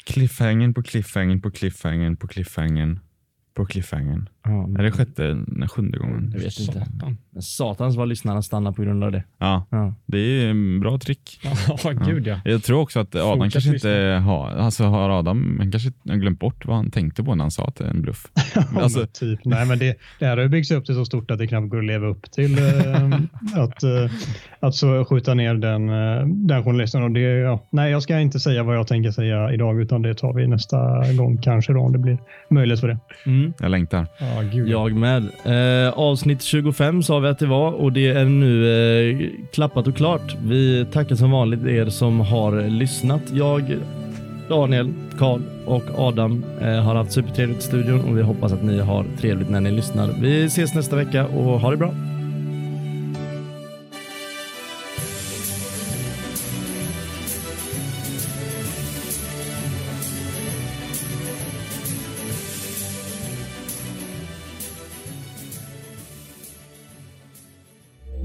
Cliffhangern 0.06 0.74
på 0.74 0.82
cliffhangern 0.82 1.40
på 1.40 1.50
cliffhangern 1.50 2.16
på 2.16 2.26
cliffhangern 2.26 3.00
på 3.54 3.64
cliffhangern. 3.66 4.28
Ja, 4.44 4.68
Är 4.78 4.82
det 4.82 4.90
sjätte, 4.90 5.42
nej, 5.46 5.68
sjunde 5.68 5.98
gången? 5.98 6.30
Jag 6.34 6.40
vet 6.40 6.60
inte. 6.60 6.72
Satan. 6.72 7.18
Men 7.30 7.42
satans 7.42 7.96
vad 7.96 8.08
lyssnarna 8.08 8.42
stannar 8.42 8.72
på 8.72 8.82
grund 8.82 9.04
av 9.04 9.12
det. 9.12 9.24
Ja, 9.38 9.66
Ja. 9.70 9.94
det 10.06 10.18
är 10.18 10.50
en 10.50 10.80
bra 10.80 10.98
trick. 10.98 11.40
Ja, 11.84 11.90
gud 12.06 12.26
ja. 12.26 12.40
Jag 12.44 12.62
tror 12.62 12.80
också 12.80 13.00
att 13.00 13.14
Adam 13.14 13.38
Fortsätt 13.38 13.52
kanske 13.52 13.74
inte 13.74 14.22
har, 14.24 14.48
alltså 14.50 14.84
har 14.84 15.10
Adam, 15.10 15.56
han 15.60 15.70
kanske 15.70 15.92
har 16.08 16.16
glömt 16.16 16.40
bort 16.40 16.66
vad 16.66 16.76
han 16.76 16.90
tänkte 16.90 17.24
på 17.24 17.34
när 17.34 17.44
han 17.44 17.50
sa 17.50 17.64
att 17.66 17.76
det 17.76 17.84
är 17.84 17.88
en 17.90 18.02
bluff. 18.02 18.26
Ja, 18.54 18.62
Alltså- 18.82 18.98
men 18.98 19.08
typ. 19.08 19.40
Nej, 19.44 19.66
men 19.66 19.78
det, 19.78 19.96
det 20.18 20.26
här 20.26 20.36
har 20.36 20.42
ju 20.42 20.48
byggts 20.48 20.70
upp 20.70 20.84
till 20.86 20.94
så 20.94 21.04
stort 21.04 21.30
att 21.30 21.38
det 21.38 21.46
knappt 21.46 21.68
går 21.70 21.78
att 21.78 21.84
leva 21.84 22.06
upp 22.06 22.30
till 22.32 22.58
eh, 22.58 23.04
att, 23.62 23.82
eh, 23.82 24.10
att 24.60 24.74
så 24.74 25.04
skjuta 25.04 25.34
ner 25.34 25.54
den, 25.54 25.88
eh, 25.88 26.26
den 26.26 26.64
journalisten. 26.64 27.02
Och 27.02 27.10
det, 27.10 27.20
ja, 27.20 27.66
nej, 27.70 27.90
jag 27.90 28.02
ska 28.02 28.20
inte 28.20 28.40
säga 28.40 28.62
vad 28.62 28.76
jag 28.76 28.86
tänker 28.86 29.10
säga 29.10 29.52
idag, 29.52 29.80
utan 29.80 30.02
det 30.02 30.14
tar 30.14 30.32
vi 30.32 30.46
nästa 30.46 31.12
gång 31.12 31.38
kanske 31.38 31.72
då, 31.72 31.80
om 31.80 31.92
det 31.92 31.98
blir 31.98 32.18
möjligt 32.50 32.80
för 32.80 32.88
det. 32.88 32.98
Mm. 33.26 33.43
Jag 33.60 33.70
längtar. 33.70 34.06
Ja, 34.18 34.42
gud. 34.52 34.68
ja. 34.68 34.88
Jag 34.88 34.96
med. 34.96 35.22
Eh, 35.86 35.92
avsnitt 35.98 36.42
25 36.42 37.02
sa 37.02 37.18
vi 37.18 37.28
att 37.28 37.38
det 37.38 37.46
var 37.46 37.72
och 37.72 37.92
det 37.92 38.08
är 38.08 38.24
nu 38.24 38.70
eh, 39.10 39.28
klappat 39.52 39.86
och 39.86 39.96
klart. 39.96 40.36
Vi 40.44 40.86
tackar 40.92 41.16
som 41.16 41.30
vanligt 41.30 41.66
er 41.66 41.86
som 41.86 42.20
har 42.20 42.68
lyssnat. 42.68 43.22
Jag, 43.32 43.76
Daniel, 44.48 44.92
Karl 45.18 45.40
och 45.66 45.84
Adam 45.96 46.44
eh, 46.60 46.68
har 46.68 46.94
haft 46.94 47.12
supertrevligt 47.12 47.60
i 47.60 47.62
studion 47.62 48.00
och 48.00 48.18
vi 48.18 48.22
hoppas 48.22 48.52
att 48.52 48.62
ni 48.62 48.78
har 48.78 49.04
trevligt 49.20 49.50
när 49.50 49.60
ni 49.60 49.70
lyssnar. 49.70 50.08
Vi 50.20 50.44
ses 50.44 50.74
nästa 50.74 50.96
vecka 50.96 51.26
och 51.26 51.60
ha 51.60 51.70
det 51.70 51.76
bra. 51.76 51.94